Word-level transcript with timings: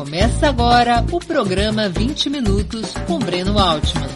Começa 0.00 0.48
agora 0.48 1.04
o 1.12 1.20
programa 1.20 1.86
20 1.86 2.30
Minutos 2.30 2.94
com 3.06 3.18
Breno 3.18 3.58
Altman. 3.58 4.08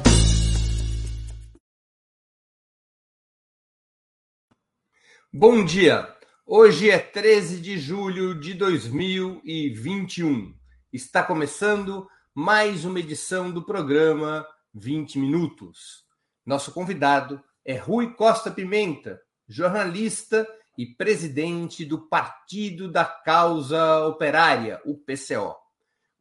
Bom 5.30 5.62
dia! 5.62 6.08
Hoje 6.46 6.88
é 6.88 6.98
13 6.98 7.60
de 7.60 7.76
julho 7.76 8.40
de 8.40 8.54
2021. 8.54 10.54
Está 10.90 11.22
começando 11.22 12.08
mais 12.34 12.86
uma 12.86 12.98
edição 12.98 13.52
do 13.52 13.62
programa 13.62 14.46
20 14.72 15.18
Minutos. 15.18 16.06
Nosso 16.46 16.72
convidado 16.72 17.44
é 17.62 17.76
Rui 17.76 18.14
Costa 18.14 18.50
Pimenta, 18.50 19.20
jornalista 19.46 20.48
e 20.78 20.86
presidente 20.86 21.84
do 21.84 22.08
Partido 22.08 22.90
da 22.90 23.04
Causa 23.04 24.06
Operária, 24.06 24.80
o 24.86 24.96
PCO. 24.96 25.62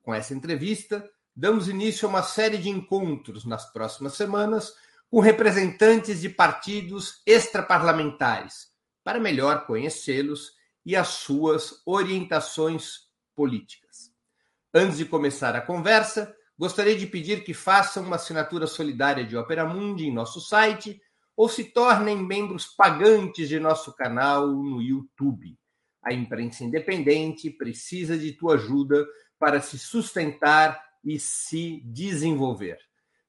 Com 0.03 0.13
essa 0.13 0.33
entrevista, 0.33 1.09
damos 1.33 1.69
início 1.69 2.05
a 2.05 2.09
uma 2.09 2.21
série 2.21 2.57
de 2.57 2.69
encontros 2.69 3.45
nas 3.45 3.71
próximas 3.71 4.13
semanas 4.15 4.73
com 5.09 5.21
representantes 5.21 6.19
de 6.19 6.27
partidos 6.27 7.21
extraparlamentares, 7.25 8.67
para 9.01 9.17
melhor 9.17 9.65
conhecê-los 9.65 10.51
e 10.85 10.93
as 10.93 11.07
suas 11.07 11.81
orientações 11.85 13.07
políticas. 13.33 14.11
Antes 14.73 14.97
de 14.97 15.05
começar 15.05 15.55
a 15.55 15.61
conversa, 15.61 16.35
gostaria 16.59 16.97
de 16.97 17.07
pedir 17.07 17.45
que 17.45 17.53
façam 17.53 18.03
uma 18.03 18.17
assinatura 18.17 18.67
solidária 18.67 19.23
de 19.23 19.37
Opera 19.37 19.65
Mundi 19.65 20.07
em 20.07 20.13
nosso 20.13 20.41
site 20.41 21.01
ou 21.33 21.47
se 21.47 21.63
tornem 21.63 22.17
membros 22.17 22.65
pagantes 22.65 23.47
de 23.47 23.57
nosso 23.57 23.95
canal 23.95 24.47
no 24.47 24.81
YouTube. 24.81 25.57
A 26.03 26.11
imprensa 26.11 26.65
independente 26.65 27.49
precisa 27.49 28.17
de 28.17 28.33
tua 28.33 28.55
ajuda 28.55 29.05
para 29.43 29.59
se 29.59 29.77
sustentar 29.77 30.81
e 31.03 31.19
se 31.19 31.81
desenvolver. 31.83 32.79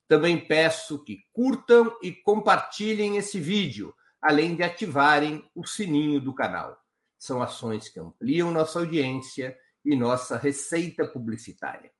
Também 0.06 0.38
peço 0.38 1.02
que 1.02 1.24
curtam 1.32 1.92
e 2.00 2.12
compartilhem 2.12 3.16
esse 3.16 3.40
vídeo, 3.40 3.92
além 4.22 4.54
de 4.54 4.62
ativarem 4.62 5.44
o 5.56 5.66
sininho 5.66 6.20
do 6.20 6.32
canal. 6.32 6.80
São 7.18 7.42
ações 7.42 7.88
que 7.88 7.98
ampliam 7.98 8.52
nossa 8.52 8.78
audiência 8.78 9.58
e 9.84 9.96
nossa 9.96 10.38
receita 10.38 11.04
publicitária. 11.04 11.90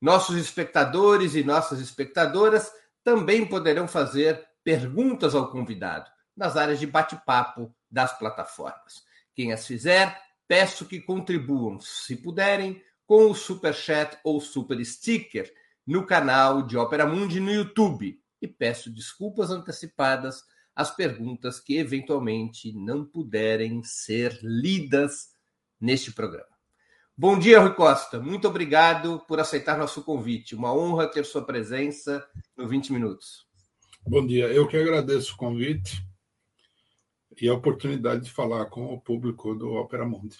Nossos 0.00 0.36
espectadores 0.36 1.34
e 1.34 1.42
nossas 1.42 1.80
espectadoras 1.80 2.70
também 3.02 3.44
poderão 3.44 3.88
fazer 3.88 4.40
perguntas 4.62 5.34
ao 5.34 5.50
convidado 5.50 6.08
nas 6.36 6.56
áreas 6.56 6.78
de 6.78 6.86
bate-papo 6.86 7.74
das 7.90 8.16
plataformas. 8.16 9.02
Quem 9.34 9.52
as 9.52 9.66
fizer, 9.66 10.16
peço 10.46 10.86
que 10.86 11.00
contribuam, 11.00 11.80
se 11.80 12.14
puderem, 12.14 12.80
com 13.08 13.30
o 13.30 13.34
super 13.34 13.74
chat 13.74 14.18
ou 14.22 14.38
super 14.38 14.84
sticker 14.84 15.50
no 15.86 16.04
canal 16.04 16.60
de 16.60 16.76
Opera 16.76 17.06
Mundi 17.06 17.40
no 17.40 17.50
YouTube 17.50 18.20
e 18.40 18.46
peço 18.46 18.92
desculpas 18.92 19.50
antecipadas 19.50 20.44
às 20.76 20.94
perguntas 20.94 21.58
que 21.58 21.78
eventualmente 21.78 22.70
não 22.74 23.06
puderem 23.06 23.82
ser 23.82 24.38
lidas 24.42 25.30
neste 25.80 26.12
programa. 26.12 26.54
Bom 27.16 27.38
dia, 27.38 27.60
Rui 27.60 27.72
Costa. 27.72 28.20
Muito 28.20 28.46
obrigado 28.46 29.24
por 29.26 29.40
aceitar 29.40 29.78
nosso 29.78 30.04
convite. 30.04 30.54
Uma 30.54 30.74
honra 30.74 31.08
ter 31.08 31.24
sua 31.24 31.42
presença 31.42 32.22
no 32.54 32.68
20 32.68 32.92
Minutos. 32.92 33.46
Bom 34.06 34.26
dia, 34.26 34.48
eu 34.48 34.68
que 34.68 34.76
agradeço 34.76 35.32
o 35.32 35.38
convite 35.38 36.06
e 37.40 37.48
a 37.48 37.54
oportunidade 37.54 38.24
de 38.24 38.30
falar 38.30 38.66
com 38.66 38.92
o 38.92 39.00
público 39.00 39.54
do 39.54 39.72
Opera 39.72 40.04
Mundi. 40.04 40.36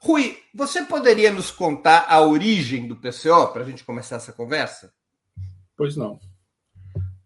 Rui, 0.00 0.38
você 0.54 0.84
poderia 0.84 1.30
nos 1.30 1.50
contar 1.50 2.06
a 2.08 2.20
origem 2.22 2.88
do 2.88 2.96
PCO 2.96 3.52
para 3.52 3.62
a 3.62 3.64
gente 3.64 3.84
começar 3.84 4.16
essa 4.16 4.32
conversa? 4.32 4.92
Pois 5.76 5.96
não. 5.96 6.18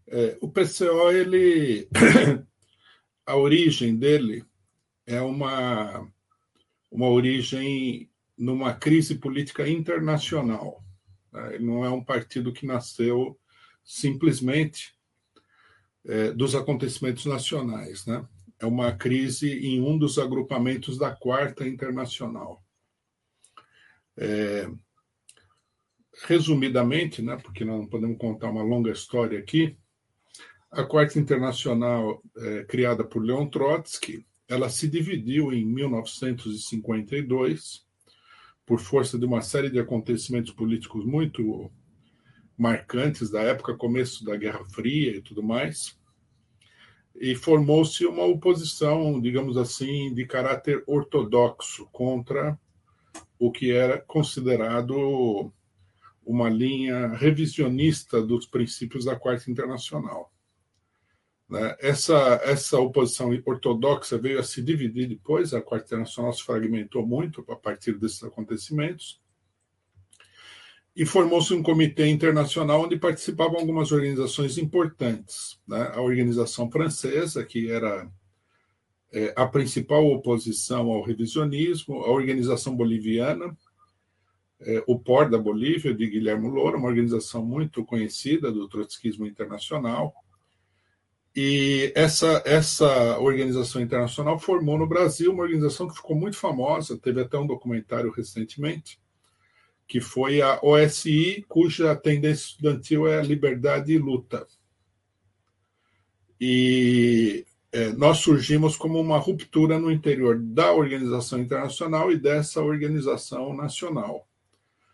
É, 0.07 0.37
o 0.41 0.49
PCO, 0.49 1.11
ele, 1.11 1.87
a 3.25 3.35
origem 3.35 3.95
dele 3.95 4.45
é 5.07 5.21
uma 5.21 6.07
uma 6.95 7.09
origem 7.09 8.09
numa 8.37 8.73
crise 8.73 9.15
política 9.15 9.67
internacional. 9.67 10.81
Né? 11.31 11.55
Ele 11.55 11.65
não 11.65 11.83
é 11.83 11.89
um 11.89 12.03
partido 12.03 12.53
que 12.53 12.65
nasceu 12.65 13.37
simplesmente 13.83 14.95
é, 16.05 16.31
dos 16.31 16.55
acontecimentos 16.55 17.25
nacionais. 17.25 18.05
Né? 18.05 18.25
É 18.59 18.65
uma 18.65 18.93
crise 18.93 19.51
em 19.51 19.81
um 19.81 19.97
dos 19.97 20.17
agrupamentos 20.17 20.97
da 20.97 21.13
Quarta 21.13 21.67
Internacional. 21.67 22.64
É, 24.17 24.69
resumidamente, 26.23 27.21
né, 27.21 27.37
porque 27.37 27.63
não 27.65 27.85
podemos 27.85 28.17
contar 28.17 28.49
uma 28.49 28.63
longa 28.63 28.91
história 28.91 29.37
aqui, 29.37 29.77
a 30.71 30.83
Quarta 30.83 31.19
Internacional, 31.19 32.23
é, 32.37 32.63
criada 32.65 33.03
por 33.03 33.23
Leon 33.23 33.47
Trotsky, 33.47 34.25
ela 34.47 34.69
se 34.69 34.87
dividiu 34.87 35.51
em 35.53 35.65
1952 35.65 37.85
por 38.65 38.79
força 38.79 39.17
de 39.17 39.25
uma 39.25 39.41
série 39.41 39.69
de 39.69 39.79
acontecimentos 39.79 40.51
políticos 40.51 41.05
muito 41.05 41.71
marcantes 42.57 43.29
da 43.29 43.41
época, 43.41 43.77
começo 43.77 44.25
da 44.25 44.35
Guerra 44.35 44.65
Fria 44.65 45.15
e 45.15 45.21
tudo 45.21 45.43
mais. 45.43 45.97
E 47.15 47.35
formou-se 47.35 48.05
uma 48.05 48.25
oposição, 48.25 49.21
digamos 49.21 49.57
assim, 49.57 50.13
de 50.13 50.25
caráter 50.25 50.83
ortodoxo 50.85 51.87
contra 51.91 52.59
o 53.39 53.51
que 53.51 53.71
era 53.71 53.99
considerado 53.99 55.51
uma 56.25 56.49
linha 56.49 57.07
revisionista 57.07 58.21
dos 58.21 58.45
princípios 58.45 59.05
da 59.05 59.15
Quarta 59.15 59.49
Internacional. 59.51 60.31
Né? 61.47 61.75
Essa, 61.79 62.41
essa 62.43 62.79
oposição 62.79 63.29
ortodoxa 63.45 64.17
veio 64.17 64.39
a 64.39 64.43
se 64.43 64.61
dividir 64.61 65.07
depois, 65.07 65.53
a 65.53 65.61
Quarta 65.61 65.87
Internacional 65.87 66.33
se 66.33 66.43
fragmentou 66.43 67.05
muito 67.05 67.45
a 67.49 67.55
partir 67.55 67.97
desses 67.99 68.23
acontecimentos, 68.23 69.21
e 70.95 71.05
formou-se 71.05 71.53
um 71.53 71.61
comitê 71.61 72.07
internacional 72.07 72.83
onde 72.83 72.97
participavam 72.97 73.59
algumas 73.59 73.91
organizações 73.91 74.57
importantes. 74.57 75.59
Né? 75.67 75.91
A 75.93 75.99
organização 75.99 76.71
francesa, 76.71 77.43
que 77.43 77.69
era 77.69 78.09
é, 79.13 79.33
a 79.35 79.45
principal 79.45 80.05
oposição 80.07 80.91
ao 80.91 81.01
revisionismo, 81.01 82.03
a 82.03 82.11
organização 82.11 82.75
boliviana, 82.75 83.55
é, 84.61 84.83
o 84.87 84.97
POR 84.97 85.29
da 85.29 85.37
Bolívia, 85.37 85.93
de 85.93 86.07
Guilherme 86.07 86.49
Loura, 86.49 86.77
uma 86.77 86.87
organização 86.87 87.45
muito 87.45 87.83
conhecida 87.83 88.51
do 88.51 88.67
trotskismo 88.67 89.25
internacional. 89.25 90.13
E 91.35 91.91
essa, 91.95 92.41
essa 92.45 93.19
organização 93.19 93.81
internacional 93.81 94.39
formou 94.39 94.77
no 94.77 94.87
Brasil 94.87 95.33
uma 95.33 95.43
organização 95.43 95.87
que 95.87 95.95
ficou 95.95 96.15
muito 96.15 96.37
famosa, 96.37 96.97
teve 96.97 97.21
até 97.21 97.37
um 97.37 97.45
documentário 97.45 98.09
recentemente, 98.09 98.99
que 99.87 99.99
foi 99.99 100.41
a 100.41 100.59
OSI, 100.63 101.45
cuja 101.47 101.95
tendência 101.95 102.47
estudantil 102.47 103.05
é 103.05 103.19
a 103.19 103.23
liberdade 103.23 103.93
e 103.93 103.97
luta. 103.97 104.47
E 106.39 107.45
nós 107.97 108.19
surgimos 108.19 108.77
como 108.77 108.99
uma 108.99 109.17
ruptura 109.17 109.77
no 109.79 109.91
interior 109.91 110.39
da 110.39 110.71
organização 110.71 111.39
internacional 111.39 112.11
e 112.11 112.17
dessa 112.17 112.61
organização 112.61 113.55
nacional. 113.55 114.27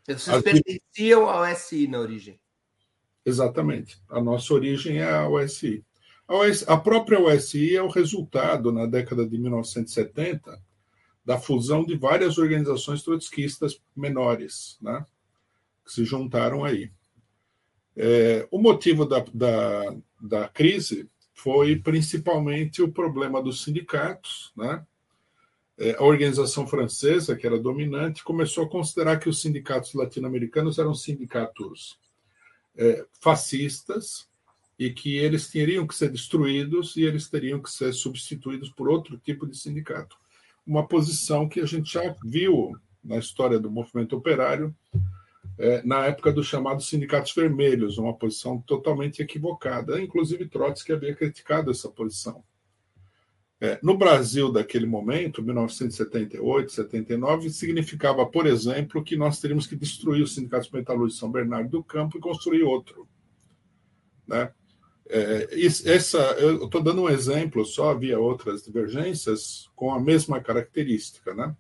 Vocês 0.06 0.30
As... 0.30 0.42
pertenciam 0.42 1.30
à 1.30 1.42
OSI 1.42 1.88
na 1.88 2.00
origem? 2.00 2.40
Exatamente. 3.25 4.02
A 4.09 4.22
nossa 4.22 4.53
origem 4.53 5.00
é 5.00 5.12
a 5.12 5.30
OSI. 5.30 5.84
A, 6.28 6.36
OSI, 6.36 6.66
a 6.68 6.78
própria 6.78 7.19
OSI 7.19 7.75
é 7.75 7.84
o 7.84 7.90
resultado, 7.90 8.72
na 8.72 8.86
década 8.86 9.28
de 9.28 9.38
1970, 9.38 10.59
da 11.24 11.40
fusão 11.40 11.86
de 11.86 11.96
várias 11.96 12.38
organizações 12.38 13.04
trotskistas 13.04 13.80
menores, 13.95 14.78
né, 14.81 15.06
que 15.86 15.94
se 15.94 16.04
juntaram 16.04 16.63
aí. 16.63 16.92
É, 17.95 18.48
o 18.50 18.57
motivo 18.57 19.06
da, 19.06 19.24
da, 19.33 19.95
da, 20.19 20.48
crise 20.48 21.10
foi 21.42 21.76
principalmente 21.76 22.82
o 22.82 22.92
problema 22.92 23.42
dos 23.42 23.64
sindicatos. 23.64 24.52
Né? 24.56 24.86
É, 25.78 25.96
a 25.96 26.04
organização 26.04 26.68
francesa, 26.68 27.36
que 27.36 27.46
era 27.46 27.60
dominante, 27.60 28.24
começou 28.24 28.66
a 28.66 28.70
considerar 28.70 29.18
que 29.18 29.30
os 29.30 29.42
sindicatos 29.42 29.94
latino-americanos 29.94 30.78
eram 30.78 30.94
sindicatos 30.94 32.00
é, 32.76 33.06
fascistas 33.20 34.30
e 34.78 34.90
que 34.92 35.18
eles 35.18 35.50
teriam 35.50 35.86
que 35.86 35.96
ser 35.96 36.10
destruídos 36.10 36.96
e 36.96 37.04
eles 37.04 37.30
teriam 37.30 37.62
que 37.62 37.70
ser 37.70 37.94
substituídos 37.94 38.70
por 38.70 38.90
outro 38.90 39.18
tipo 39.18 39.48
de 39.48 39.58
sindicato 39.58 40.22
uma 40.66 40.88
posição 40.88 41.48
que 41.48 41.60
a 41.60 41.66
gente 41.66 41.94
já 41.94 42.16
viu 42.24 42.72
na 43.04 43.18
história 43.18 43.60
do 43.60 43.72
movimento 43.72 44.16
operário 44.16 44.76
é, 45.57 45.81
na 45.83 46.06
época 46.06 46.31
dos 46.31 46.48
chamados 46.48 46.88
sindicatos 46.88 47.33
vermelhos, 47.33 47.98
uma 47.98 48.13
posição 48.13 48.59
totalmente 48.62 49.21
equivocada. 49.21 50.01
Inclusive 50.01 50.48
Trotsky 50.48 50.94
havia 50.94 51.15
criticado 51.15 51.71
essa 51.71 51.89
posição. 51.89 52.44
É, 53.63 53.77
no 53.83 53.95
Brasil 53.95 54.51
daquele 54.51 54.88
momento, 54.88 55.44
1978, 55.44 56.71
79, 56.71 57.51
significava, 57.51 58.25
por 58.25 58.48
exemplo, 58.48 59.03
que 59.03 59.15
nós 59.15 59.39
teríamos 59.39 59.68
que 59.68 59.75
destruir 59.75 60.24
o 60.24 60.27
Sindicato 60.27 60.68
de 61.07 61.13
São 61.13 61.31
Bernardo 61.31 61.69
do 61.69 61.83
Campo 61.83 62.18
e 62.18 62.21
construir 62.21 62.63
outro. 62.63 63.07
Né? 64.27 64.51
É, 65.07 65.47
essa, 65.86 66.18
eu 66.39 66.65
estou 66.65 66.81
dando 66.81 67.04
um 67.04 67.09
exemplo, 67.09 67.63
só 67.63 67.92
havia 67.92 68.19
outras 68.19 68.63
divergências 68.63 69.69
com 69.75 69.94
a 69.94 70.00
mesma 70.00 70.42
característica. 70.42 71.31
Né? 71.36 71.56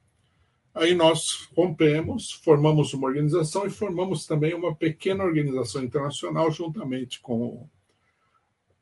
Aí 0.73 0.95
nós 0.95 1.49
rompemos, 1.55 2.31
formamos 2.31 2.93
uma 2.93 3.07
organização 3.07 3.65
e 3.65 3.69
formamos 3.69 4.25
também 4.25 4.53
uma 4.53 4.73
pequena 4.73 5.23
organização 5.23 5.83
internacional 5.83 6.49
juntamente 6.49 7.19
com 7.19 7.67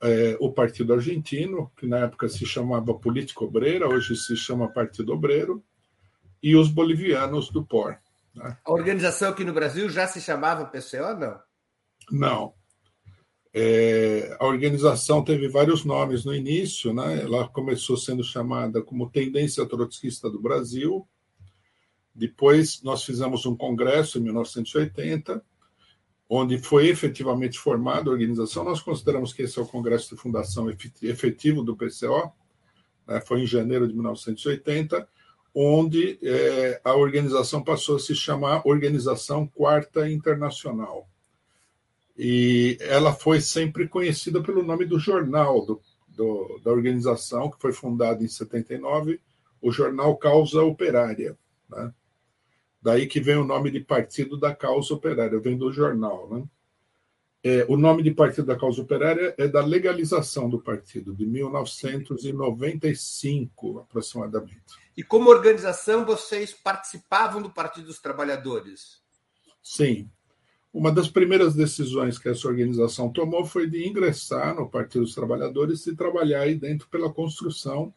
é, 0.02 0.38
o 0.40 0.52
Partido 0.52 0.94
Argentino, 0.94 1.72
que 1.76 1.88
na 1.88 2.00
época 2.00 2.30
se 2.30 2.46
chamava 2.46 2.94
Política 2.94 3.44
Obreira, 3.44 3.88
hoje 3.88 4.16
se 4.16 4.36
chama 4.36 4.72
Partido 4.72 5.14
Obreiro, 5.14 5.64
e 6.42 6.56
os 6.56 6.70
bolivianos 6.70 7.50
do 7.50 7.66
POR. 7.66 7.98
Né? 8.34 8.56
A 8.64 8.72
organização 8.72 9.30
aqui 9.30 9.44
no 9.44 9.54
Brasil 9.54 9.90
já 9.90 10.08
se 10.08 10.22
chamava 10.22 10.66
PCO, 10.66 11.16
não? 11.20 11.40
Não. 12.12 12.54
É, 13.52 14.38
a 14.40 14.46
organização 14.46 15.24
teve 15.24 15.48
vários 15.48 15.84
nomes 15.84 16.24
no 16.24 16.36
início, 16.36 16.94
né? 16.94 17.22
ela 17.22 17.48
começou 17.50 17.98
sendo 17.98 18.24
chamada 18.24 18.82
como 18.82 19.10
Tendência 19.10 19.66
Trotskista 19.66 20.30
do 20.30 20.40
Brasil, 20.40 21.06
depois 22.14 22.82
nós 22.84 23.04
fizemos 23.04 23.46
um 23.46 23.56
congresso 23.56 24.18
em 24.18 24.22
1980, 24.22 25.44
onde 26.30 26.58
foi 26.60 26.88
efetivamente 26.88 27.58
formada 27.58 28.10
a 28.10 28.14
organização. 28.14 28.64
Nós 28.64 28.82
consideramos 28.82 29.34
que 29.34 29.42
esse 29.42 29.58
é 29.58 29.62
o 29.62 29.68
congresso 29.68 30.16
de 30.16 30.22
fundação 30.22 30.70
efetivo 31.02 31.64
do 31.64 31.76
PCO, 31.76 32.32
né? 33.08 33.20
foi 33.22 33.42
em 33.42 33.48
janeiro 33.48 33.88
de 33.88 33.94
1980, 33.94 35.08
onde 35.54 36.20
é, 36.22 36.80
a 36.84 36.94
organização 36.94 37.64
passou 37.64 37.96
a 37.96 38.00
se 38.00 38.16
chamar 38.16 38.62
Organização 38.66 39.48
Quarta 39.48 40.08
Internacional. 40.10 41.10
E 42.16 42.78
ela 42.82 43.14
foi 43.14 43.42
sempre 43.42 43.88
conhecida 43.88 44.44
pelo 44.44 44.62
nome 44.62 44.86
do 44.86 45.00
jornal 45.00 45.66
do, 45.66 45.82
do, 46.08 46.60
da 46.64 46.70
organização, 46.70 47.50
que 47.50 47.60
foi 47.60 47.72
fundada 47.72 48.24
em 48.24 48.28
79, 48.28 49.20
o 49.62 49.72
jornal 49.72 50.16
Causa 50.18 50.62
Operária. 50.62 51.38
Né? 51.70 51.94
Daí 52.82 53.08
que 53.08 53.20
vem 53.20 53.36
o 53.36 53.44
nome 53.44 53.70
de 53.70 53.82
Partido 53.82 54.38
da 54.38 54.56
Causa 54.56 54.94
Operária, 54.94 55.38
vem 55.40 55.58
do 55.58 55.70
jornal. 55.72 56.30
Né? 56.30 56.44
É, 57.44 57.66
o 57.70 57.76
nome 57.78 58.02
de 58.04 58.12
Partido 58.12 58.48
da 58.48 58.58
Causa 58.58 58.82
Operária 58.82 59.34
é 59.38 59.48
da 59.48 59.64
legalização 59.64 60.50
do 60.50 60.60
partido, 60.60 61.16
de 61.16 61.26
1995, 61.26 63.80
aproximadamente. 63.80 64.60
E 64.96 65.04
como 65.04 65.30
organização, 65.30 66.06
vocês 66.06 66.54
participavam 66.54 67.42
do 67.42 67.50
Partido 67.50 67.88
dos 67.88 68.02
Trabalhadores? 68.02 69.00
Sim. 69.64 70.10
Uma 70.74 70.92
das 70.92 71.08
primeiras 71.08 71.56
decisões 71.56 72.20
que 72.20 72.28
essa 72.30 72.48
organização 72.48 73.12
tomou 73.12 73.46
foi 73.46 73.70
de 73.70 73.88
ingressar 73.88 74.56
no 74.56 74.70
Partido 74.70 75.06
dos 75.06 75.16
Trabalhadores 75.16 75.88
e 75.88 75.96
trabalhar 75.96 76.42
aí 76.42 76.56
dentro 76.56 76.88
pela 76.90 77.12
construção 77.12 77.94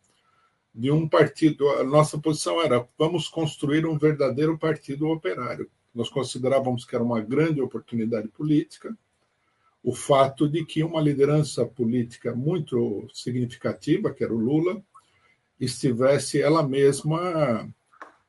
de 0.74 0.90
um 0.90 1.08
partido. 1.08 1.68
A 1.70 1.84
nossa 1.84 2.18
posição 2.18 2.62
era: 2.62 2.86
vamos 2.98 3.28
construir 3.28 3.86
um 3.86 3.98
verdadeiro 3.98 4.58
partido 4.58 5.08
operário. 5.08 5.70
Nós 5.94 6.08
considerávamos 6.08 6.84
que 6.84 6.94
era 6.94 7.04
uma 7.04 7.20
grande 7.20 7.60
oportunidade 7.60 8.28
política. 8.28 8.96
O 9.82 9.94
fato 9.94 10.48
de 10.48 10.64
que 10.64 10.82
uma 10.82 11.00
liderança 11.00 11.66
política 11.66 12.34
muito 12.34 13.06
significativa, 13.12 14.12
que 14.12 14.22
era 14.22 14.32
o 14.32 14.38
Lula, 14.38 14.82
estivesse 15.58 16.40
ela 16.40 16.62
mesma 16.62 17.68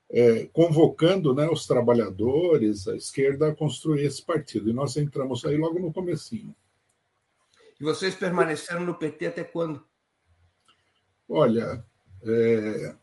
é, 0.09 0.45
convocando 0.53 1.33
né, 1.33 1.47
os 1.49 1.65
trabalhadores, 1.65 2.87
a 2.87 2.95
esquerda, 2.95 3.49
a 3.49 3.55
construir 3.55 4.05
esse 4.05 4.23
partido. 4.23 4.69
E 4.69 4.73
nós 4.73 4.97
entramos 4.97 5.45
aí 5.45 5.55
logo 5.55 5.79
no 5.79 5.93
comecinho. 5.93 6.55
E 7.79 7.83
vocês 7.83 8.15
permaneceram 8.15 8.85
no 8.85 8.95
PT 8.95 9.27
até 9.27 9.43
quando? 9.43 9.83
Olha, 11.27 11.83
é, 12.25 12.95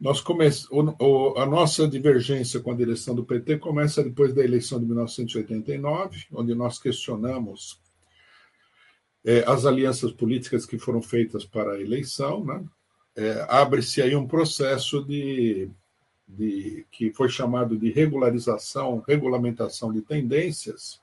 nós 0.00 0.20
come... 0.20 0.48
O, 0.70 1.38
a 1.38 1.46
nossa 1.46 1.88
divergência 1.88 2.60
com 2.60 2.72
a 2.72 2.76
direção 2.76 3.14
do 3.14 3.24
PT 3.24 3.58
começa 3.58 4.02
depois 4.02 4.34
da 4.34 4.44
eleição 4.44 4.78
de 4.78 4.86
1989, 4.86 6.26
onde 6.32 6.54
nós 6.54 6.78
questionamos 6.78 7.80
é, 9.24 9.42
as 9.46 9.64
alianças 9.64 10.12
políticas 10.12 10.66
que 10.66 10.78
foram 10.78 11.00
feitas 11.00 11.44
para 11.44 11.72
a 11.72 11.80
eleição. 11.80 12.44
Né? 12.44 12.64
É, 13.16 13.46
Abre-se 13.48 14.02
aí 14.02 14.14
um 14.14 14.26
processo 14.26 15.02
de, 15.02 15.70
de, 16.28 16.84
que 16.90 17.12
foi 17.12 17.28
chamado 17.28 17.76
de 17.76 17.90
regularização, 17.90 19.02
regulamentação 19.06 19.92
de 19.92 20.02
tendências, 20.02 21.00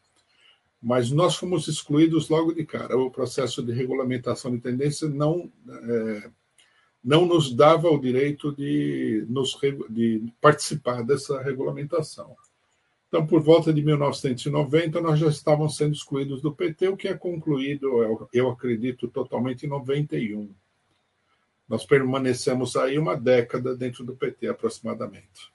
mas 0.82 1.12
nós 1.12 1.36
fomos 1.36 1.68
excluídos 1.68 2.30
logo 2.30 2.54
de 2.54 2.66
cara. 2.66 2.98
O 2.98 3.10
processo 3.10 3.64
de 3.64 3.72
regulamentação 3.72 4.52
de 4.52 4.60
tendências 4.60 5.12
não 5.12 5.52
é, 5.68 6.30
não 7.04 7.26
nos 7.26 7.54
dava 7.54 7.90
o 7.90 8.00
direito 8.00 8.52
de, 8.56 9.26
nos, 9.28 9.58
de 9.90 10.24
participar 10.40 11.04
dessa 11.04 11.42
regulamentação. 11.42 12.36
Então, 13.08 13.28
por 13.28 13.42
volta 13.42 13.74
de 13.74 13.84
1990, 13.84 15.02
nós 15.02 15.20
já 15.20 15.28
estávamos 15.28 15.76
sendo 15.76 15.94
excluídos 15.94 16.42
do 16.42 16.54
PT, 16.54 16.88
o 16.88 16.96
que 16.96 17.10
é 17.10 17.14
concluído, 17.14 18.30
eu, 18.32 18.50
acredito, 18.50 19.08
totalmente 19.10 19.66
em 19.66 19.70
91. 19.70 20.50
Nós 21.68 21.86
permanecemos 21.86 22.78
aí 22.78 22.98
uma 22.98 23.18
década 23.18 23.76
dentro 23.76 24.06
do 24.06 24.16
PT, 24.16 24.48
aproximadamente. 24.48 25.52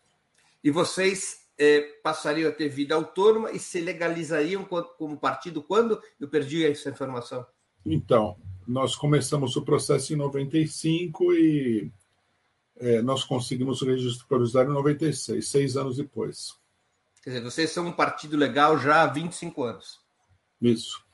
E 0.63 0.71
vocês 0.71 1.47
eh, 1.59 1.81
passariam 2.03 2.51
a 2.51 2.53
ter 2.53 2.69
vida 2.69 2.95
autônoma 2.95 3.51
e 3.53 3.59
se 3.59 3.81
legalizariam 3.81 4.63
como 4.99 5.17
partido 5.17 5.63
quando? 5.63 5.99
Eu 6.21 6.29
perdi 6.29 6.67
essa 6.67 6.91
informação. 6.91 7.47
Então, 7.87 8.37
nós 8.67 8.95
começamos 8.97 9.57
o 9.57 9.63
processo 9.63 10.13
em 10.13 10.17
95 10.17 11.33
e 11.33 11.91
é, 12.77 13.01
nós 13.03 13.25
conseguimos 13.25 13.81
o 13.83 13.87
registro 13.87 14.27
provisório 14.27 14.71
em 14.71 14.75
96, 14.75 15.49
seis 15.49 15.77
anos 15.77 15.97
depois. 15.97 16.55
Quer 17.23 17.31
dizer, 17.31 17.43
vocês 17.43 17.71
são 17.71 17.87
um 17.87 17.93
partido 17.93 18.37
legal 18.37 18.79
já 18.79 19.03
há 19.03 19.07
25 19.07 19.65
anos. 19.65 20.01
Isso. 20.61 21.05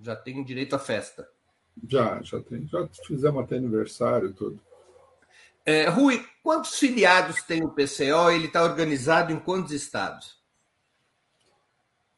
Já 0.00 0.16
tem 0.16 0.42
direito 0.42 0.74
à 0.74 0.78
festa. 0.78 1.28
Já, 1.88 2.20
já 2.22 2.40
tem. 2.40 2.66
Já 2.66 2.88
fizemos 3.06 3.42
até 3.42 3.56
aniversário 3.56 4.30
e 4.30 4.32
tudo. 4.32 4.60
É, 5.64 5.88
Rui, 5.88 6.26
quantos 6.42 6.78
filiados 6.78 7.42
tem 7.42 7.62
o 7.62 7.70
PCO? 7.70 8.30
Ele 8.30 8.46
está 8.46 8.62
organizado 8.62 9.32
em 9.32 9.38
quantos 9.38 9.72
estados? 9.72 10.39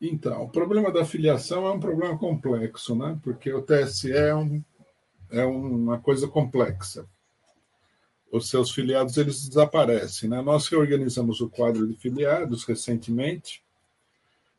Então, 0.05 0.43
o 0.43 0.49
problema 0.49 0.91
da 0.91 1.05
filiação 1.05 1.65
é 1.65 1.71
um 1.71 1.79
problema 1.79 2.19
complexo, 2.19 2.97
né? 2.97 3.17
porque 3.23 3.53
o 3.53 3.63
TSE 3.63 4.11
é, 4.11 4.35
um, 4.35 4.61
é 5.31 5.45
uma 5.45 6.01
coisa 6.01 6.27
complexa. 6.27 7.09
Os 8.33 8.51
seus 8.51 8.73
filiados 8.73 9.17
eles 9.17 9.47
desaparecem. 9.47 10.29
Né? 10.29 10.43
Nós 10.43 10.67
reorganizamos 10.67 11.41
o 11.41 11.49
quadro 11.49 11.87
de 11.87 11.95
filiados 11.95 12.65
recentemente 12.65 13.63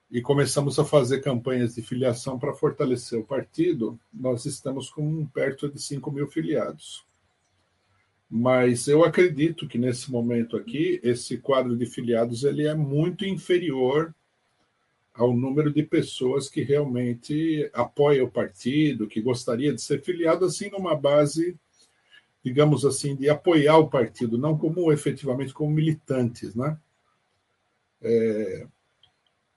e 0.09 0.21
começamos 0.21 0.79
a 0.79 0.85
fazer 0.85 1.19
campanhas 1.19 1.75
de 1.75 1.81
filiação 1.81 2.39
para 2.39 2.53
fortalecer 2.53 3.19
o 3.19 3.25
partido. 3.25 3.99
Nós 4.13 4.45
estamos 4.45 4.89
com 4.89 5.25
perto 5.25 5.67
de 5.69 5.81
5 5.81 6.09
mil 6.09 6.27
filiados. 6.29 7.05
Mas 8.29 8.87
eu 8.87 9.03
acredito 9.03 9.67
que 9.67 9.77
nesse 9.77 10.09
momento 10.09 10.55
aqui, 10.55 11.01
esse 11.03 11.37
quadro 11.37 11.75
de 11.75 11.85
filiados 11.85 12.45
ele 12.45 12.65
é 12.65 12.73
muito 12.73 13.25
inferior 13.25 14.15
ao 15.13 15.35
número 15.35 15.71
de 15.71 15.83
pessoas 15.83 16.49
que 16.49 16.63
realmente 16.63 17.69
apoia 17.73 18.23
o 18.23 18.31
partido, 18.31 19.07
que 19.07 19.21
gostaria 19.21 19.73
de 19.73 19.81
ser 19.81 20.01
filiado 20.01 20.45
assim 20.45 20.69
numa 20.71 20.95
base, 20.95 21.55
digamos 22.43 22.83
assim, 22.83 23.15
de 23.15 23.29
apoiar 23.29 23.77
o 23.77 23.89
partido, 23.89 24.37
não 24.37 24.57
como 24.57 24.91
efetivamente 24.91 25.53
como 25.53 25.71
militantes, 25.71 26.55
né? 26.55 26.77
É, 28.01 28.67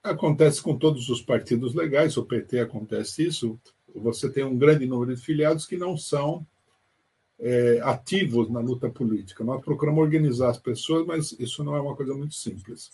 acontece 0.03 0.61
com 0.61 0.77
todos 0.77 1.09
os 1.09 1.21
partidos 1.21 1.73
legais, 1.73 2.15
o 2.17 2.25
PT 2.25 2.59
acontece 2.59 3.25
isso. 3.25 3.59
Você 3.95 4.29
tem 4.29 4.43
um 4.43 4.57
grande 4.57 4.85
número 4.85 5.15
de 5.15 5.21
filiados 5.21 5.65
que 5.65 5.75
não 5.75 5.97
são 5.97 6.45
é, 7.39 7.79
ativos 7.83 8.49
na 8.49 8.59
luta 8.59 8.89
política. 8.89 9.43
Nós 9.43 9.63
procuramos 9.63 10.03
organizar 10.03 10.49
as 10.49 10.59
pessoas, 10.59 11.05
mas 11.05 11.31
isso 11.39 11.63
não 11.63 11.75
é 11.75 11.81
uma 11.81 11.95
coisa 11.95 12.13
muito 12.13 12.35
simples. 12.35 12.91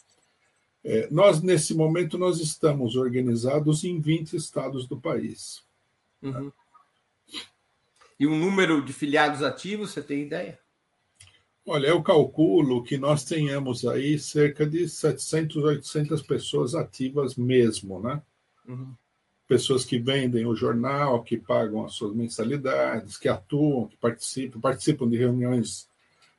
É, 0.84 1.08
nós, 1.10 1.42
nesse 1.42 1.74
momento, 1.74 2.18
nós 2.18 2.40
estamos 2.40 2.96
organizados 2.96 3.84
em 3.84 4.00
20 4.00 4.36
estados 4.36 4.88
do 4.88 5.00
país. 5.00 5.64
Uhum. 6.22 6.52
E 8.20 8.28
o 8.28 8.36
número 8.36 8.84
de 8.84 8.92
filiados 8.92 9.42
ativos, 9.42 9.92
você 9.92 10.02
tem 10.02 10.22
ideia? 10.22 10.60
Olha, 11.66 11.88
eu 11.88 12.04
calculo 12.04 12.84
que 12.84 12.98
nós 12.98 13.24
tenhamos 13.24 13.86
aí 13.86 14.20
cerca 14.20 14.66
de 14.66 14.88
700, 14.88 15.64
800 15.64 16.22
pessoas 16.22 16.76
ativas 16.76 17.36
mesmo, 17.36 18.02
né? 18.02 18.22
Uhum. 18.68 18.94
pessoas 19.46 19.84
que 19.84 20.00
vendem 20.00 20.46
o 20.46 20.56
jornal, 20.56 21.22
que 21.22 21.38
pagam 21.38 21.84
as 21.84 21.94
suas 21.96 22.16
mensalidades, 22.16 23.18
que 23.18 23.28
atuam, 23.28 23.88
que 23.88 23.98
participam, 23.98 24.60
participam 24.62 25.10
de 25.10 25.18
reuniões 25.18 25.90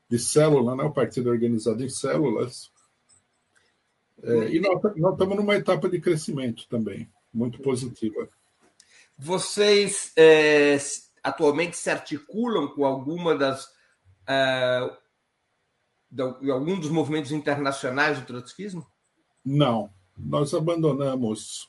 de 0.08 0.18
célula, 0.18 0.74
né? 0.74 0.84
o 0.84 0.90
partido 0.90 1.28
é 1.28 1.32
organizado 1.32 1.84
em 1.84 1.88
células. 1.88 2.70
É, 4.24 4.54
e 4.54 4.60
nós, 4.60 4.82
nós 4.96 5.12
estamos 5.12 5.36
numa 5.36 5.54
etapa 5.54 5.88
de 5.88 6.00
crescimento 6.00 6.66
também, 6.68 7.08
muito 7.32 7.60
positiva. 7.60 8.28
Vocês 9.18 10.12
é, 10.16 10.78
atualmente 11.22 11.76
se 11.76 11.90
articulam 11.90 12.68
com 12.68 12.84
alguma 12.84 13.36
das. 13.36 13.66
Uh, 14.24 15.04
de 16.10 16.50
algum 16.50 16.78
dos 16.78 16.90
movimentos 16.90 17.32
internacionais 17.32 18.20
do 18.20 18.24
trotskismo? 18.24 18.86
Não. 19.44 19.90
Nós 20.16 20.54
abandonamos 20.54 21.68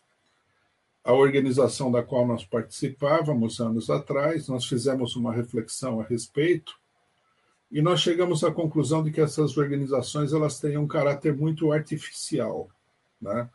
a 1.03 1.11
organização 1.13 1.91
da 1.91 2.03
qual 2.03 2.27
nós 2.27 2.45
participávamos 2.45 3.59
anos 3.59 3.89
atrás, 3.89 4.47
nós 4.47 4.65
fizemos 4.65 5.15
uma 5.15 5.33
reflexão 5.33 5.99
a 5.99 6.03
respeito 6.03 6.79
e 7.71 7.81
nós 7.81 7.99
chegamos 7.99 8.43
à 8.43 8.51
conclusão 8.51 9.03
de 9.03 9.11
que 9.11 9.21
essas 9.21 9.57
organizações 9.57 10.33
elas 10.33 10.59
têm 10.59 10.77
um 10.77 10.87
caráter 10.87 11.35
muito 11.35 11.71
artificial, 11.71 12.69
né? 13.21 13.49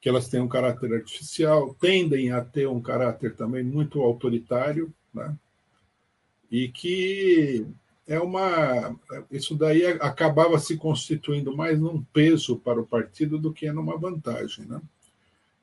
que 0.00 0.08
elas 0.08 0.28
têm 0.28 0.40
um 0.40 0.48
caráter 0.48 0.92
artificial, 0.94 1.74
tendem 1.74 2.30
a 2.30 2.44
ter 2.44 2.68
um 2.68 2.80
caráter 2.80 3.34
também 3.34 3.64
muito 3.64 4.00
autoritário, 4.00 4.92
né? 5.12 5.36
e 6.50 6.68
que 6.68 7.66
é 8.06 8.20
uma 8.20 8.96
isso 9.30 9.56
daí 9.56 9.84
acabava 9.84 10.58
se 10.58 10.76
constituindo 10.76 11.56
mais 11.56 11.78
num 11.78 12.02
peso 12.04 12.56
para 12.56 12.80
o 12.80 12.86
partido 12.86 13.38
do 13.38 13.52
que 13.52 13.70
numa 13.72 13.98
vantagem, 13.98 14.64
né? 14.64 14.80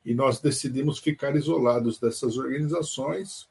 E 0.05 0.13
nós 0.13 0.41
decidimos 0.41 1.00
ficar 1.00 1.36
isolados 1.36 1.98
dessas 1.98 2.38
organizações. 2.38 3.48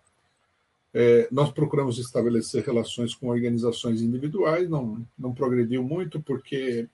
É, 0.94 1.28
nós 1.30 1.50
procuramos 1.50 1.98
estabelecer 1.98 2.64
relações 2.64 3.14
com 3.14 3.28
organizações 3.28 4.02
individuais, 4.02 4.68
não 4.68 5.06
não 5.18 5.32
progrediu 5.32 5.82
muito 5.82 6.20
porque 6.20 6.86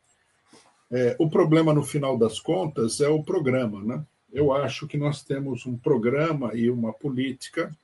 é, 0.90 1.16
o 1.18 1.28
problema 1.28 1.74
no 1.74 1.82
final 1.82 2.16
das 2.16 2.38
contas 2.38 3.00
é 3.00 3.08
o 3.08 3.22
programa, 3.22 3.82
né? 3.82 4.04
Eu 4.32 4.52
acho 4.52 4.86
que 4.86 4.96
nós 4.96 5.22
temos 5.22 5.66
um 5.66 5.76
programa 5.76 6.54
e 6.54 6.70
uma 6.70 6.92
política 6.92 7.74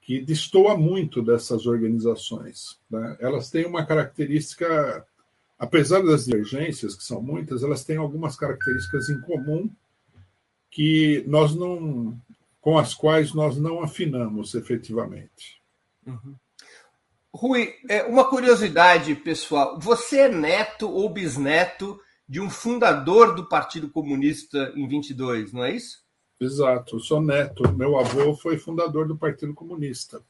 que 0.00 0.20
destoa 0.20 0.76
muito 0.76 1.22
dessas 1.22 1.66
organizações. 1.66 2.78
Né? 2.90 3.16
Elas 3.20 3.50
têm 3.50 3.66
uma 3.66 3.84
característica, 3.84 5.06
apesar 5.58 6.02
das 6.02 6.24
divergências, 6.24 6.96
que 6.96 7.04
são 7.04 7.22
muitas, 7.22 7.62
elas 7.62 7.84
têm 7.84 7.96
algumas 7.96 8.36
características 8.36 9.10
em 9.10 9.20
comum 9.20 9.70
que 10.70 11.22
nós 11.26 11.54
não, 11.54 12.18
com 12.60 12.78
as 12.78 12.94
quais 12.94 13.32
nós 13.32 13.56
não 13.56 13.82
afinamos 13.82 14.54
efetivamente. 14.54 15.60
Uhum. 16.06 16.34
Rui, 17.32 17.74
é, 17.88 18.02
uma 18.04 18.28
curiosidade 18.28 19.14
pessoal: 19.14 19.78
você 19.78 20.20
é 20.20 20.28
neto 20.28 20.90
ou 20.90 21.08
bisneto 21.08 22.00
de 22.28 22.40
um 22.40 22.50
fundador 22.50 23.34
do 23.34 23.48
Partido 23.48 23.88
Comunista 23.88 24.72
em 24.76 24.86
22, 24.86 25.52
não 25.52 25.64
é 25.64 25.72
isso? 25.74 26.04
Exato, 26.40 26.96
eu 26.96 27.00
sou 27.00 27.20
neto. 27.20 27.70
Meu 27.72 27.98
avô 27.98 28.34
foi 28.34 28.56
fundador 28.56 29.06
do 29.06 29.16
Partido 29.16 29.52
Comunista. 29.52 30.22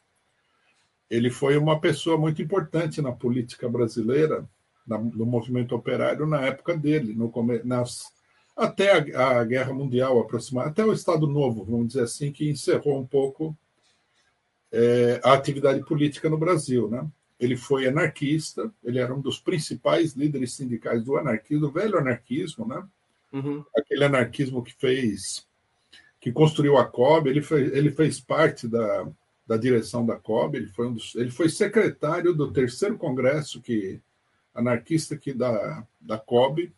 Ele 1.08 1.30
foi 1.30 1.56
uma 1.56 1.80
pessoa 1.80 2.16
muito 2.16 2.40
importante 2.40 3.02
na 3.02 3.12
política 3.12 3.68
brasileira, 3.68 4.48
no 4.86 5.26
movimento 5.26 5.74
operário, 5.74 6.26
na 6.26 6.40
época 6.42 6.76
dele, 6.76 7.14
no, 7.14 7.32
nas, 7.64 8.12
até 8.60 9.14
a, 9.14 9.40
a 9.40 9.44
Guerra 9.44 9.72
Mundial 9.72 10.18
aproximada, 10.18 10.70
até 10.70 10.84
o 10.84 10.92
Estado 10.92 11.26
Novo, 11.26 11.64
vamos 11.64 11.88
dizer 11.88 12.02
assim, 12.02 12.30
que 12.30 12.48
encerrou 12.48 12.98
um 12.98 13.06
pouco 13.06 13.56
é, 14.72 15.20
a 15.24 15.32
atividade 15.32 15.84
política 15.84 16.28
no 16.28 16.38
Brasil. 16.38 16.88
Né? 16.88 17.06
Ele 17.38 17.56
foi 17.56 17.86
anarquista, 17.86 18.70
ele 18.84 18.98
era 18.98 19.14
um 19.14 19.20
dos 19.20 19.40
principais 19.40 20.12
líderes 20.12 20.54
sindicais 20.54 21.02
do 21.02 21.16
anarquismo, 21.16 21.66
do 21.66 21.72
velho 21.72 21.98
anarquismo, 21.98 22.66
né? 22.66 22.86
Uhum. 23.32 23.64
aquele 23.76 24.02
anarquismo 24.02 24.60
que 24.60 24.74
fez 24.74 25.46
que 26.20 26.32
construiu 26.32 26.76
a 26.76 26.84
COB, 26.84 27.30
ele, 27.30 27.40
foi, 27.40 27.62
ele 27.62 27.90
fez 27.90 28.20
parte 28.20 28.68
da, 28.68 29.06
da 29.46 29.56
direção 29.56 30.04
da 30.04 30.16
COB, 30.16 30.58
ele 30.58 30.66
foi, 30.66 30.88
um 30.88 30.92
dos, 30.92 31.14
ele 31.14 31.30
foi 31.30 31.48
secretário 31.48 32.34
do 32.34 32.52
terceiro 32.52 32.98
congresso 32.98 33.60
que 33.60 34.00
anarquista 34.54 35.14
aqui 35.14 35.32
da, 35.32 35.86
da 36.00 36.18
COB. 36.18 36.70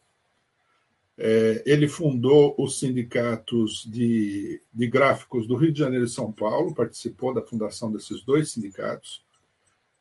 É, 1.19 1.63
ele 1.67 1.87
fundou 1.89 2.55
os 2.59 2.79
sindicatos 2.79 3.85
de, 3.87 4.61
de 4.73 4.87
gráficos 4.87 5.47
do 5.47 5.57
Rio 5.57 5.73
de 5.73 5.79
Janeiro 5.79 6.07
e 6.07 6.09
São 6.09 6.33
Paulo, 6.33 6.75
participou 6.75 7.35
da 7.35 7.43
fundação 7.43 7.93
desses 7.93 8.23
dois 8.23 8.51
sindicatos 8.51 9.23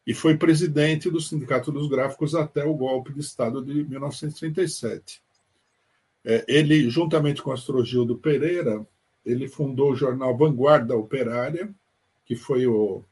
e 0.05 0.13
foi 0.13 0.35
presidente 0.35 1.09
do 1.09 1.21
Sindicato 1.21 1.71
dos 1.71 1.87
Gráficos 1.87 2.33
até 2.33 2.65
o 2.65 2.73
golpe 2.73 3.13
de 3.13 3.19
Estado 3.19 3.63
de 3.63 3.83
1937. 3.83 5.21
É, 6.23 6.43
ele, 6.47 6.89
juntamente 6.89 7.41
com 7.41 7.51
Astrogildo 7.51 8.17
Pereira, 8.17 8.85
ele 9.25 9.47
fundou 9.47 9.91
o 9.91 9.95
jornal 9.95 10.35
Vanguarda 10.35 10.95
Operária, 10.95 11.73
que 12.25 12.35
foi 12.35 12.65
o, 12.65 13.03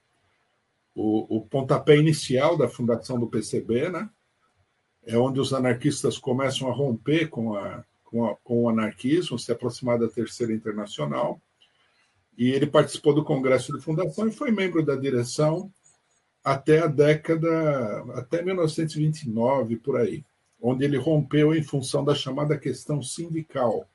o, 0.95 1.37
o 1.37 1.41
pontapé 1.41 1.97
inicial 1.97 2.57
da 2.57 2.67
fundação 2.67 3.19
do 3.19 3.27
PCB, 3.27 3.89
né? 3.89 4.09
É 5.05 5.17
onde 5.17 5.39
os 5.39 5.53
anarquistas 5.53 6.17
começam 6.17 6.67
a 6.67 6.73
romper 6.73 7.29
com, 7.29 7.55
a, 7.55 7.83
com, 8.09 8.25
a, 8.25 8.35
com 8.37 8.63
o 8.63 8.69
anarquismo, 8.69 9.37
se 9.37 9.51
aproximar 9.51 9.99
da 9.99 10.07
Terceira 10.07 10.51
Internacional. 10.51 11.39
E 12.37 12.49
ele 12.49 12.65
participou 12.65 13.13
do 13.13 13.23
Congresso 13.23 13.71
de 13.75 13.83
Fundação 13.83 14.27
e 14.27 14.31
foi 14.31 14.49
membro 14.49 14.83
da 14.83 14.95
direção 14.95 15.71
até 16.43 16.79
a 16.79 16.87
década, 16.87 18.03
até 18.15 18.41
1929, 18.41 19.75
por 19.77 19.97
aí, 19.97 20.23
onde 20.59 20.85
ele 20.85 20.97
rompeu 20.97 21.53
em 21.53 21.61
função 21.61 22.03
da 22.03 22.15
chamada 22.15 22.57
questão 22.57 23.03
sindical, 23.03 23.87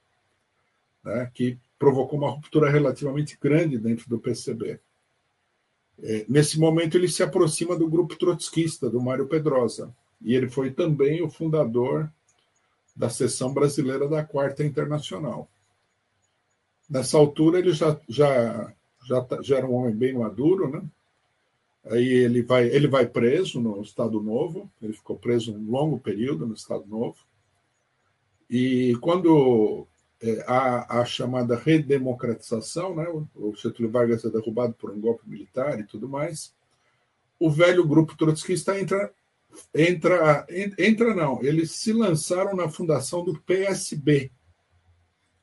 né, 1.02 1.30
que 1.34 1.58
provocou 1.78 2.18
uma 2.18 2.30
ruptura 2.30 2.70
relativamente 2.70 3.36
grande 3.40 3.78
dentro 3.78 4.08
do 4.08 4.18
PCB. 4.18 4.78
É, 6.02 6.24
nesse 6.28 6.60
momento, 6.60 6.96
ele 6.96 7.08
se 7.08 7.22
aproxima 7.22 7.76
do 7.76 7.88
grupo 7.88 8.16
trotskista, 8.16 8.90
do 8.90 9.00
Mário 9.00 9.26
Pedrosa, 9.26 9.92
e 10.20 10.34
ele 10.34 10.48
foi 10.48 10.70
também 10.70 11.22
o 11.22 11.30
fundador 11.30 12.10
da 12.94 13.10
seção 13.10 13.52
brasileira 13.52 14.08
da 14.08 14.24
Quarta 14.24 14.64
Internacional. 14.64 15.48
Nessa 16.88 17.16
altura, 17.16 17.58
ele 17.58 17.72
já, 17.72 17.98
já, 18.08 18.72
já, 19.06 19.20
tá, 19.22 19.40
já 19.42 19.58
era 19.58 19.66
um 19.66 19.74
homem 19.74 19.94
bem 19.94 20.14
maduro, 20.14 20.68
né? 20.68 20.82
Aí 21.86 22.08
ele 22.08 22.42
vai, 22.42 22.66
ele 22.66 22.88
vai 22.88 23.06
preso 23.06 23.60
no 23.60 23.82
Estado 23.82 24.20
Novo, 24.22 24.70
ele 24.80 24.92
ficou 24.94 25.16
preso 25.16 25.54
um 25.54 25.70
longo 25.70 25.98
período 25.98 26.46
no 26.46 26.54
Estado 26.54 26.86
Novo. 26.86 27.16
E 28.48 28.96
quando 29.00 29.86
é, 30.22 30.42
a, 30.46 31.00
a, 31.00 31.04
chamada 31.04 31.56
redemocratização, 31.56 32.94
né? 32.94 33.06
o 33.34 33.54
Getúlio 33.54 33.90
Vargas 33.90 34.24
é 34.24 34.30
derrubado 34.30 34.72
por 34.74 34.90
um 34.90 35.00
golpe 35.00 35.28
militar 35.28 35.78
e 35.78 35.84
tudo 35.84 36.08
mais, 36.08 36.54
o 37.38 37.50
velho 37.50 37.86
grupo 37.86 38.16
trotskista 38.16 38.78
entra, 38.78 39.12
entra, 39.74 40.46
entra 40.78 41.14
não, 41.14 41.42
eles 41.42 41.72
se 41.72 41.92
lançaram 41.92 42.54
na 42.54 42.68
fundação 42.68 43.24
do 43.24 43.36
PSB. 43.40 44.30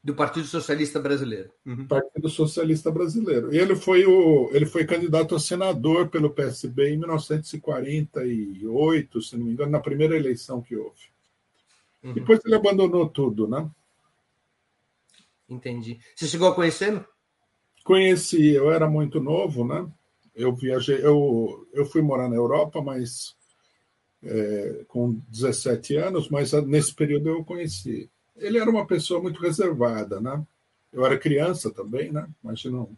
Do 0.03 0.15
Partido 0.15 0.47
Socialista 0.47 0.99
Brasileiro. 0.99 1.51
Uhum. 1.63 1.85
Partido 1.85 2.27
Socialista 2.27 2.89
Brasileiro. 2.89 3.53
E 3.53 3.59
ele 3.59 3.75
foi, 3.75 4.03
o, 4.05 4.49
ele 4.51 4.65
foi 4.65 4.83
candidato 4.83 5.35
a 5.35 5.39
senador 5.39 6.09
pelo 6.09 6.31
PSB 6.31 6.89
em 6.89 6.97
1948, 6.97 9.21
se 9.21 9.37
não 9.37 9.45
me 9.45 9.51
engano, 9.51 9.69
na 9.71 9.79
primeira 9.79 10.15
eleição 10.15 10.59
que 10.59 10.75
houve. 10.75 11.11
Uhum. 12.03 12.13
Depois 12.13 12.43
ele 12.43 12.55
abandonou 12.55 13.07
tudo, 13.07 13.47
né? 13.47 13.69
Entendi. 15.47 15.99
Você 16.15 16.27
chegou 16.27 16.47
a 16.47 16.55
conhecê-lo? 16.55 17.05
Conheci, 17.83 18.51
eu 18.51 18.71
era 18.71 18.89
muito 18.89 19.19
novo, 19.19 19.65
né? 19.65 19.87
Eu 20.33 20.55
viajei, 20.55 21.03
eu, 21.03 21.67
eu 21.73 21.85
fui 21.85 22.01
morar 22.01 22.29
na 22.29 22.35
Europa, 22.35 22.81
mas 22.81 23.35
é, 24.23 24.85
com 24.87 25.19
17 25.29 25.95
anos, 25.95 26.29
mas 26.29 26.53
nesse 26.65 26.93
período 26.93 27.29
eu 27.29 27.43
conheci. 27.43 28.09
Ele 28.35 28.59
era 28.59 28.69
uma 28.69 28.85
pessoa 28.85 29.21
muito 29.21 29.41
reservada, 29.41 30.19
né? 30.19 30.45
Eu 30.91 31.05
era 31.05 31.17
criança 31.17 31.71
também, 31.71 32.11
né? 32.11 32.27
Imagina 32.43 32.79
um, 32.79 32.95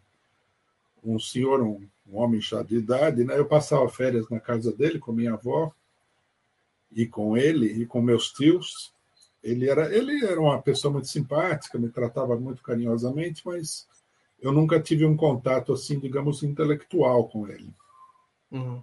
um 1.04 1.18
senhor, 1.18 1.62
um, 1.62 1.86
um 2.10 2.16
homem 2.16 2.40
já 2.40 2.62
de 2.62 2.76
idade, 2.76 3.24
né? 3.24 3.38
Eu 3.38 3.46
passava 3.46 3.88
férias 3.88 4.28
na 4.28 4.40
casa 4.40 4.72
dele 4.72 4.98
com 4.98 5.12
minha 5.12 5.34
avó 5.34 5.72
e 6.92 7.06
com 7.06 7.36
ele 7.36 7.66
e 7.66 7.86
com 7.86 8.00
meus 8.00 8.32
tios. 8.32 8.92
Ele 9.42 9.68
era, 9.68 9.94
ele 9.94 10.24
era 10.24 10.40
uma 10.40 10.60
pessoa 10.60 10.92
muito 10.92 11.08
simpática, 11.08 11.78
me 11.78 11.88
tratava 11.88 12.36
muito 12.36 12.62
carinhosamente, 12.62 13.42
mas 13.44 13.86
eu 14.40 14.52
nunca 14.52 14.80
tive 14.80 15.04
um 15.04 15.16
contato 15.16 15.72
assim, 15.72 15.98
digamos, 15.98 16.42
intelectual 16.42 17.28
com 17.28 17.46
ele. 17.48 17.70
Uhum. 18.50 18.82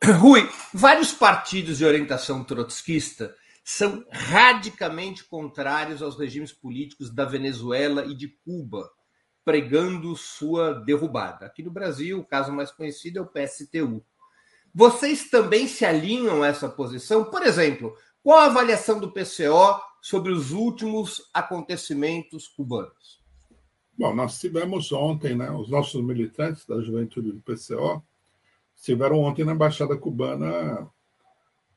Rui, 0.20 0.48
vários 0.72 1.12
partidos 1.12 1.78
de 1.78 1.84
orientação 1.84 2.44
trotskista 2.44 3.34
são 3.64 4.04
radicalmente 4.10 5.24
contrários 5.24 6.00
aos 6.00 6.16
regimes 6.16 6.52
políticos 6.52 7.10
da 7.12 7.24
Venezuela 7.24 8.06
e 8.06 8.14
de 8.14 8.28
Cuba, 8.28 8.88
pregando 9.44 10.14
sua 10.14 10.72
derrubada. 10.72 11.46
Aqui 11.46 11.62
no 11.62 11.70
Brasil, 11.70 12.20
o 12.20 12.24
caso 12.24 12.52
mais 12.52 12.70
conhecido 12.70 13.18
é 13.18 13.22
o 13.22 13.26
PSTU. 13.26 14.04
Vocês 14.72 15.28
também 15.28 15.66
se 15.66 15.84
alinham 15.84 16.42
a 16.42 16.46
essa 16.46 16.68
posição? 16.68 17.24
Por 17.24 17.42
exemplo, 17.42 17.94
qual 18.22 18.38
a 18.38 18.46
avaliação 18.46 19.00
do 19.00 19.12
PCO 19.12 19.80
sobre 20.00 20.30
os 20.30 20.52
últimos 20.52 21.28
acontecimentos 21.34 22.46
cubanos? 22.46 23.20
Bom, 23.98 24.14
nós 24.14 24.38
tivemos 24.38 24.92
ontem, 24.92 25.34
né, 25.34 25.50
os 25.50 25.68
nossos 25.68 26.02
militantes 26.04 26.64
da 26.64 26.80
juventude 26.80 27.32
do 27.32 27.40
PCO 27.40 28.02
estiveram 28.78 29.20
ontem 29.20 29.44
na 29.44 29.52
Embaixada 29.52 29.96
Cubana 29.96 30.88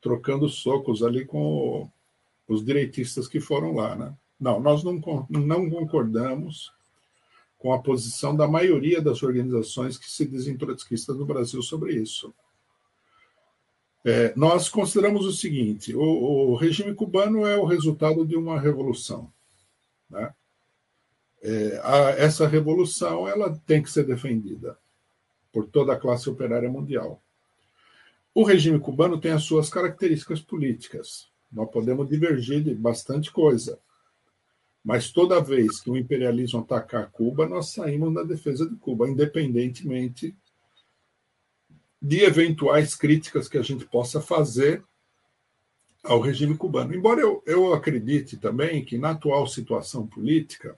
trocando 0.00 0.48
socos 0.48 1.02
ali 1.02 1.24
com 1.24 1.90
os 2.48 2.64
direitistas 2.64 3.28
que 3.28 3.40
foram 3.40 3.74
lá. 3.74 3.94
Né? 3.94 4.14
Não, 4.38 4.60
nós 4.60 4.82
não, 4.82 5.00
não 5.28 5.68
concordamos 5.68 6.72
com 7.58 7.72
a 7.72 7.80
posição 7.80 8.34
da 8.34 8.48
maioria 8.48 9.00
das 9.00 9.22
organizações 9.22 9.98
que 9.98 10.10
se 10.10 10.26
dizem 10.26 10.56
trotskistas 10.56 11.16
no 11.16 11.26
Brasil 11.26 11.62
sobre 11.62 11.94
isso. 11.94 12.32
É, 14.04 14.32
nós 14.36 14.68
consideramos 14.68 15.24
o 15.24 15.32
seguinte: 15.32 15.94
o, 15.94 16.02
o, 16.02 16.56
regime 16.56 16.92
cubano 16.92 17.46
é 17.46 17.56
o 17.56 17.64
resultado 17.64 18.26
de 18.26 18.36
uma 18.36 18.58
revolução. 18.58 19.32
Né? 20.10 20.34
É, 21.40 21.80
a, 21.84 22.10
essa 22.10 22.48
revolução 22.48 23.28
ela 23.28 23.56
tem 23.64 23.80
que 23.80 23.90
ser 23.90 24.04
defendida 24.04 24.76
por 25.52 25.66
toda 25.66 25.92
a 25.92 25.98
classe 25.98 26.28
operária 26.30 26.70
mundial. 26.70 27.22
O 28.34 28.42
regime 28.42 28.80
cubano 28.80 29.20
tem 29.20 29.32
as 29.32 29.44
suas 29.44 29.68
características 29.68 30.40
políticas. 30.40 31.28
Nós 31.52 31.70
podemos 31.70 32.08
divergir 32.08 32.62
de 32.62 32.74
bastante 32.74 33.30
coisa. 33.30 33.78
Mas 34.82 35.10
toda 35.10 35.42
vez 35.42 35.80
que 35.80 35.90
o 35.90 35.96
imperialismo 35.96 36.60
atacar 36.60 37.10
Cuba, 37.10 37.46
nós 37.46 37.72
saímos 37.72 38.12
na 38.12 38.22
defesa 38.22 38.68
de 38.68 38.74
Cuba, 38.76 39.08
independentemente 39.08 40.34
de 42.00 42.24
eventuais 42.24 42.96
críticas 42.96 43.48
que 43.48 43.56
a 43.56 43.62
gente 43.62 43.84
possa 43.84 44.20
fazer 44.20 44.82
ao 46.02 46.20
regime 46.20 46.56
cubano. 46.56 46.92
Embora 46.92 47.20
eu, 47.20 47.42
eu 47.46 47.72
acredite 47.72 48.36
também 48.36 48.84
que, 48.84 48.98
na 48.98 49.10
atual 49.10 49.46
situação 49.46 50.04
política, 50.04 50.76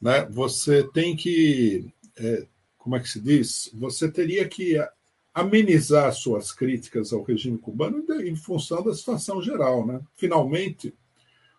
né, 0.00 0.24
você 0.26 0.84
tem 0.92 1.16
que, 1.16 1.92
é, 2.16 2.46
como 2.86 2.94
é 2.94 3.00
que 3.00 3.08
se 3.08 3.20
diz? 3.20 3.68
Você 3.74 4.08
teria 4.08 4.48
que 4.48 4.76
amenizar 5.34 6.12
suas 6.12 6.52
críticas 6.52 7.12
ao 7.12 7.24
regime 7.24 7.58
cubano 7.58 8.04
em 8.22 8.36
função 8.36 8.80
da 8.80 8.94
situação 8.94 9.42
geral. 9.42 9.84
Né? 9.84 10.00
Finalmente, 10.14 10.94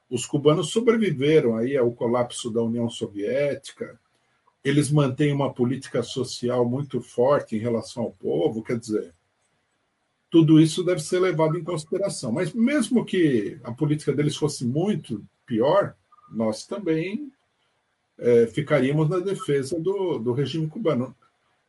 os 0.09 0.25
cubanos 0.25 0.69
sobreviveram 0.69 1.57
aí 1.57 1.75
ao 1.75 1.91
colapso 1.91 2.49
da 2.49 2.63
União 2.63 2.89
Soviética, 2.89 3.99
eles 4.63 4.89
mantêm 4.89 5.33
uma 5.33 5.53
política 5.53 6.01
social 6.01 6.63
muito 6.63 7.01
forte 7.01 7.57
em 7.57 7.59
relação 7.59 8.03
ao 8.03 8.13
povo, 8.13 8.63
quer 8.63 8.79
dizer, 8.79 9.13
tudo 10.31 10.61
isso 10.61 10.81
deve 10.81 11.01
ser 11.01 11.19
levado 11.19 11.57
em 11.57 11.63
consideração. 11.63 12.31
Mas 12.31 12.53
mesmo 12.53 13.03
que 13.03 13.59
a 13.65 13.73
política 13.73 14.13
deles 14.13 14.37
fosse 14.37 14.63
muito 14.63 15.21
pior, 15.45 15.93
nós 16.31 16.65
também 16.65 17.33
é, 18.19 18.47
ficaríamos 18.47 19.09
na 19.09 19.19
defesa 19.19 19.79
do, 19.79 20.17
do 20.17 20.33
regime 20.33 20.67
cubano. 20.67 21.15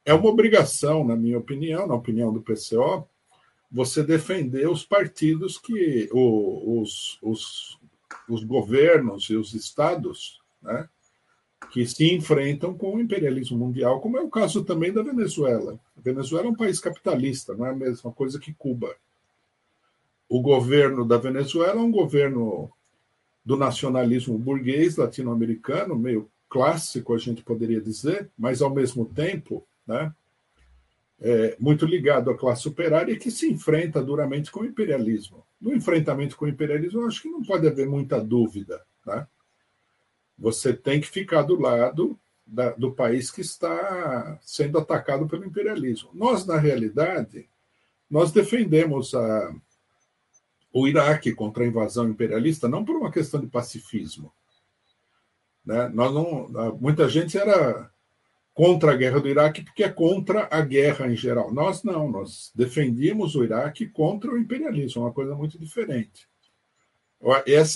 É 0.05 0.14
uma 0.14 0.28
obrigação, 0.28 1.05
na 1.05 1.14
minha 1.14 1.38
opinião, 1.38 1.87
na 1.87 1.95
opinião 1.95 2.33
do 2.33 2.40
PCO, 2.40 3.07
você 3.71 4.02
defender 4.02 4.69
os 4.69 4.85
partidos 4.85 5.59
que 5.59 6.09
os, 6.12 7.19
os, 7.21 7.78
os 8.28 8.43
governos 8.43 9.25
e 9.25 9.37
os 9.37 9.52
estados 9.52 10.40
né, 10.62 10.88
que 11.71 11.87
se 11.87 12.14
enfrentam 12.14 12.73
com 12.75 12.95
o 12.95 13.00
imperialismo 13.00 13.59
mundial, 13.59 14.00
como 14.00 14.17
é 14.17 14.21
o 14.23 14.31
caso 14.31 14.64
também 14.64 14.93
da 14.93 15.02
Venezuela. 15.02 15.78
A 15.97 16.00
Venezuela 16.00 16.47
é 16.47 16.50
um 16.50 16.57
país 16.57 16.81
capitalista, 16.81 17.55
não 17.55 17.67
é 17.67 17.71
a 17.71 17.76
mesma 17.76 18.11
coisa 18.11 18.38
que 18.38 18.55
Cuba. 18.55 18.95
O 20.28 20.40
governo 20.40 21.07
da 21.07 21.19
Venezuela 21.19 21.81
é 21.81 21.85
um 21.85 21.90
governo 21.90 22.71
do 23.45 23.57
nacionalismo 23.57 24.38
burguês 24.38 24.97
latino-americano, 24.97 25.97
meio 25.97 26.30
clássico, 26.49 27.15
a 27.15 27.19
gente 27.19 27.43
poderia 27.43 27.80
dizer, 27.80 28.30
mas 28.39 28.63
ao 28.63 28.71
mesmo 28.71 29.04
tempo 29.04 29.67
né? 29.89 30.13
É, 31.21 31.56
muito 31.58 31.84
ligado 31.84 32.30
à 32.30 32.37
classe 32.37 32.69
operária 32.69 33.19
que 33.19 33.30
se 33.30 33.50
enfrenta 33.50 34.00
duramente 34.00 34.52
com 34.52 34.61
o 34.61 34.65
imperialismo. 34.65 35.45
No 35.61 35.75
enfrentamento 35.75 36.37
com 36.37 36.45
o 36.45 36.49
imperialismo, 36.49 37.00
eu 37.00 37.08
acho 37.08 37.23
que 37.23 37.30
não 37.30 37.43
pode 37.43 37.67
haver 37.67 37.89
muita 37.89 38.21
dúvida. 38.21 38.84
Né? 39.04 39.26
Você 40.39 40.73
tem 40.73 41.00
que 41.00 41.08
ficar 41.08 41.43
do 41.43 41.58
lado 41.58 42.17
da, 42.47 42.71
do 42.71 42.93
país 42.93 43.32
que 43.32 43.41
está 43.41 44.39
sendo 44.43 44.78
atacado 44.78 45.26
pelo 45.26 45.45
imperialismo. 45.45 46.11
Nós, 46.15 46.47
na 46.47 46.56
realidade, 46.56 47.49
nós 48.08 48.30
defendemos 48.30 49.13
a, 49.13 49.52
o 50.73 50.87
Iraque 50.87 51.32
contra 51.32 51.65
a 51.65 51.67
invasão 51.67 52.08
imperialista 52.08 52.69
não 52.69 52.84
por 52.84 52.95
uma 52.95 53.11
questão 53.11 53.41
de 53.41 53.49
pacifismo. 53.49 54.32
Né? 55.69 55.87
Nós 55.93 56.15
não, 56.15 56.49
muita 56.81 57.07
gente 57.11 57.37
era 57.37 57.91
contra 58.54 58.93
a 58.93 58.97
guerra 58.97 59.21
do 59.21 59.28
Iraque 59.28 59.63
porque 59.63 59.85
é 59.85 59.89
contra 59.91 60.49
a 60.50 60.63
guerra 60.63 61.09
em 61.09 61.15
geral. 61.15 61.52
Nós 61.52 61.83
não, 61.83 62.11
nós 62.11 62.50
defendíamos 62.54 63.35
o 63.35 63.45
Iraque 63.45 63.87
contra 63.87 64.33
o 64.33 64.39
imperialismo, 64.39 65.02
uma 65.02 65.13
coisa 65.13 65.35
muito 65.35 65.59
diferente. 65.59 66.26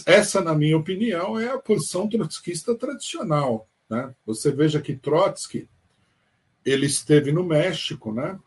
Essa, 0.07 0.41
na 0.41 0.55
minha 0.55 0.79
opinião, 0.79 1.39
é 1.39 1.51
a 1.51 1.59
posição 1.59 2.09
trotskista 2.09 2.75
tradicional. 2.75 3.69
Né? 3.91 4.15
Você 4.25 4.51
veja 4.51 4.81
que 4.81 4.97
Trotsky 4.97 5.69
ele 6.65 6.87
esteve 6.87 7.31
no 7.31 7.45
México, 7.45 8.11
né? 8.11 8.39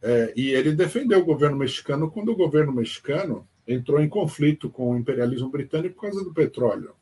É, 0.00 0.32
e 0.34 0.52
ele 0.52 0.72
defendeu 0.72 1.18
o 1.18 1.24
governo 1.24 1.56
mexicano 1.56 2.10
quando 2.10 2.30
o 2.30 2.36
governo 2.36 2.72
mexicano 2.72 3.46
entrou 3.66 4.00
em 4.00 4.08
conflito 4.08 4.70
com 4.70 4.92
o 4.92 4.96
imperialismo 4.96 5.50
britânico 5.50 5.96
por 5.96 6.02
causa 6.02 6.24
do 6.24 6.32
petróleo. 6.32 6.94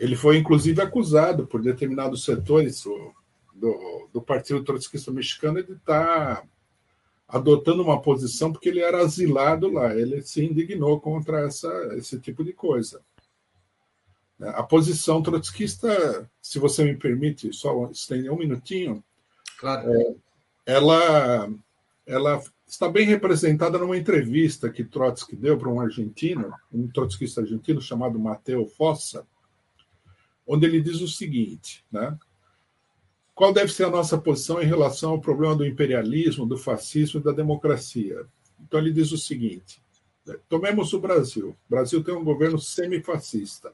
Ele 0.00 0.16
foi, 0.16 0.38
inclusive, 0.38 0.80
acusado 0.80 1.46
por 1.46 1.60
determinados 1.60 2.24
setores 2.24 2.82
do, 3.54 4.08
do 4.10 4.22
Partido 4.22 4.64
Trotskista 4.64 5.12
Mexicano 5.12 5.62
de 5.62 5.72
estar 5.72 6.36
tá 6.36 6.42
adotando 7.28 7.82
uma 7.82 8.00
posição 8.00 8.50
porque 8.50 8.70
ele 8.70 8.80
era 8.80 9.02
asilado 9.02 9.70
lá. 9.70 9.94
Ele 9.94 10.22
se 10.22 10.42
indignou 10.42 10.98
contra 10.98 11.46
essa, 11.46 11.68
esse 11.98 12.18
tipo 12.18 12.42
de 12.42 12.54
coisa. 12.54 13.02
A 14.40 14.62
posição 14.62 15.22
trotskista, 15.22 16.26
se 16.40 16.58
você 16.58 16.82
me 16.82 16.96
permite, 16.96 17.52
só 17.52 17.90
estender 17.90 18.32
um 18.32 18.38
minutinho, 18.38 19.04
claro. 19.58 19.92
É, 19.92 20.14
ela, 20.64 21.52
ela 22.06 22.42
está 22.66 22.88
bem 22.88 23.04
representada 23.04 23.76
numa 23.76 23.98
entrevista 23.98 24.70
que 24.70 24.82
Trotsky 24.82 25.36
deu 25.36 25.58
para 25.58 25.68
um 25.68 25.78
argentino, 25.78 26.54
um 26.72 26.88
trotskista 26.88 27.42
argentino 27.42 27.82
chamado 27.82 28.18
Mateo 28.18 28.64
Fossa, 28.64 29.26
onde 30.52 30.66
ele 30.66 30.80
diz 30.80 31.00
o 31.00 31.06
seguinte, 31.06 31.84
né? 31.92 32.18
Qual 33.32 33.52
deve 33.52 33.72
ser 33.72 33.84
a 33.84 33.90
nossa 33.90 34.18
posição 34.18 34.60
em 34.60 34.66
relação 34.66 35.12
ao 35.12 35.20
problema 35.20 35.54
do 35.54 35.64
imperialismo, 35.64 36.44
do 36.44 36.58
fascismo 36.58 37.20
e 37.20 37.22
da 37.22 37.30
democracia? 37.30 38.26
Então 38.60 38.80
ele 38.80 38.92
diz 38.92 39.12
o 39.12 39.16
seguinte: 39.16 39.80
né? 40.26 40.36
tomemos 40.48 40.92
o 40.92 40.98
Brasil. 41.00 41.50
O 41.50 41.70
Brasil 41.70 42.02
tem 42.02 42.12
um 42.12 42.24
governo 42.24 42.58
semifascista, 42.58 43.72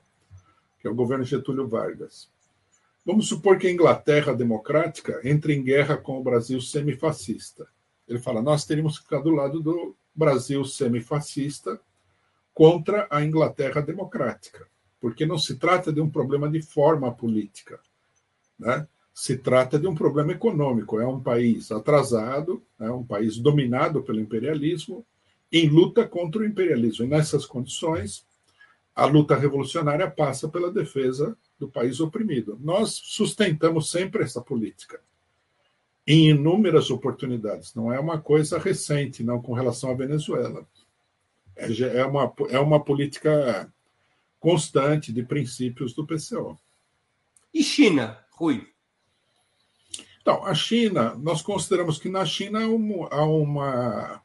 que 0.79 0.87
é 0.87 0.91
o 0.91 0.95
governo 0.95 1.25
Getúlio 1.25 1.67
Vargas. 1.67 2.29
Vamos 3.07 3.27
supor 3.27 3.59
que 3.59 3.67
a 3.67 3.73
Inglaterra 3.73 4.35
democrática 4.35 5.21
entre 5.25 5.55
em 5.55 5.65
guerra 5.65 5.97
com 5.97 6.19
o 6.21 6.23
Brasil 6.23 6.61
semifascista. 6.61 7.67
Ele 8.07 8.19
fala: 8.19 8.43
nós 8.43 8.67
teríamos 8.67 8.99
que 8.99 9.05
ficar 9.05 9.21
do 9.21 9.31
lado 9.31 9.61
do 9.61 9.97
Brasil 10.15 10.63
semifascista 10.63 11.81
contra 12.53 13.07
a 13.11 13.25
Inglaterra 13.25 13.81
democrática 13.81 14.69
porque 15.01 15.27
não 15.27 15.39
se 15.39 15.57
trata 15.57 15.93
de 15.93 16.01
um 16.01 16.11
problema 16.11 16.49
de 16.49 16.63
forma 16.63 17.13
política, 17.13 17.81
né? 18.59 18.87
se 19.17 19.39
trata 19.39 19.79
de 19.79 19.87
um 19.87 19.95
problema 19.95 20.33
econômico. 20.33 21.01
É 21.01 21.07
um 21.07 21.19
país 21.19 21.73
atrasado, 21.73 22.63
é 22.79 22.91
um 22.91 23.03
país 23.03 23.39
dominado 23.39 24.03
pelo 24.03 24.21
imperialismo, 24.21 25.07
em 25.51 25.71
luta 25.71 26.07
contra 26.07 26.43
o 26.43 26.45
imperialismo. 26.45 27.07
E 27.07 27.09
nessas 27.09 27.47
condições, 27.47 28.27
a 28.95 29.07
luta 29.07 29.35
revolucionária 29.35 30.11
passa 30.11 30.49
pela 30.49 30.71
defesa 30.71 31.35
do 31.59 31.67
país 31.67 31.99
oprimido. 31.99 32.59
Nós 32.61 32.91
sustentamos 33.05 33.91
sempre 33.91 34.23
essa 34.23 34.43
política, 34.43 35.01
em 36.07 36.29
inúmeras 36.29 36.91
oportunidades. 36.91 37.75
Não 37.75 37.91
é 37.91 37.99
uma 37.99 38.21
coisa 38.21 38.59
recente, 38.59 39.25
não 39.25 39.41
com 39.41 39.55
relação 39.55 39.91
à 39.91 39.95
Venezuela. 39.95 40.67
É, 41.57 42.01
é 42.01 42.05
uma, 42.05 42.33
é 42.51 42.59
uma 42.59 42.85
política 42.85 43.73
constante 44.39 45.13
de 45.13 45.23
princípios 45.23 45.95
do 45.95 46.07
PCO. 46.07 46.59
E 47.53 47.63
China, 47.63 48.19
Rui? 48.33 48.67
Então, 50.21 50.45
a 50.45 50.55
China, 50.55 51.15
nós 51.15 51.41
consideramos 51.41 51.99
que 51.99 52.09
na 52.09 52.27
China 52.27 52.61
há 53.11 53.25
uma, 53.25 54.23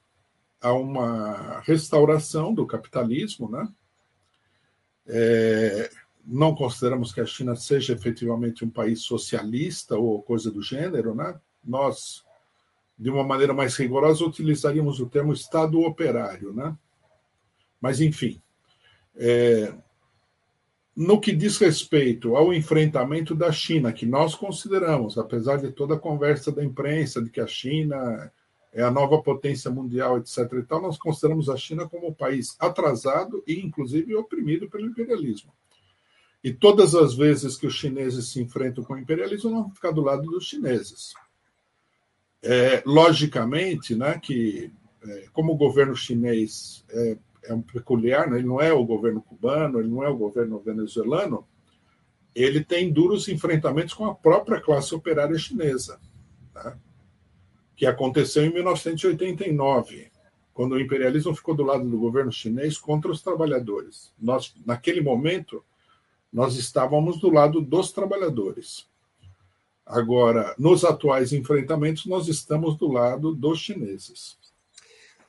há 0.60 0.74
uma 0.74 1.60
restauração 1.62 2.54
do 2.54 2.66
capitalismo, 2.66 3.50
né? 3.50 3.68
É, 5.08 5.92
não 6.26 6.56
consideramos 6.56 7.14
que 7.14 7.22
a 7.22 7.26
China 7.26 7.56
seja 7.56 7.94
efetivamente 7.94 8.66
um 8.66 8.70
país 8.70 9.02
socialista 9.02 9.96
ou 9.96 10.22
coisa 10.22 10.52
do 10.52 10.62
gênero, 10.62 11.14
né? 11.14 11.40
Nós, 11.64 12.24
de 12.98 13.10
uma 13.10 13.24
maneira 13.24 13.54
mais 13.54 13.76
rigorosa, 13.76 14.26
utilizaríamos 14.26 15.00
o 15.00 15.10
termo 15.10 15.34
Estado 15.34 15.80
operário, 15.82 16.54
né? 16.54 16.76
Mas, 17.80 18.02
enfim, 18.02 18.42
é, 19.16 19.74
no 20.96 21.20
que 21.20 21.32
diz 21.32 21.58
respeito 21.58 22.36
ao 22.36 22.54
enfrentamento 22.54 23.34
da 23.34 23.52
China, 23.52 23.94
que 23.94 24.06
nós 24.06 24.36
consideramos, 24.36 25.18
apesar 25.18 25.58
de 25.58 25.72
toda 25.72 25.96
a 25.96 26.00
conversa 26.00 26.52
da 26.52 26.64
imprensa 26.64 27.22
de 27.22 27.30
que 27.30 27.40
a 27.40 27.48
China 27.48 28.32
é 28.74 28.82
a 28.84 28.92
nova 28.92 29.22
potência 29.22 29.70
mundial, 29.70 30.18
etc. 30.18 30.38
E 30.54 30.64
tal, 30.64 30.82
nós 30.82 30.98
consideramos 30.98 31.50
a 31.50 31.58
China 31.58 31.88
como 31.88 32.10
um 32.10 32.14
país 32.14 32.56
atrasado 32.60 33.44
e, 33.46 33.60
inclusive, 33.60 34.16
oprimido 34.16 34.70
pelo 34.70 34.86
imperialismo. 34.86 35.52
E 36.44 36.52
todas 36.52 36.96
as 36.96 37.14
vezes 37.14 37.58
que 37.58 37.68
os 37.68 37.76
chineses 37.76 38.30
se 38.30 38.42
enfrentam 38.42 38.84
com 38.84 38.94
o 38.94 39.00
imperialismo, 39.00 39.52
vão 39.52 39.70
ficar 39.72 39.92
do 39.92 40.02
lado 40.02 40.24
dos 40.24 40.46
chineses. 40.46 41.14
É, 42.42 42.82
logicamente, 42.86 43.96
né, 43.96 44.20
que 44.20 44.72
é, 45.04 45.26
como 45.32 45.54
o 45.54 45.58
governo 45.58 45.96
chinês 45.96 46.84
é, 46.90 47.18
é 47.44 47.54
um 47.54 47.62
peculiar, 47.62 48.30
né, 48.30 48.38
ele 48.38 48.48
não 48.48 48.62
é 48.62 48.72
o 48.72 48.86
governo 48.86 49.22
cubano, 49.22 49.80
ele 49.80 49.90
não 49.90 50.04
é 50.04 50.10
o 50.10 50.18
governo 50.18 50.60
venezuelano, 50.60 51.48
ele 52.34 52.64
tem 52.64 52.92
duros 52.92 53.28
enfrentamentos 53.28 53.94
com 53.94 54.06
a 54.06 54.16
própria 54.16 54.62
classe 54.62 54.94
operária 54.94 55.38
chinesa, 55.38 56.00
né, 56.54 56.78
que 57.76 57.86
aconteceu 57.86 58.44
em 58.46 58.54
1989, 58.54 60.12
quando 60.54 60.74
o 60.74 60.80
imperialismo 60.80 61.36
ficou 61.36 61.56
do 61.56 61.64
lado 61.64 61.90
do 61.90 61.98
governo 61.98 62.32
chinês 62.32 62.78
contra 62.78 63.12
os 63.12 63.22
trabalhadores. 63.22 64.14
Nós, 64.20 64.54
naquele 64.66 65.02
momento, 65.02 65.64
nós 66.32 66.56
estávamos 66.56 67.20
do 67.20 67.30
lado 67.30 67.60
dos 67.60 67.92
trabalhadores. 67.92 68.88
Agora, 69.86 70.56
nos 70.58 70.86
atuais 70.86 71.34
enfrentamentos, 71.34 72.06
nós 72.06 72.28
estamos 72.28 72.78
do 72.78 72.88
lado 72.88 73.34
dos 73.34 73.60
chineses. 73.60 74.38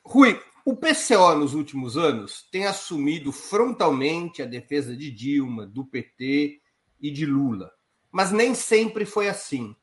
Rui, 0.03 0.39
o 0.65 0.75
PCO 0.75 1.35
nos 1.35 1.53
últimos 1.53 1.97
anos 1.97 2.47
tem 2.51 2.65
assumido 2.65 3.31
frontalmente 3.31 4.41
a 4.41 4.45
defesa 4.45 4.95
de 4.95 5.11
Dilma, 5.11 5.65
do 5.65 5.85
PT 5.85 6.61
e 7.01 7.11
de 7.11 7.25
Lula. 7.25 7.71
Mas 8.09 8.31
nem 8.31 8.55
sempre 8.55 9.05
foi 9.05 9.27
assim. 9.27 9.75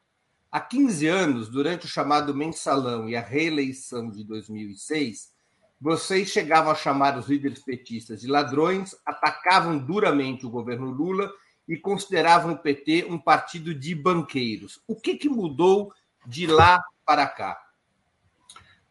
Há 0.50 0.58
15 0.58 1.06
anos, 1.06 1.48
durante 1.48 1.84
o 1.84 1.88
chamado 1.88 2.34
mensalão 2.34 3.08
e 3.08 3.14
a 3.14 3.20
reeleição 3.20 4.10
de 4.10 4.24
2006, 4.24 5.30
vocês 5.78 6.28
chegavam 6.28 6.72
a 6.72 6.74
chamar 6.74 7.18
os 7.18 7.28
líderes 7.28 7.62
petistas 7.62 8.22
de 8.22 8.26
ladrões, 8.26 8.96
atacavam 9.04 9.78
duramente 9.78 10.46
o 10.46 10.50
governo 10.50 10.90
Lula 10.90 11.30
e 11.68 11.76
consideravam 11.76 12.52
o 12.52 12.58
PT 12.58 13.06
um 13.08 13.18
partido 13.18 13.74
de 13.74 13.94
banqueiros. 13.94 14.80
O 14.88 14.96
que, 14.96 15.16
que 15.16 15.28
mudou 15.28 15.92
de 16.26 16.46
lá 16.46 16.82
para 17.04 17.26
cá? 17.26 17.58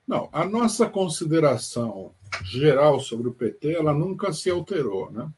Não, 0.10 0.28
a 0.32 0.44
nossa 0.44 0.90
consideração 0.90 2.16
geral 2.44 3.00
sobre 3.00 3.28
o 3.28 3.34
PT 3.34 3.76
ela 3.76 3.94
nunca 3.94 4.34
se 4.34 4.50
alterou, 4.50 5.12
né? 5.12 5.32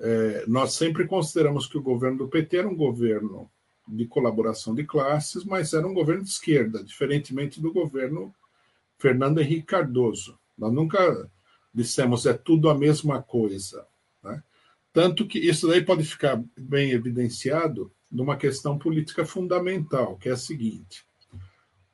É, 0.00 0.44
nós 0.46 0.72
sempre 0.72 1.06
consideramos 1.06 1.66
que 1.66 1.76
o 1.76 1.82
governo 1.82 2.16
do 2.16 2.28
PT 2.28 2.56
era 2.56 2.68
um 2.68 2.74
governo 2.74 3.50
de 3.86 4.06
colaboração 4.06 4.74
de 4.74 4.84
classes, 4.84 5.44
mas 5.44 5.74
era 5.74 5.86
um 5.86 5.92
governo 5.92 6.24
de 6.24 6.30
esquerda, 6.30 6.82
diferentemente 6.82 7.60
do 7.60 7.70
governo 7.70 8.34
Fernando 8.98 9.38
Henrique 9.38 9.66
Cardoso. 9.66 10.38
Nós 10.56 10.72
nunca 10.72 11.30
dissemos 11.74 12.24
é 12.24 12.32
tudo 12.32 12.70
a 12.70 12.74
mesma 12.74 13.22
coisa. 13.22 13.86
Né? 14.22 14.42
Tanto 14.94 15.26
que 15.26 15.38
isso 15.38 15.68
daí 15.68 15.84
pode 15.84 16.04
ficar 16.04 16.42
bem 16.56 16.92
evidenciado 16.92 17.92
numa 18.10 18.38
questão 18.38 18.78
política 18.78 19.26
fundamental, 19.26 20.16
que 20.16 20.30
é 20.30 20.32
a 20.32 20.38
seguinte: 20.38 21.05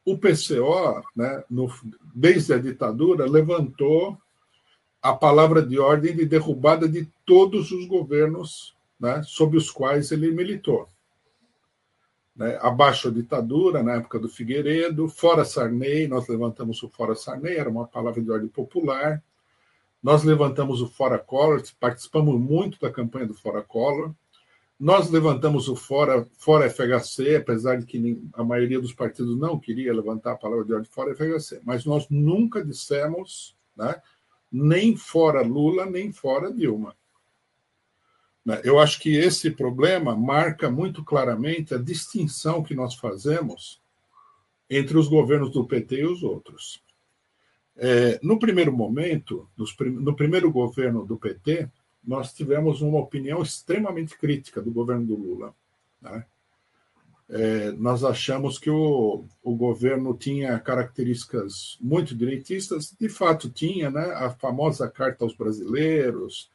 o 0.05 0.19
PCO, 0.19 1.03
né, 1.15 1.45
no, 1.49 1.73
desde 2.15 2.55
a 2.55 2.59
ditadura, 2.59 3.25
levantou 3.29 4.19
a 5.01 5.13
palavra 5.13 5.63
de 5.63 5.79
ordem 5.79 6.15
de 6.15 6.25
derrubada 6.25 6.89
de 6.89 7.09
todos 7.25 7.71
os 7.73 7.87
governos 7.87 8.75
né, 8.99 9.23
sob 9.25 9.57
os 9.57 9.71
quais 9.71 10.13
ele 10.13 10.31
militou 10.31 10.89
né, 12.35 12.59
abaixo 12.61 13.09
a 13.09 13.11
ditadura, 13.11 13.83
na 13.83 13.95
época 13.95 14.19
do 14.19 14.29
Figueiredo, 14.29 15.09
fora 15.09 15.45
Sarney, 15.45 16.09
nós 16.09 16.27
levantamos 16.29 16.83
o 16.83 16.89
fora 16.89 17.15
Sarney, 17.15 17.57
era 17.57 17.69
uma 17.69 17.87
palavra 17.87 18.23
de 18.23 18.31
ordem 18.31 18.49
popular. 18.49 19.23
Nós 20.03 20.25
levantamos 20.25 20.81
o 20.81 20.89
fora 20.89 21.19
Collor, 21.19 21.63
participamos 21.79 22.41
muito 22.41 22.81
da 22.81 22.91
campanha 22.91 23.27
do 23.27 23.35
fora 23.35 23.63
Collor. 23.63 24.13
Nós 24.83 25.09
levantamos 25.09 25.69
o 25.69 25.77
fora, 25.77 26.29
fora 26.37 26.69
FHC, 26.69 27.37
apesar 27.37 27.77
de 27.79 27.87
que 27.87 28.21
a 28.33 28.43
maioria 28.43 28.81
dos 28.81 28.93
partidos 28.93 29.39
não 29.39 29.57
queria 29.57 29.95
levantar 29.95 30.33
a 30.33 30.37
palavra 30.37 30.65
de 30.65 30.73
ordem 30.73 30.91
fora 30.91 31.15
FHC, 31.15 31.61
mas 31.63 31.85
nós 31.85 32.09
nunca 32.11 32.65
dissemos 32.65 33.57
né, 33.77 34.03
nem 34.51 34.97
fora 34.97 35.41
Lula, 35.41 35.87
nem 35.87 36.11
fora 36.11 36.53
Dilma. 36.53 36.97
Né? 38.45 38.61
Eu 38.65 38.81
acho 38.81 38.99
que 38.99 39.15
esse 39.15 39.53
problema 39.53 40.17
marca 40.17 40.69
muito 40.69 41.05
claramente 41.05 41.73
a 41.73 41.79
distinção 41.79 42.61
que 42.61 42.75
nós 42.75 42.97
fazemos 42.97 43.81
entre 44.69 44.99
os 44.99 45.07
governos 45.07 45.53
do 45.53 45.65
PT 45.65 46.01
e 46.01 46.07
os 46.07 46.25
outros. 46.25 46.83
É, 47.77 48.19
no 48.21 48.37
primeiro 48.37 48.73
momento, 48.73 49.49
no 49.79 50.17
primeiro 50.17 50.51
governo 50.51 51.07
do 51.07 51.17
PT, 51.17 51.71
nós 52.05 52.33
tivemos 52.33 52.81
uma 52.81 52.99
opinião 52.99 53.43
extremamente 53.43 54.17
crítica 54.17 54.61
do 54.61 54.71
governo 54.71 55.07
do 55.07 55.15
Lula. 55.15 55.55
Né? 56.01 56.25
É, 57.29 57.73
nós 57.73 58.05
achamos 58.05 58.59
que 58.59 58.71
o, 58.71 59.25
o 59.43 59.55
governo 59.55 60.15
tinha 60.15 60.59
características 60.59 61.79
muito 61.81 62.15
direitistas, 62.15 62.95
de 62.99 63.09
fato 63.09 63.49
tinha, 63.49 63.91
né? 63.91 64.13
a 64.15 64.31
famosa 64.31 64.89
carta 64.89 65.25
aos 65.25 65.35
brasileiros, 65.35 66.51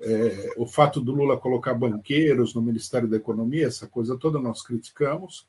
é, 0.00 0.54
o 0.56 0.66
fato 0.66 1.00
do 1.00 1.12
Lula 1.12 1.36
colocar 1.36 1.74
banqueiros 1.74 2.54
no 2.54 2.62
Ministério 2.62 3.08
da 3.08 3.16
Economia, 3.16 3.66
essa 3.66 3.86
coisa 3.86 4.16
toda 4.16 4.38
nós 4.38 4.62
criticamos. 4.62 5.46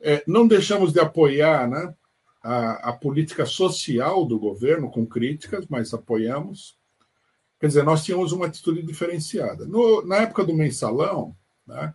É, 0.00 0.22
não 0.26 0.46
deixamos 0.46 0.92
de 0.92 1.00
apoiar 1.00 1.68
né, 1.68 1.94
a, 2.42 2.90
a, 2.90 2.92
política 2.92 3.46
social 3.46 4.24
do 4.24 4.38
governo 4.38 4.90
com 4.90 5.06
críticas, 5.06 5.66
mas 5.68 5.92
apoiamos. 5.92 6.76
Quer 7.64 7.68
dizer, 7.68 7.82
nós 7.82 8.04
tínhamos 8.04 8.30
uma 8.30 8.44
atitude 8.44 8.82
diferenciada. 8.82 9.64
No, 9.64 10.04
na 10.04 10.16
época 10.16 10.44
do 10.44 10.52
mensalão, 10.52 11.34
né, 11.66 11.94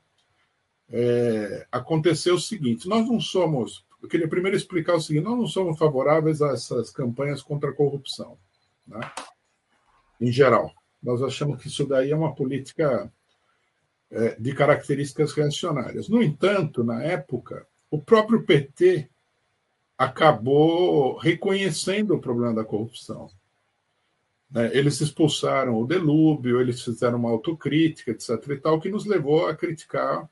é, 0.89 1.67
aconteceu 1.71 2.33
o 2.33 2.39
seguinte: 2.39 2.89
nós 2.89 3.07
não 3.07 3.19
somos. 3.19 3.85
Eu 4.01 4.09
queria 4.09 4.27
primeiro 4.27 4.57
explicar 4.57 4.95
o 4.95 4.99
seguinte: 4.99 5.25
nós 5.25 5.37
não 5.37 5.45
somos 5.45 5.77
favoráveis 5.77 6.41
a 6.41 6.53
essas 6.53 6.89
campanhas 6.89 7.43
contra 7.43 7.69
a 7.69 7.73
corrupção, 7.73 8.35
né, 8.87 8.99
em 10.19 10.31
geral. 10.31 10.73
Nós 11.03 11.21
achamos 11.21 11.61
que 11.61 11.67
isso 11.67 11.85
daí 11.85 12.09
é 12.09 12.15
uma 12.15 12.33
política 12.33 13.13
é, 14.09 14.35
de 14.39 14.55
características 14.55 15.33
reacionárias. 15.33 16.09
No 16.09 16.23
entanto, 16.23 16.83
na 16.83 17.03
época, 17.03 17.67
o 17.91 18.01
próprio 18.01 18.41
PT 18.41 19.07
acabou 19.95 21.15
reconhecendo 21.19 22.15
o 22.15 22.19
problema 22.19 22.55
da 22.55 22.65
corrupção. 22.65 23.29
Né? 24.49 24.75
Eles 24.75 24.99
expulsaram 25.01 25.79
o 25.79 25.85
Delúbio, 25.85 26.59
eles 26.59 26.81
fizeram 26.83 27.19
uma 27.19 27.29
autocrítica, 27.29 28.11
etc. 28.11 28.29
e 28.49 28.57
tal, 28.57 28.79
que 28.79 28.89
nos 28.89 29.05
levou 29.05 29.47
a 29.47 29.55
criticar 29.55 30.29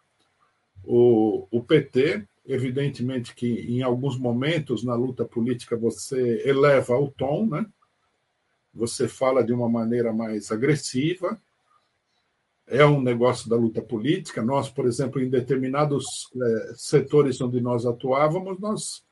o, 0.84 1.48
o 1.52 1.64
PT. 1.64 2.26
Evidentemente 2.46 3.36
que 3.36 3.48
em 3.48 3.82
alguns 3.82 4.18
momentos 4.18 4.82
na 4.84 4.96
luta 4.96 5.26
política 5.26 5.76
você 5.76 6.42
eleva 6.46 6.98
o 6.98 7.12
tom, 7.12 7.46
né? 7.46 7.66
você 8.74 9.08
fala 9.08 9.44
de 9.44 9.52
uma 9.52 9.68
maneira 9.68 10.14
mais 10.14 10.52
agressiva. 10.52 11.40
É 12.66 12.86
um 12.86 13.02
negócio 13.02 13.50
da 13.50 13.56
luta 13.56 13.82
política. 13.82 14.42
Nós, 14.42 14.70
por 14.70 14.86
exemplo, 14.86 15.22
em 15.22 15.30
determinados 15.30 16.06
é, 16.42 16.74
setores 16.76 17.42
onde 17.42 17.60
nós 17.60 17.86
atuávamos, 17.86 18.60
nós 18.60 19.04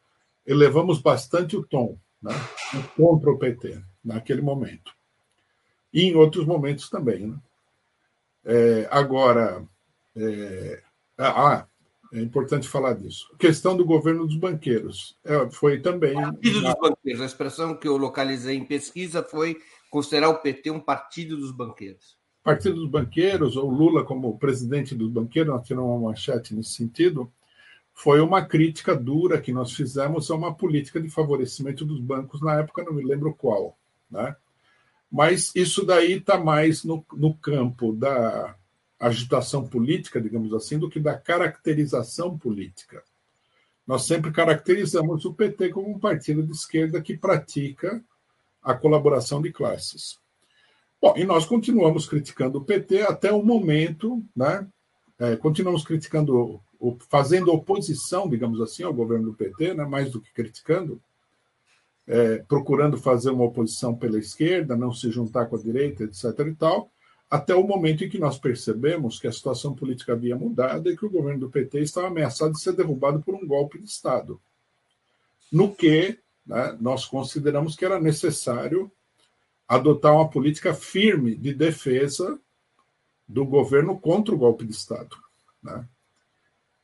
elevamos 0.45 1.01
bastante 1.01 1.57
o 1.57 1.65
tom 1.65 1.97
né, 2.21 2.31
contra 2.95 3.31
o 3.31 3.37
PT 3.37 3.81
naquele 4.03 4.41
momento. 4.41 4.94
E 5.95 6.09
em 6.09 6.15
outros 6.15 6.45
momentos 6.45 6.89
também. 6.89 7.27
Né? 7.27 7.37
É, 8.43 8.87
agora, 8.91 9.65
é, 10.13 10.83
ah, 11.17 11.65
é 12.13 12.19
importante 12.19 12.67
falar 12.67 12.95
disso. 12.95 13.31
A 13.33 13.37
questão 13.37 13.77
do 13.77 13.85
governo 13.85 14.27
dos 14.27 14.35
banqueiros 14.35 15.17
é, 15.23 15.49
foi 15.49 15.79
também. 15.79 16.13
Partido 16.13 16.61
dos 16.61 16.73
banqueiros. 16.75 17.21
A 17.21 17.25
expressão 17.25 17.75
que 17.77 17.87
eu 17.87 17.95
localizei 17.95 18.57
em 18.57 18.65
pesquisa 18.65 19.23
foi 19.23 19.57
considerar 19.89 20.27
o 20.27 20.39
PT 20.39 20.69
um 20.69 20.81
partido 20.81 21.37
dos 21.37 21.51
banqueiros. 21.51 22.17
Partido 22.43 22.75
dos 22.75 22.89
banqueiros, 22.89 23.55
ou 23.55 23.69
Lula 23.69 24.03
como 24.03 24.37
presidente 24.37 24.93
dos 24.93 25.09
banqueiros, 25.09 25.53
nós 25.53 25.65
tiramos 25.65 25.89
uma 25.89 26.09
manchete 26.09 26.53
nesse 26.53 26.73
sentido, 26.73 27.31
foi 27.93 28.19
uma 28.19 28.45
crítica 28.45 28.93
dura 28.93 29.39
que 29.39 29.53
nós 29.53 29.71
fizemos 29.71 30.29
a 30.29 30.35
uma 30.35 30.53
política 30.53 30.99
de 30.99 31.09
favorecimento 31.09 31.85
dos 31.85 32.01
bancos 32.01 32.41
na 32.41 32.59
época, 32.59 32.83
não 32.83 32.93
me 32.93 33.03
lembro 33.03 33.33
qual. 33.33 33.77
Né? 34.11 34.35
Mas 35.11 35.51
isso 35.55 35.85
daí 35.85 36.13
está 36.13 36.37
mais 36.37 36.83
no, 36.83 37.05
no 37.13 37.33
campo 37.33 37.93
da 37.93 38.55
agitação 38.99 39.67
política, 39.67 40.21
digamos 40.21 40.53
assim, 40.53 40.79
do 40.79 40.89
que 40.89 40.99
da 40.99 41.17
caracterização 41.17 42.37
política. 42.37 43.03
Nós 43.85 44.05
sempre 44.05 44.31
caracterizamos 44.31 45.25
o 45.25 45.33
PT 45.33 45.69
como 45.69 45.89
um 45.89 45.99
partido 45.99 46.41
de 46.41 46.51
esquerda 46.51 47.01
que 47.01 47.15
pratica 47.15 48.03
a 48.63 48.73
colaboração 48.73 49.41
de 49.41 49.51
classes. 49.51 50.19
Bom, 50.99 51.13
e 51.15 51.23
nós 51.23 51.45
continuamos 51.45 52.07
criticando 52.07 52.57
o 52.57 52.63
PT 52.63 53.03
até 53.03 53.31
o 53.31 53.43
momento, 53.43 54.23
né? 54.35 54.67
É, 55.19 55.35
continuamos 55.35 55.83
criticando, 55.83 56.59
fazendo 57.09 57.53
oposição, 57.53 58.27
digamos 58.27 58.59
assim, 58.59 58.83
ao 58.83 58.93
governo 58.93 59.27
do 59.27 59.33
PT, 59.33 59.75
né? 59.75 59.85
mais 59.85 60.11
do 60.11 60.19
que 60.19 60.33
criticando, 60.33 61.01
é, 62.07 62.37
procurando 62.47 62.97
fazer 62.97 63.31
uma 63.31 63.45
oposição 63.45 63.95
pela 63.95 64.19
esquerda, 64.19 64.75
não 64.75 64.93
se 64.93 65.09
juntar 65.09 65.47
com 65.47 65.55
a 65.55 65.61
direita, 65.61 66.03
etc. 66.03 66.23
e 66.47 66.55
tal, 66.55 66.91
até 67.29 67.55
o 67.55 67.63
momento 67.63 68.03
em 68.03 68.09
que 68.09 68.19
nós 68.19 68.37
percebemos 68.37 69.19
que 69.19 69.27
a 69.27 69.31
situação 69.31 69.73
política 69.73 70.13
havia 70.13 70.35
mudado 70.35 70.89
e 70.89 70.95
que 70.95 71.05
o 71.05 71.09
governo 71.09 71.41
do 71.41 71.49
PT 71.49 71.81
estava 71.81 72.07
ameaçado 72.07 72.53
de 72.53 72.61
ser 72.61 72.73
derrubado 72.73 73.21
por 73.21 73.33
um 73.33 73.45
golpe 73.45 73.79
de 73.79 73.85
Estado. 73.85 74.39
No 75.51 75.73
que 75.73 76.19
né, 76.45 76.77
nós 76.79 77.05
consideramos 77.05 77.75
que 77.75 77.83
era 77.83 77.99
necessário 77.99 78.91
adotar 79.67 80.13
uma 80.13 80.29
política 80.29 80.73
firme 80.73 81.35
de 81.35 81.53
defesa 81.53 82.39
do 83.27 83.43
governo 83.43 83.99
contra 83.99 84.33
o 84.33 84.37
golpe 84.37 84.63
de 84.63 84.73
Estado. 84.73 85.15
Né? 85.63 85.87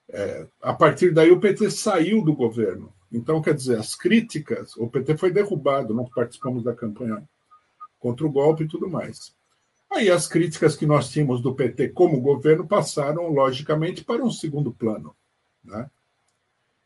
É, 0.09 0.47
a 0.61 0.73
partir 0.73 1.13
daí, 1.13 1.31
o 1.31 1.39
PT 1.39 1.69
saiu 1.69 2.23
do 2.23 2.33
governo. 2.33 2.91
Então, 3.11 3.41
quer 3.41 3.53
dizer, 3.53 3.77
as 3.77 3.95
críticas, 3.95 4.75
o 4.77 4.87
PT 4.87 5.17
foi 5.17 5.31
derrubado, 5.31 5.93
nós 5.93 6.09
participamos 6.09 6.63
da 6.63 6.73
campanha 6.73 7.27
contra 7.99 8.25
o 8.25 8.31
golpe 8.31 8.63
e 8.63 8.67
tudo 8.67 8.89
mais. 8.89 9.33
Aí 9.91 10.09
as 10.09 10.27
críticas 10.27 10.75
que 10.75 10.85
nós 10.85 11.09
tínhamos 11.09 11.41
do 11.41 11.53
PT 11.53 11.89
como 11.89 12.21
governo 12.21 12.65
passaram, 12.65 13.27
logicamente, 13.27 14.03
para 14.03 14.23
um 14.23 14.31
segundo 14.31 14.71
plano. 14.71 15.13
Né? 15.63 15.89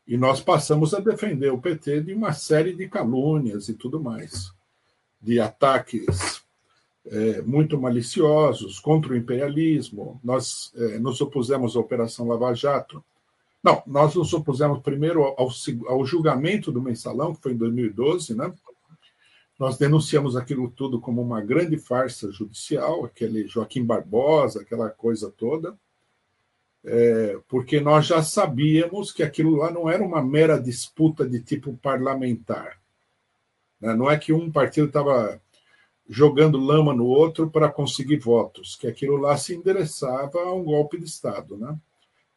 E 0.06 0.16
nós 0.16 0.40
passamos 0.40 0.92
a 0.92 0.98
defender 0.98 1.52
o 1.52 1.60
PT 1.60 2.02
de 2.02 2.14
uma 2.14 2.32
série 2.32 2.74
de 2.74 2.88
calúnias 2.88 3.68
e 3.68 3.74
tudo 3.74 4.00
mais, 4.00 4.52
de 5.20 5.38
ataques 5.38 6.44
é, 7.06 7.40
muito 7.42 7.80
maliciosos 7.80 8.80
contra 8.80 9.12
o 9.12 9.16
imperialismo. 9.16 10.20
Nós 10.22 10.72
é, 10.74 10.98
nos 10.98 11.20
opusemos 11.20 11.76
à 11.76 11.80
Operação 11.80 12.26
Lava 12.26 12.52
Jato, 12.54 13.04
não, 13.66 13.82
nós 13.84 14.14
nos 14.14 14.32
opusemos 14.32 14.78
primeiro 14.78 15.24
ao, 15.24 15.48
ao, 15.88 16.06
julgamento 16.06 16.70
do 16.70 16.80
mensalão, 16.80 17.34
que 17.34 17.42
foi 17.42 17.52
em 17.52 17.56
2012, 17.56 18.32
né? 18.36 18.54
Nós 19.58 19.76
denunciamos 19.76 20.36
aquilo 20.36 20.70
tudo 20.70 21.00
como 21.00 21.20
uma 21.20 21.40
grande 21.40 21.76
farsa 21.76 22.30
judicial, 22.30 23.04
aquele 23.04 23.48
Joaquim 23.48 23.84
Barbosa, 23.84 24.60
aquela 24.60 24.88
coisa 24.88 25.32
toda, 25.36 25.76
é, 26.84 27.40
porque 27.48 27.80
nós 27.80 28.06
já 28.06 28.22
sabíamos 28.22 29.10
que 29.10 29.24
aquilo 29.24 29.56
lá 29.56 29.68
não 29.72 29.90
era 29.90 30.04
uma 30.04 30.22
mera 30.22 30.62
disputa 30.62 31.28
de 31.28 31.42
tipo 31.42 31.76
parlamentar. 31.78 32.80
Né? 33.80 33.96
Não 33.96 34.08
é 34.08 34.16
que 34.16 34.32
um 34.32 34.48
partido 34.48 34.86
estava 34.86 35.40
jogando 36.08 36.56
lama 36.56 36.94
no 36.94 37.06
outro 37.06 37.50
para 37.50 37.68
conseguir 37.68 38.18
votos, 38.18 38.76
que 38.76 38.86
aquilo 38.86 39.16
lá 39.16 39.36
se 39.36 39.56
endereçava 39.56 40.38
a 40.38 40.54
um 40.54 40.62
golpe 40.62 41.00
de 41.00 41.06
Estado. 41.06 41.56
Né? 41.56 41.76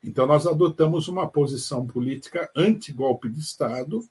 Então, 0.03 0.25
nós 0.25 0.47
adotamos 0.47 1.07
uma 1.07 1.27
posição 1.27 1.85
política 1.85 2.49
anti-golpe 2.55 3.29
de 3.29 3.39
Estado. 3.39 4.03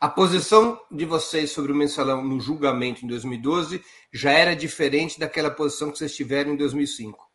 A 0.00 0.08
posição 0.08 0.80
de 0.90 1.04
vocês 1.04 1.52
sobre 1.52 1.72
o 1.72 1.74
mensalão 1.74 2.24
no 2.24 2.40
julgamento 2.40 3.04
em 3.04 3.08
2012 3.08 3.82
já 4.12 4.32
era 4.32 4.56
diferente 4.56 5.20
daquela 5.20 5.50
posição 5.50 5.90
que 5.90 5.98
vocês 5.98 6.14
tiveram 6.14 6.54
em 6.54 6.56
2005? 6.56 7.30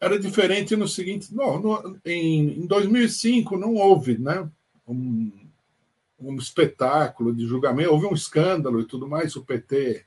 Era 0.00 0.18
diferente 0.18 0.74
no 0.76 0.88
seguinte: 0.88 1.34
não, 1.34 1.60
no, 1.60 1.98
em, 2.04 2.60
em 2.60 2.66
2005 2.66 3.56
não 3.56 3.74
houve 3.74 4.18
né, 4.18 4.48
um, 4.86 5.32
um 6.18 6.36
espetáculo 6.36 7.34
de 7.34 7.46
julgamento, 7.46 7.90
houve 7.90 8.06
um 8.06 8.14
escândalo 8.14 8.80
e 8.80 8.84
tudo 8.84 9.06
mais. 9.06 9.36
O 9.36 9.44
PT 9.44 10.04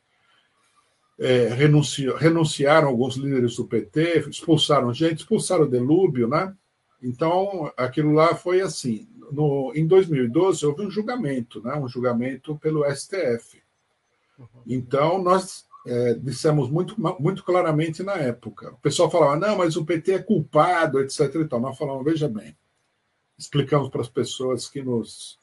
é, 1.20 1.48
renunciou, 1.50 2.16
renunciaram 2.16 2.88
alguns 2.88 3.16
líderes 3.16 3.56
do 3.56 3.66
PT, 3.66 4.26
expulsaram 4.30 4.94
gente, 4.94 5.20
expulsaram 5.20 5.64
o 5.64 5.70
Delúbio, 5.70 6.28
né? 6.28 6.56
Então, 7.02 7.72
aquilo 7.78 8.12
lá 8.12 8.36
foi 8.36 8.62
assim. 8.62 9.08
No, 9.32 9.72
em 9.76 9.86
2012, 9.86 10.66
houve 10.66 10.86
um 10.86 10.92
julgamento, 10.92 11.62
né? 11.62 11.76
um 11.76 11.88
julgamento 11.88 12.58
pelo 12.58 12.84
STF. 12.94 13.62
Uhum. 14.38 14.48
Então, 14.68 15.22
nós 15.22 15.66
é, 15.86 16.14
dissemos 16.16 16.70
muito, 16.70 16.96
muito 17.20 17.44
claramente 17.44 18.04
na 18.04 18.14
época. 18.14 18.72
O 18.72 18.78
pessoal 18.78 19.10
falava, 19.10 19.36
não, 19.38 19.58
mas 19.58 19.76
o 19.76 19.86
PT 19.86 20.14
é 20.14 20.20
culpado, 20.20 21.00
etc. 21.00 21.34
E 21.36 21.46
tal. 21.46 21.60
Nós 21.60 21.78
falamos, 21.78 22.04
veja 22.04 22.28
bem, 22.28 22.56
explicamos 23.38 23.90
para 23.90 24.02
as 24.02 24.10
pessoas 24.10 24.68
que 24.68 24.82
nos, 24.82 25.40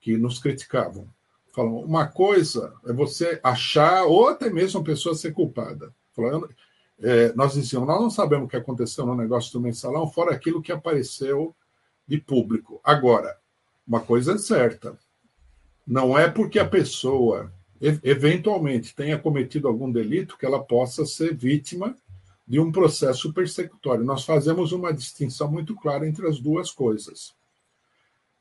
que 0.00 0.16
nos 0.16 0.38
criticavam. 0.38 1.08
Falamos, 1.52 1.84
uma 1.84 2.06
coisa 2.06 2.74
é 2.86 2.92
você 2.92 3.40
achar, 3.42 4.04
ou 4.04 4.28
até 4.28 4.50
mesmo 4.50 4.80
a 4.80 4.84
pessoa 4.84 5.14
ser 5.14 5.32
culpada. 5.32 5.94
Falando, 6.14 6.48
é, 7.00 7.32
nós 7.34 7.54
dizíamos, 7.54 7.88
nós 7.88 8.00
não 8.00 8.10
sabemos 8.10 8.46
o 8.46 8.48
que 8.48 8.56
aconteceu 8.56 9.06
no 9.06 9.14
negócio 9.14 9.52
do 9.52 9.60
mensalão, 9.60 10.10
fora 10.10 10.32
aquilo 10.32 10.62
que 10.62 10.72
apareceu 10.72 11.54
de 12.06 12.18
público. 12.18 12.80
Agora, 12.82 13.36
uma 13.86 14.00
coisa 14.00 14.34
é 14.34 14.38
certa, 14.38 14.98
não 15.86 16.18
é 16.18 16.28
porque 16.28 16.58
a 16.58 16.68
pessoa 16.68 17.52
eventualmente 18.02 18.94
tenha 18.94 19.18
cometido 19.18 19.68
algum 19.68 19.90
delito 19.90 20.36
que 20.36 20.44
ela 20.44 20.62
possa 20.62 21.06
ser 21.06 21.34
vítima 21.34 21.96
de 22.46 22.58
um 22.58 22.72
processo 22.72 23.32
persecutório. 23.32 24.04
Nós 24.04 24.24
fazemos 24.24 24.72
uma 24.72 24.92
distinção 24.92 25.50
muito 25.50 25.76
clara 25.76 26.06
entre 26.06 26.26
as 26.26 26.40
duas 26.40 26.72
coisas. 26.72 27.34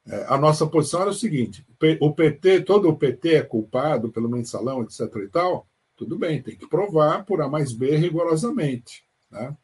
É, 0.07 0.25
a 0.27 0.37
nossa 0.37 0.65
posição 0.65 1.01
era 1.01 1.09
o 1.11 1.13
seguinte: 1.13 1.65
o 1.99 2.13
PT, 2.13 2.61
todo 2.61 2.89
o 2.89 2.95
PT 2.95 3.35
é 3.35 3.43
culpado 3.43 4.09
pelo 4.09 4.29
mensalão, 4.29 4.81
etc. 4.81 5.01
e 5.17 5.27
tal, 5.27 5.67
tudo 5.97 6.17
bem, 6.17 6.41
tem 6.41 6.55
que 6.55 6.67
provar 6.67 7.25
por 7.25 7.41
A 7.41 7.49
mais 7.49 7.73
B 7.73 7.97
rigorosamente. 7.97 9.03
Né? 9.31 9.57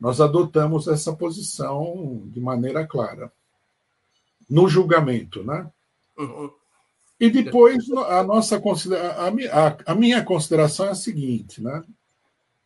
Nós 0.00 0.20
adotamos 0.20 0.88
essa 0.88 1.14
posição 1.14 2.22
de 2.26 2.40
maneira 2.40 2.86
clara. 2.86 3.30
No 4.48 4.68
julgamento, 4.68 5.44
né? 5.44 5.70
Uhum. 6.16 6.50
E 7.18 7.30
depois 7.30 7.90
a 7.90 8.22
nossa 8.22 8.56
a, 8.56 9.92
a, 9.92 9.94
minha 9.94 10.22
consideração 10.22 10.86
é 10.86 10.90
a 10.90 10.94
seguinte, 10.94 11.62
né? 11.62 11.82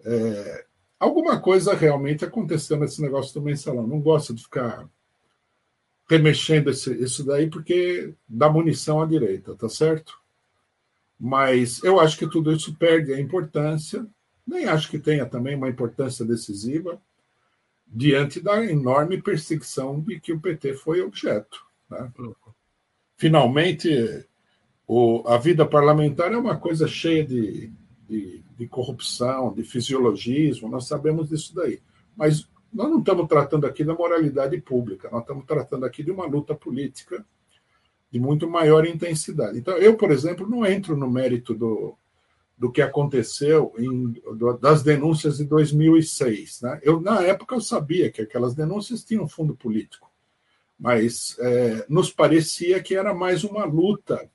É, 0.05 0.67
alguma 0.99 1.41
coisa 1.41 1.75
realmente 1.75 2.25
aconteceu 2.25 2.77
nesse 2.77 3.01
negócio 3.01 3.33
do 3.35 3.43
mensalão. 3.43 3.87
Não 3.87 4.01
gosto 4.01 4.35
de 4.35 4.43
ficar 4.43 4.89
remexendo 6.09 6.71
esse, 6.71 6.93
isso 7.03 7.25
daí 7.25 7.49
porque 7.49 8.13
dá 8.29 8.51
munição 8.51 9.01
à 9.01 9.07
direita, 9.07 9.55
tá 9.55 9.69
certo? 9.69 10.20
Mas 11.21 11.85
eu 11.85 12.01
acho 12.01 12.17
que 12.17 12.27
tudo 12.27 12.51
isso 12.51 12.75
perde 12.77 13.13
a 13.13 13.21
importância, 13.21 14.07
nem 14.47 14.65
acho 14.65 14.89
que 14.89 14.99
tenha 14.99 15.27
também 15.27 15.55
uma 15.55 15.69
importância 15.69 16.25
decisiva, 16.25 16.99
diante 17.87 18.41
da 18.41 18.65
enorme 18.65 19.21
perseguição 19.21 20.01
de 20.01 20.19
que 20.19 20.33
o 20.33 20.41
PT 20.41 20.75
foi 20.75 21.03
objeto. 21.03 21.63
Né? 21.91 22.11
Finalmente, 23.19 24.27
o, 24.87 25.23
a 25.27 25.37
vida 25.37 25.67
parlamentar 25.67 26.33
é 26.33 26.39
uma 26.39 26.57
coisa 26.57 26.89
cheia 26.89 27.25
de, 27.25 27.71
de, 28.09 28.43
de 28.57 28.67
corrupção, 28.67 29.53
de 29.53 29.63
fisiologismo, 29.63 30.71
nós 30.71 30.87
sabemos 30.87 31.29
disso 31.29 31.55
daí. 31.55 31.83
Mas 32.17 32.49
nós 32.73 32.89
não 32.89 33.01
estamos 33.01 33.29
tratando 33.29 33.67
aqui 33.67 33.85
da 33.85 33.95
moralidade 33.95 34.59
pública, 34.61 35.11
nós 35.11 35.21
estamos 35.21 35.45
tratando 35.45 35.85
aqui 35.85 36.03
de 36.03 36.11
uma 36.11 36.25
luta 36.25 36.55
política 36.55 37.27
de 38.11 38.19
muito 38.19 38.49
maior 38.49 38.87
intensidade. 38.87 39.59
Então, 39.59 39.77
eu, 39.77 39.97
por 39.97 40.11
exemplo, 40.11 40.49
não 40.49 40.67
entro 40.67 40.97
no 40.97 41.09
mérito 41.09 41.55
do, 41.55 41.95
do 42.59 42.71
que 42.71 42.83
aconteceu 42.83 43.73
em, 43.79 44.11
do, 44.37 44.53
das 44.59 44.83
denúncias 44.83 45.39
de 45.39 45.45
2006. 45.45 46.61
Né? 46.63 46.81
Eu, 46.83 47.01
na 47.01 47.23
época, 47.23 47.55
eu 47.55 47.61
sabia 47.61 48.11
que 48.11 48.21
aquelas 48.21 48.55
denúncias 48.55 49.05
tinham 49.05 49.29
fundo 49.29 49.55
político, 49.55 50.11
mas 50.79 51.37
é, 51.39 51.87
nos 51.89 52.11
parecia 52.11 52.83
que 52.83 52.95
era 52.95 53.15
mais 53.15 53.45
uma 53.45 53.65
luta, 53.65 54.29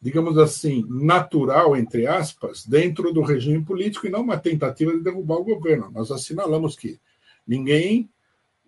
digamos 0.00 0.38
assim, 0.38 0.86
natural, 0.88 1.76
entre 1.76 2.06
aspas, 2.06 2.66
dentro 2.66 3.12
do 3.12 3.22
regime 3.22 3.62
político 3.64 4.06
e 4.06 4.10
não 4.10 4.22
uma 4.22 4.38
tentativa 4.38 4.92
de 4.92 5.00
derrubar 5.00 5.36
o 5.36 5.44
governo. 5.44 5.90
Nós 5.90 6.10
assinalamos 6.10 6.76
que 6.76 6.98
ninguém 7.46 8.08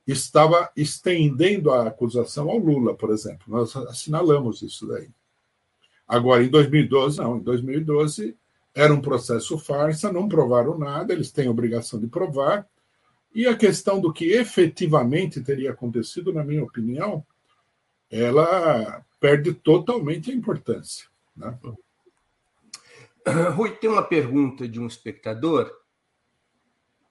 estava 0.08 0.70
estendendo 0.74 1.70
a 1.70 1.88
acusação 1.88 2.48
ao 2.48 2.58
Lula, 2.58 2.94
por 2.94 3.10
exemplo. 3.10 3.44
Nós 3.46 3.76
assinalamos 3.76 4.62
isso 4.62 4.86
daí. 4.86 5.10
Agora, 6.06 6.42
em 6.42 6.48
2012, 6.48 7.18
não. 7.18 7.36
Em 7.36 7.42
2012, 7.42 8.34
era 8.74 8.94
um 8.94 9.00
processo 9.00 9.58
farsa, 9.58 10.12
não 10.12 10.28
provaram 10.28 10.78
nada, 10.78 11.12
eles 11.12 11.30
têm 11.30 11.48
obrigação 11.48 12.00
de 12.00 12.06
provar. 12.06 12.66
E 13.34 13.46
a 13.46 13.56
questão 13.56 14.00
do 14.00 14.12
que 14.12 14.32
efetivamente 14.32 15.42
teria 15.42 15.72
acontecido, 15.72 16.32
na 16.32 16.42
minha 16.42 16.64
opinião, 16.64 17.24
ela 18.10 19.04
perde 19.20 19.52
totalmente 19.52 20.30
a 20.30 20.34
importância. 20.34 21.06
Né? 21.36 21.58
Rui, 23.54 23.72
tem 23.72 23.90
uma 23.90 24.02
pergunta 24.02 24.66
de 24.66 24.80
um 24.80 24.86
espectador, 24.86 25.70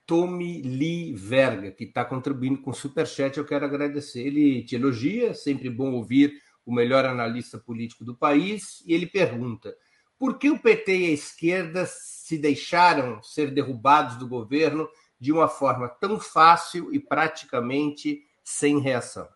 Tommy 0.08 0.62
Lee 0.62 1.14
Verga, 1.14 1.70
que 1.70 1.84
está 1.84 2.06
contribuindo 2.06 2.62
com 2.62 2.72
o 2.72 2.74
Superchat. 2.74 3.38
Eu 3.38 3.46
quero 3.46 3.66
agradecer. 3.66 4.22
Ele 4.26 4.64
te 4.64 4.76
elogia, 4.76 5.34
sempre 5.34 5.70
bom 5.70 5.92
ouvir 5.92 6.42
o 6.66 6.74
melhor 6.74 7.06
analista 7.06 7.58
político 7.58 8.06
do 8.06 8.16
país, 8.16 8.82
e 8.86 8.94
ele 8.94 9.06
pergunta: 9.06 9.76
por 10.18 10.40
que 10.40 10.50
o 10.50 10.58
PT 10.58 10.98
e 10.98 11.06
a 11.08 11.12
esquerda 11.12 11.86
se 11.86 12.38
deixaram 12.38 13.22
ser 13.22 13.52
derrubados 13.52 14.16
do 14.16 14.28
governo 14.28 14.88
de 15.20 15.34
uma 15.34 15.50
forma 15.50 15.90
tão 15.90 16.20
fácil 16.20 16.94
e 16.94 17.00
praticamente 17.00 18.24
sem 18.44 18.80
reação? 18.80 19.28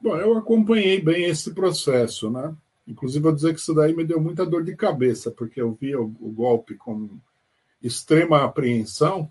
Bom, 0.00 0.16
eu 0.16 0.36
acompanhei 0.38 1.00
bem 1.00 1.24
esse 1.24 1.52
processo, 1.52 2.30
né? 2.30 2.54
Inclusive, 2.86 3.22
vou 3.22 3.32
dizer 3.32 3.54
que 3.54 3.60
isso 3.60 3.74
daí 3.74 3.94
me 3.94 4.04
deu 4.04 4.20
muita 4.20 4.44
dor 4.46 4.62
de 4.62 4.76
cabeça, 4.76 5.30
porque 5.30 5.60
eu 5.60 5.72
via 5.72 6.00
o, 6.00 6.04
o 6.20 6.30
golpe 6.30 6.74
com 6.74 7.18
extrema 7.84 8.42
apreensão 8.42 9.30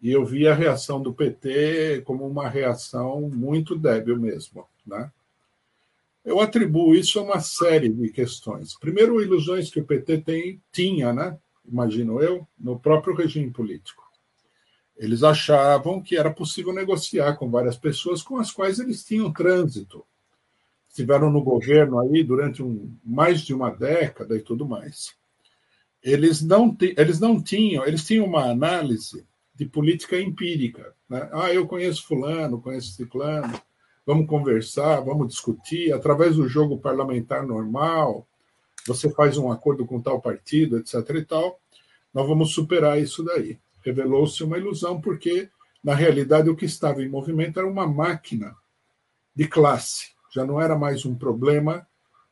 e 0.00 0.12
eu 0.12 0.24
via 0.24 0.52
a 0.52 0.54
reação 0.54 1.00
do 1.00 1.12
PT 1.12 2.02
como 2.04 2.26
uma 2.26 2.48
reação 2.48 3.22
muito 3.22 3.76
débil 3.76 4.20
mesmo, 4.20 4.68
né? 4.86 5.10
Eu 6.24 6.40
atribuo 6.40 6.94
isso 6.94 7.18
a 7.18 7.22
uma 7.22 7.40
série 7.40 7.88
de 7.88 8.10
questões. 8.10 8.76
Primeiro, 8.76 9.22
ilusões 9.22 9.70
que 9.70 9.80
o 9.80 9.84
PT 9.84 10.18
tem, 10.18 10.60
tinha, 10.72 11.12
né? 11.12 11.38
imagino 11.68 12.20
eu, 12.20 12.46
no 12.58 12.78
próprio 12.78 13.14
regime 13.14 13.50
político. 13.50 14.04
Eles 14.96 15.22
achavam 15.22 16.00
que 16.00 16.16
era 16.16 16.32
possível 16.32 16.72
negociar 16.72 17.34
com 17.36 17.50
várias 17.50 17.76
pessoas 17.76 18.22
com 18.22 18.38
as 18.38 18.50
quais 18.50 18.78
eles 18.78 19.04
tinham 19.04 19.32
trânsito. 19.32 20.04
Estiveram 20.88 21.30
no 21.30 21.42
governo 21.42 22.00
aí 22.00 22.24
durante 22.24 22.62
um, 22.62 22.94
mais 23.04 23.42
de 23.42 23.52
uma 23.52 23.70
década 23.70 24.36
e 24.36 24.40
tudo 24.40 24.66
mais. 24.66 25.14
Eles 26.06 26.40
não, 26.40 26.76
eles 26.80 27.20
não 27.20 27.42
tinham, 27.42 27.84
eles 27.86 28.06
tinham 28.06 28.24
uma 28.24 28.44
análise 28.44 29.26
de 29.54 29.66
política 29.66 30.18
empírica. 30.20 30.94
Né? 31.08 31.28
Ah, 31.32 31.52
eu 31.52 31.66
conheço 31.66 32.06
fulano, 32.06 32.60
conheço 32.60 32.92
ciclano, 32.92 33.60
vamos 34.06 34.26
conversar, 34.26 35.00
vamos 35.00 35.28
discutir, 35.28 35.92
através 35.92 36.36
do 36.36 36.48
jogo 36.48 36.78
parlamentar 36.78 37.44
normal, 37.44 38.26
você 38.86 39.10
faz 39.10 39.36
um 39.36 39.50
acordo 39.50 39.84
com 39.84 40.00
tal 40.00 40.20
partido, 40.20 40.78
etc. 40.78 40.94
e 41.16 41.24
tal, 41.24 41.58
nós 42.14 42.26
vamos 42.26 42.54
superar 42.54 43.00
isso 43.00 43.24
daí 43.24 43.58
revelou-se 43.86 44.42
uma 44.42 44.58
ilusão, 44.58 45.00
porque, 45.00 45.48
na 45.82 45.94
realidade, 45.94 46.50
o 46.50 46.56
que 46.56 46.64
estava 46.64 47.02
em 47.02 47.08
movimento 47.08 47.60
era 47.60 47.68
uma 47.68 47.86
máquina 47.86 48.56
de 49.32 49.46
classe. 49.46 50.10
Já 50.34 50.44
não 50.44 50.60
era 50.60 50.76
mais 50.76 51.06
um 51.06 51.14
problema 51.14 51.86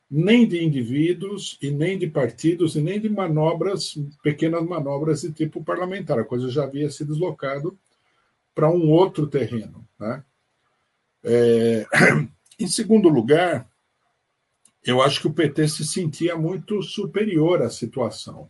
nem 0.09 0.47
de 0.47 0.63
indivíduos, 0.63 1.57
e 1.61 1.71
nem 1.71 1.97
de 1.97 2.07
partidos, 2.07 2.75
e 2.75 2.81
nem 2.81 2.99
de 2.99 3.09
manobras, 3.09 3.95
pequenas 4.23 4.63
manobras 4.63 5.21
de 5.21 5.31
tipo 5.31 5.63
parlamentar. 5.63 6.19
A 6.19 6.25
coisa 6.25 6.49
já 6.49 6.63
havia 6.63 6.89
se 6.89 7.03
deslocado 7.03 7.77
para 8.53 8.69
um 8.69 8.89
outro 8.89 9.27
terreno. 9.27 9.87
Né? 9.99 10.23
É... 11.23 11.85
Em 12.57 12.67
segundo 12.67 13.09
lugar, 13.09 13.69
eu 14.85 15.01
acho 15.01 15.19
que 15.19 15.27
o 15.27 15.33
PT 15.33 15.67
se 15.67 15.85
sentia 15.85 16.37
muito 16.37 16.81
superior 16.81 17.61
à 17.61 17.69
situação 17.69 18.49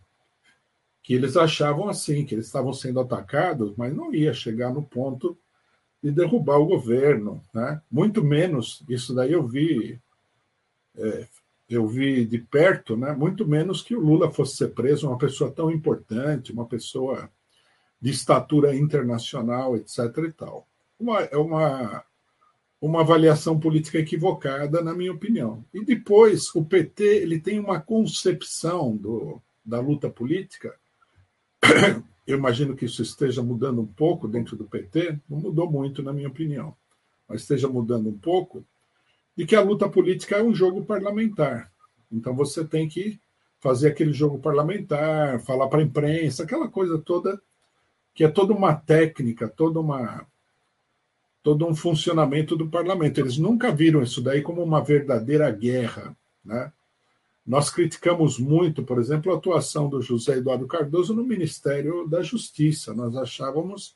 que 1.06 1.14
eles 1.14 1.36
achavam 1.36 1.88
assim, 1.88 2.24
que 2.24 2.34
eles 2.34 2.46
estavam 2.46 2.72
sendo 2.72 2.98
atacados, 2.98 3.72
mas 3.76 3.94
não 3.94 4.12
ia 4.12 4.34
chegar 4.34 4.74
no 4.74 4.82
ponto 4.82 5.38
de 6.02 6.10
derrubar 6.10 6.58
o 6.58 6.66
governo, 6.66 7.40
né? 7.54 7.80
Muito 7.88 8.24
menos, 8.24 8.82
isso 8.88 9.14
daí 9.14 9.30
eu 9.30 9.46
vi, 9.46 10.00
é, 10.96 11.28
eu 11.68 11.86
vi 11.86 12.24
de 12.24 12.38
perto, 12.38 12.96
né? 12.96 13.12
Muito 13.12 13.46
menos 13.46 13.82
que 13.82 13.96
o 13.96 14.00
Lula 14.00 14.30
fosse 14.30 14.56
ser 14.56 14.68
preso, 14.68 15.08
uma 15.08 15.18
pessoa 15.18 15.50
tão 15.50 15.70
importante, 15.70 16.52
uma 16.52 16.66
pessoa 16.66 17.30
de 18.00 18.10
estatura 18.10 18.74
internacional, 18.74 19.76
etc. 19.76 19.98
e 20.28 20.32
tal. 20.32 20.66
Uma, 20.98 21.20
é 21.20 21.36
uma 21.36 22.04
uma 22.78 23.00
avaliação 23.00 23.58
política 23.58 23.98
equivocada, 23.98 24.82
na 24.82 24.94
minha 24.94 25.10
opinião. 25.10 25.64
E 25.72 25.82
depois, 25.82 26.54
o 26.54 26.62
PT 26.62 27.02
ele 27.02 27.40
tem 27.40 27.58
uma 27.58 27.80
concepção 27.80 28.94
do, 28.94 29.40
da 29.64 29.80
luta 29.80 30.10
política 30.10 30.72
eu 32.26 32.38
imagino 32.38 32.76
que 32.76 32.84
isso 32.84 33.02
esteja 33.02 33.42
mudando 33.42 33.80
um 33.80 33.86
pouco 33.86 34.28
dentro 34.28 34.56
do 34.56 34.64
PT, 34.64 35.18
não 35.28 35.38
mudou 35.38 35.70
muito, 35.70 36.02
na 36.02 36.12
minha 36.12 36.28
opinião, 36.28 36.76
mas 37.28 37.42
esteja 37.42 37.68
mudando 37.68 38.08
um 38.08 38.18
pouco, 38.18 38.64
de 39.36 39.44
que 39.44 39.54
a 39.54 39.60
luta 39.60 39.88
política 39.88 40.36
é 40.36 40.42
um 40.42 40.54
jogo 40.54 40.84
parlamentar. 40.84 41.70
Então 42.10 42.34
você 42.34 42.64
tem 42.64 42.88
que 42.88 43.20
fazer 43.60 43.88
aquele 43.88 44.12
jogo 44.12 44.38
parlamentar, 44.38 45.40
falar 45.40 45.68
para 45.68 45.80
a 45.80 45.84
imprensa, 45.84 46.42
aquela 46.44 46.68
coisa 46.68 46.98
toda 46.98 47.40
que 48.14 48.24
é 48.24 48.28
toda 48.28 48.54
uma 48.54 48.74
técnica, 48.74 49.46
toda 49.46 49.78
uma 49.78 50.26
todo 51.42 51.66
um 51.66 51.74
funcionamento 51.74 52.56
do 52.56 52.68
parlamento. 52.68 53.20
Eles 53.20 53.36
nunca 53.36 53.70
viram 53.70 54.02
isso 54.02 54.22
daí 54.22 54.42
como 54.42 54.62
uma 54.62 54.82
verdadeira 54.82 55.50
guerra, 55.50 56.16
né? 56.44 56.72
Nós 57.46 57.70
criticamos 57.70 58.40
muito, 58.40 58.82
por 58.82 58.98
exemplo, 58.98 59.32
a 59.32 59.36
atuação 59.36 59.88
do 59.88 60.02
José 60.02 60.38
Eduardo 60.38 60.66
Cardoso 60.66 61.14
no 61.14 61.22
Ministério 61.22 62.08
da 62.08 62.20
Justiça. 62.20 62.92
Nós 62.92 63.14
achávamos 63.16 63.94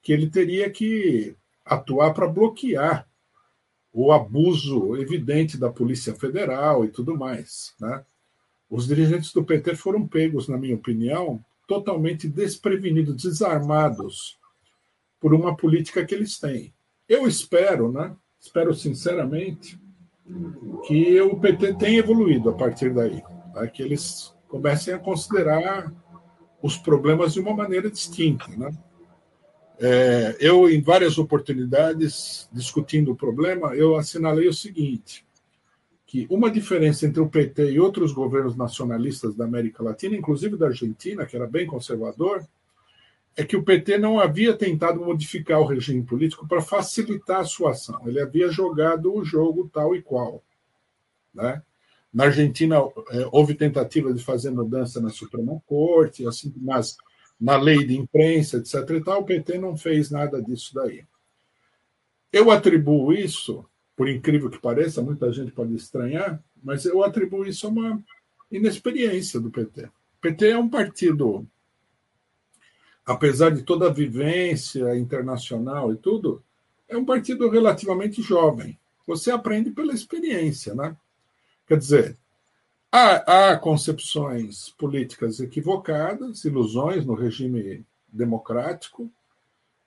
que 0.00 0.12
ele 0.12 0.30
teria 0.30 0.70
que 0.70 1.34
atuar 1.64 2.14
para 2.14 2.28
bloquear 2.28 3.08
o 3.98 4.12
abuso 4.12 4.94
evidente 4.96 5.56
da 5.56 5.70
Polícia 5.70 6.14
Federal 6.14 6.84
e 6.84 6.88
tudo 6.88 7.16
mais. 7.16 7.74
Né? 7.80 8.04
Os 8.68 8.86
dirigentes 8.86 9.32
do 9.32 9.42
PT 9.42 9.74
foram 9.74 10.06
pegos, 10.06 10.48
na 10.48 10.58
minha 10.58 10.74
opinião, 10.74 11.42
totalmente 11.66 12.28
desprevenidos, 12.28 13.22
desarmados 13.22 14.38
por 15.18 15.32
uma 15.32 15.56
política 15.56 16.04
que 16.04 16.14
eles 16.14 16.38
têm. 16.38 16.74
Eu 17.08 17.26
espero, 17.26 17.90
né? 17.90 18.14
Espero 18.38 18.74
sinceramente 18.74 19.80
que 20.86 21.18
o 21.22 21.40
PT 21.40 21.74
tem 21.76 21.96
evoluído 21.96 22.50
a 22.50 22.52
partir 22.52 22.92
daí, 22.92 23.22
tá? 23.54 23.66
que 23.66 23.82
eles 23.82 24.34
comecem 24.46 24.92
a 24.92 24.98
considerar 24.98 25.90
os 26.62 26.76
problemas 26.76 27.32
de 27.32 27.40
uma 27.40 27.54
maneira 27.54 27.90
distinta. 27.90 28.46
Né? 28.48 28.70
É, 29.78 30.36
eu, 30.40 30.70
em 30.70 30.80
várias 30.80 31.18
oportunidades, 31.18 32.48
discutindo 32.52 33.12
o 33.12 33.16
problema, 33.16 33.74
eu 33.74 33.96
assinalei 33.96 34.48
o 34.48 34.54
seguinte, 34.54 35.26
que 36.06 36.26
uma 36.30 36.50
diferença 36.50 37.06
entre 37.06 37.20
o 37.20 37.28
PT 37.28 37.72
e 37.72 37.80
outros 37.80 38.12
governos 38.12 38.56
nacionalistas 38.56 39.34
da 39.34 39.44
América 39.44 39.82
Latina, 39.82 40.16
inclusive 40.16 40.56
da 40.56 40.66
Argentina, 40.66 41.26
que 41.26 41.36
era 41.36 41.46
bem 41.46 41.66
conservador, 41.66 42.46
é 43.36 43.44
que 43.44 43.56
o 43.56 43.62
PT 43.62 43.98
não 43.98 44.18
havia 44.18 44.56
tentado 44.56 45.04
modificar 45.04 45.60
o 45.60 45.66
regime 45.66 46.02
político 46.02 46.48
para 46.48 46.62
facilitar 46.62 47.40
a 47.40 47.44
sua 47.44 47.72
ação. 47.72 48.00
Ele 48.06 48.18
havia 48.18 48.48
jogado 48.48 49.14
o 49.14 49.22
jogo 49.22 49.68
tal 49.70 49.94
e 49.94 50.00
qual. 50.00 50.42
Né? 51.34 51.62
Na 52.14 52.24
Argentina, 52.24 52.76
é, 53.10 53.28
houve 53.30 53.54
tentativa 53.54 54.10
de 54.14 54.24
fazer 54.24 54.50
mudança 54.50 55.02
na 55.02 55.10
Suprema 55.10 55.60
Corte, 55.66 56.26
assim, 56.26 56.50
mas 56.56 56.96
na 57.40 57.56
lei 57.56 57.84
de 57.84 57.96
imprensa, 57.96 58.58
etc. 58.58 58.74
E 58.90 59.04
tal, 59.04 59.20
o 59.20 59.24
PT 59.24 59.58
não 59.58 59.76
fez 59.76 60.10
nada 60.10 60.42
disso 60.42 60.74
daí. 60.74 61.04
Eu 62.32 62.50
atribuo 62.50 63.12
isso, 63.12 63.64
por 63.94 64.08
incrível 64.08 64.50
que 64.50 64.58
pareça, 64.58 65.02
muita 65.02 65.32
gente 65.32 65.52
pode 65.52 65.74
estranhar, 65.74 66.42
mas 66.62 66.84
eu 66.84 67.02
atribuo 67.02 67.46
isso 67.46 67.66
a 67.66 67.70
uma 67.70 68.02
inexperiência 68.50 69.40
do 69.40 69.50
PT. 69.50 69.84
O 69.84 70.20
PT 70.20 70.48
é 70.48 70.58
um 70.58 70.68
partido 70.68 71.46
apesar 73.06 73.50
de 73.50 73.62
toda 73.62 73.86
a 73.86 73.92
vivência 73.92 74.98
internacional 74.98 75.92
e 75.92 75.96
tudo, 75.96 76.42
é 76.88 76.96
um 76.96 77.04
partido 77.04 77.48
relativamente 77.48 78.20
jovem. 78.20 78.76
Você 79.06 79.30
aprende 79.30 79.70
pela 79.70 79.94
experiência, 79.94 80.74
né? 80.74 80.96
Quer 81.68 81.78
dizer, 81.78 82.16
há, 82.96 83.50
há 83.50 83.58
concepções 83.58 84.70
políticas 84.70 85.38
equivocadas, 85.40 86.44
ilusões 86.44 87.04
no 87.04 87.14
regime 87.14 87.84
democrático, 88.08 89.10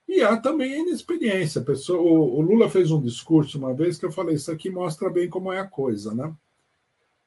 e 0.07 0.21
há 0.21 0.37
também 0.37 0.73
a 0.73 0.79
inexperiência. 0.79 1.63
O, 1.89 2.37
o 2.37 2.41
Lula 2.41 2.69
fez 2.69 2.91
um 2.91 3.01
discurso 3.01 3.57
uma 3.57 3.73
vez 3.73 3.97
que 3.97 4.05
eu 4.05 4.11
falei: 4.11 4.35
Isso 4.35 4.51
aqui 4.51 4.69
mostra 4.69 5.09
bem 5.09 5.29
como 5.29 5.51
é 5.51 5.59
a 5.59 5.67
coisa, 5.67 6.13
né? 6.13 6.33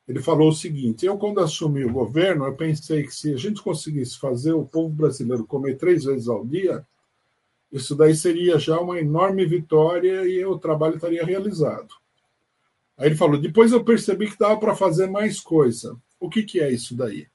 Ele 0.07 0.21
falou 0.21 0.49
o 0.49 0.55
seguinte: 0.55 1.07
eu, 1.07 1.17
quando 1.17 1.41
assumi 1.41 1.85
o 1.85 1.93
governo, 1.93 2.45
eu 2.45 2.55
pensei 2.55 3.05
que 3.05 3.15
se 3.15 3.33
a 3.33 3.37
gente 3.37 3.63
conseguisse 3.63 4.19
fazer 4.19 4.53
o 4.53 4.67
povo 4.67 4.89
brasileiro 4.89 5.47
comer 5.47 5.77
três 5.77 6.05
vezes 6.05 6.29
ao 6.29 6.45
dia, 6.45 6.85
isso 7.71 7.95
daí 7.95 8.15
seria 8.15 8.59
já 8.59 8.81
uma 8.81 8.99
enorme 8.99 9.47
vitória 9.47 10.27
e 10.27 10.45
o 10.45 10.59
trabalho 10.59 10.97
estaria 10.97 11.25
realizado. 11.25 12.02
Aí 13.03 13.09
ele 13.09 13.17
falou: 13.17 13.37
depois 13.37 13.73
eu 13.73 13.83
percebi 13.83 14.31
que 14.31 14.39
dava 14.39 14.57
para 14.61 14.77
fazer 14.77 15.09
mais 15.09 15.41
coisa. 15.41 16.01
O 16.21 16.31
que, 16.31 16.45
que 16.45 16.61
é 16.61 16.71
isso 16.71 16.95
daí? 16.95 17.27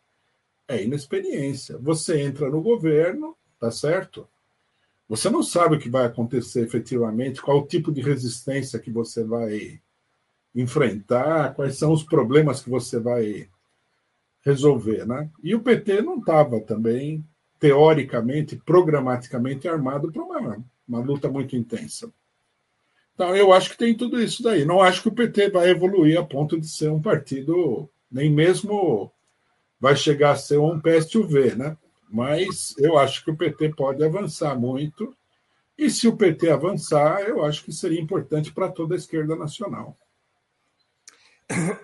É 0.65 0.81
inexperiência. 0.81 1.77
Você 1.79 2.21
entra 2.21 2.49
no 2.49 2.61
governo, 2.61 3.35
tá 3.59 3.69
certo? 3.69 4.25
Você 5.09 5.29
não 5.29 5.43
sabe 5.43 5.75
o 5.75 5.79
que 5.79 5.89
vai 5.89 6.05
acontecer 6.05 6.61
efetivamente, 6.63 7.41
qual 7.41 7.59
o 7.59 7.67
tipo 7.67 7.91
de 7.91 7.99
resistência 7.99 8.79
que 8.79 8.89
você 8.89 9.25
vai 9.25 9.81
enfrentar, 10.55 11.53
quais 11.53 11.77
são 11.77 11.91
os 11.91 12.03
problemas 12.03 12.61
que 12.61 12.69
você 12.69 12.97
vai 12.97 13.49
resolver, 14.45 15.05
né? 15.05 15.29
E 15.43 15.53
o 15.53 15.61
PT 15.61 16.01
não 16.01 16.19
estava 16.19 16.61
também 16.61 17.25
teoricamente, 17.59 18.55
programaticamente 18.55 19.67
armado 19.67 20.13
para 20.13 20.23
uma, 20.23 20.65
uma 20.87 20.99
luta 21.01 21.29
muito 21.29 21.57
intensa. 21.57 22.09
Então, 23.17 23.35
eu 23.35 23.51
acho 23.51 23.71
que 23.71 23.77
tem 23.79 23.97
tudo 23.97 24.21
isso 24.21 24.43
daí. 24.43 24.63
Não 24.63 24.79
acho 24.79 25.01
que 25.01 25.07
o 25.07 25.11
PT 25.11 25.49
vai 25.49 25.71
evoluir 25.71 26.19
a 26.19 26.23
ponto 26.23 26.59
de 26.59 26.67
ser 26.67 26.91
um 26.91 27.01
partido, 27.01 27.89
nem 28.11 28.31
mesmo 28.31 29.11
vai 29.79 29.95
chegar 29.95 30.33
a 30.33 30.35
ser 30.35 30.59
um 30.59 30.79
PSUV, 30.79 31.55
né? 31.55 31.75
Mas 32.07 32.75
eu 32.77 32.95
acho 32.95 33.25
que 33.25 33.31
o 33.31 33.35
PT 33.35 33.69
pode 33.69 34.03
avançar 34.03 34.55
muito. 34.55 35.15
E 35.75 35.89
se 35.89 36.07
o 36.07 36.15
PT 36.15 36.51
avançar, 36.51 37.21
eu 37.21 37.43
acho 37.43 37.63
que 37.63 37.71
seria 37.71 37.99
importante 37.99 38.53
para 38.53 38.69
toda 38.69 38.93
a 38.93 38.97
esquerda 38.97 39.35
nacional. 39.35 39.97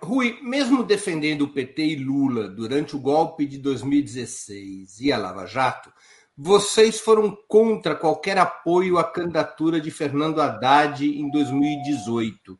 Rui, 0.03 0.37
mesmo 0.41 0.83
defendendo 0.83 1.43
o 1.43 1.49
PT 1.51 1.83
e 1.83 1.95
Lula 1.95 2.47
durante 2.47 2.95
o 2.95 2.99
golpe 2.99 3.47
de 3.47 3.57
2016 3.57 4.99
e 4.99 5.11
a 5.11 5.17
Lava 5.17 5.47
Jato, 5.47 5.91
vocês 6.35 6.99
foram 6.99 7.35
contra 7.47 7.95
qualquer 7.95 8.37
apoio 8.37 8.97
à 8.97 9.03
candidatura 9.03 9.79
de 9.79 9.91
Fernando 9.91 10.41
Haddad 10.41 11.05
em 11.05 11.29
2018. 11.29 12.59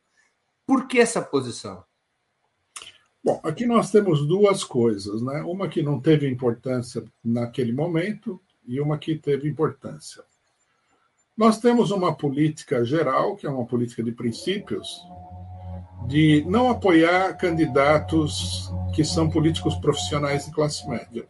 Por 0.66 0.86
que 0.86 0.98
essa 0.98 1.20
posição? 1.20 1.84
Bom, 3.22 3.40
aqui 3.42 3.66
nós 3.66 3.90
temos 3.90 4.26
duas 4.26 4.62
coisas, 4.62 5.22
né? 5.22 5.42
Uma 5.42 5.68
que 5.68 5.82
não 5.82 6.00
teve 6.00 6.28
importância 6.28 7.02
naquele 7.24 7.72
momento 7.72 8.40
e 8.66 8.80
uma 8.80 8.98
que 8.98 9.16
teve 9.16 9.48
importância. 9.48 10.22
Nós 11.36 11.58
temos 11.58 11.90
uma 11.90 12.14
política 12.14 12.84
geral, 12.84 13.34
que 13.34 13.46
é 13.46 13.50
uma 13.50 13.66
política 13.66 14.02
de 14.02 14.12
princípios, 14.12 15.02
de 16.06 16.44
não 16.46 16.70
apoiar 16.70 17.36
candidatos 17.36 18.70
que 18.94 19.02
são 19.04 19.28
políticos 19.28 19.74
profissionais 19.76 20.44
de 20.44 20.52
classe 20.52 20.86
média. 20.88 21.26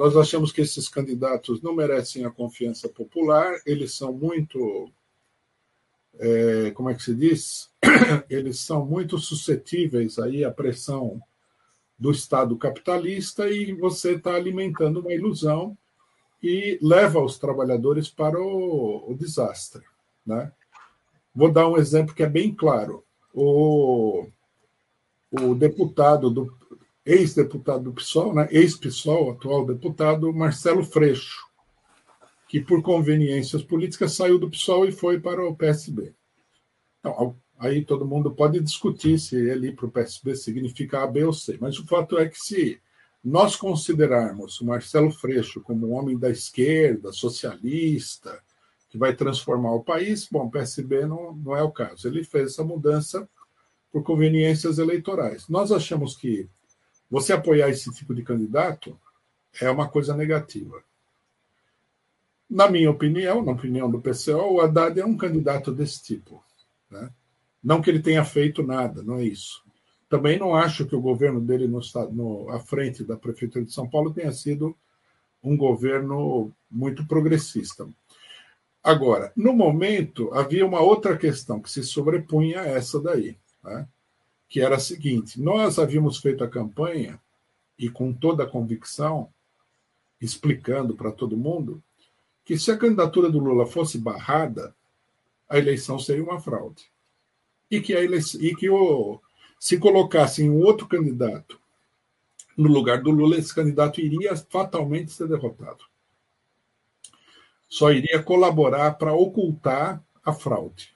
Nós 0.00 0.16
achamos 0.16 0.50
que 0.50 0.62
esses 0.62 0.88
candidatos 0.88 1.60
não 1.60 1.74
merecem 1.74 2.24
a 2.24 2.30
confiança 2.30 2.88
popular, 2.88 3.60
eles 3.66 3.92
são 3.92 4.10
muito. 4.10 4.90
É, 6.18 6.70
como 6.70 6.88
é 6.88 6.94
que 6.94 7.02
se 7.02 7.14
diz? 7.14 7.68
Eles 8.30 8.60
são 8.60 8.86
muito 8.86 9.18
suscetíveis 9.18 10.18
aí 10.18 10.42
à 10.42 10.50
pressão 10.50 11.20
do 11.98 12.10
Estado 12.10 12.56
capitalista 12.56 13.50
e 13.50 13.74
você 13.74 14.12
está 14.12 14.34
alimentando 14.34 15.00
uma 15.00 15.12
ilusão 15.12 15.76
e 16.42 16.78
leva 16.80 17.22
os 17.22 17.38
trabalhadores 17.38 18.08
para 18.08 18.40
o, 18.40 19.04
o 19.06 19.14
desastre. 19.14 19.82
Né? 20.24 20.50
Vou 21.34 21.52
dar 21.52 21.68
um 21.68 21.76
exemplo 21.76 22.14
que 22.14 22.22
é 22.22 22.28
bem 22.28 22.54
claro 22.54 23.04
o, 23.34 24.26
o 25.30 25.54
deputado 25.54 26.30
do 26.30 26.59
ex-deputado 27.10 27.84
do 27.84 27.92
PSOL, 27.92 28.34
né, 28.34 28.48
ex-PSOL, 28.50 29.32
atual 29.32 29.66
deputado 29.66 30.32
Marcelo 30.32 30.84
Freixo, 30.84 31.46
que 32.48 32.60
por 32.60 32.82
conveniências 32.82 33.62
políticas 33.62 34.12
saiu 34.12 34.38
do 34.38 34.50
PSOL 34.50 34.86
e 34.86 34.92
foi 34.92 35.18
para 35.18 35.44
o 35.44 35.56
PSB. 35.56 36.14
Então, 37.00 37.36
aí 37.58 37.84
todo 37.84 38.06
mundo 38.06 38.30
pode 38.30 38.60
discutir 38.60 39.18
se 39.18 39.36
ele 39.36 39.68
ir 39.68 39.76
para 39.76 39.86
o 39.86 39.90
PSB 39.90 40.36
significa 40.36 41.02
A, 41.02 41.06
B 41.06 41.24
ou 41.24 41.32
C, 41.32 41.58
mas 41.60 41.78
o 41.78 41.86
fato 41.86 42.18
é 42.18 42.28
que 42.28 42.38
se 42.38 42.80
nós 43.22 43.56
considerarmos 43.56 44.60
o 44.60 44.66
Marcelo 44.66 45.10
Freixo 45.10 45.60
como 45.60 45.88
um 45.88 45.92
homem 45.92 46.18
da 46.18 46.30
esquerda, 46.30 47.12
socialista, 47.12 48.40
que 48.88 48.96
vai 48.96 49.14
transformar 49.14 49.72
o 49.72 49.84
país. 49.84 50.26
Bom, 50.30 50.46
o 50.46 50.50
PSB 50.50 51.06
não, 51.06 51.32
não 51.34 51.56
é 51.56 51.62
o 51.62 51.70
caso. 51.70 52.08
Ele 52.08 52.24
fez 52.24 52.52
essa 52.52 52.64
mudança 52.64 53.28
por 53.92 54.02
conveniências 54.02 54.78
eleitorais. 54.78 55.48
Nós 55.48 55.70
achamos 55.70 56.16
que 56.16 56.48
você 57.10 57.32
apoiar 57.32 57.68
esse 57.68 57.92
tipo 57.92 58.14
de 58.14 58.22
candidato 58.22 58.98
é 59.60 59.68
uma 59.68 59.88
coisa 59.88 60.16
negativa. 60.16 60.82
Na 62.48 62.68
minha 62.70 62.90
opinião, 62.90 63.44
na 63.44 63.52
opinião 63.52 63.90
do 63.90 64.00
PCO, 64.00 64.54
o 64.54 64.60
Haddad 64.60 64.98
é 64.98 65.04
um 65.04 65.16
candidato 65.16 65.72
desse 65.72 66.02
tipo. 66.02 66.42
Né? 66.90 67.10
Não 67.62 67.82
que 67.82 67.90
ele 67.90 68.00
tenha 68.00 68.24
feito 68.24 68.62
nada, 68.62 69.02
não 69.02 69.16
é 69.16 69.24
isso. 69.24 69.62
Também 70.08 70.38
não 70.38 70.54
acho 70.54 70.86
que 70.86 70.96
o 70.96 71.00
governo 71.00 71.40
dele 71.40 71.68
no, 71.68 71.80
no, 72.12 72.50
à 72.50 72.58
frente 72.58 73.04
da 73.04 73.16
Prefeitura 73.16 73.64
de 73.64 73.72
São 73.72 73.88
Paulo 73.88 74.12
tenha 74.12 74.32
sido 74.32 74.76
um 75.42 75.56
governo 75.56 76.52
muito 76.70 77.06
progressista. 77.06 77.88
Agora, 78.82 79.32
no 79.36 79.52
momento, 79.52 80.32
havia 80.32 80.66
uma 80.66 80.80
outra 80.80 81.16
questão 81.16 81.60
que 81.60 81.70
se 81.70 81.82
sobrepunha 81.82 82.62
a 82.62 82.66
essa 82.66 83.00
daí, 83.00 83.36
né? 83.62 83.86
Que 84.50 84.60
era 84.60 84.76
a 84.76 84.80
seguinte: 84.80 85.40
nós 85.40 85.78
havíamos 85.78 86.18
feito 86.18 86.44
a 86.44 86.48
campanha, 86.48 87.18
e 87.78 87.88
com 87.88 88.12
toda 88.12 88.44
a 88.44 88.46
convicção, 88.46 89.32
explicando 90.20 90.94
para 90.94 91.10
todo 91.10 91.38
mundo, 91.38 91.82
que 92.44 92.58
se 92.58 92.70
a 92.70 92.76
candidatura 92.76 93.30
do 93.30 93.38
Lula 93.38 93.64
fosse 93.64 93.96
barrada, 93.96 94.76
a 95.48 95.56
eleição 95.56 95.98
seria 95.98 96.22
uma 96.22 96.38
fraude. 96.38 96.84
E 97.70 97.80
que, 97.80 97.94
a 97.94 98.02
eleição, 98.02 98.38
e 98.42 98.54
que 98.54 98.68
o, 98.68 99.18
se 99.58 99.78
colocasse 99.78 100.42
um 100.42 100.60
outro 100.60 100.86
candidato 100.86 101.58
no 102.54 102.68
lugar 102.68 103.00
do 103.00 103.10
Lula, 103.10 103.38
esse 103.38 103.54
candidato 103.54 104.02
iria 104.02 104.36
fatalmente 104.36 105.12
ser 105.12 105.26
derrotado 105.26 105.90
só 107.70 107.92
iria 107.92 108.20
colaborar 108.20 108.94
para 108.98 109.14
ocultar 109.14 110.02
a 110.24 110.32
fraude. 110.32 110.92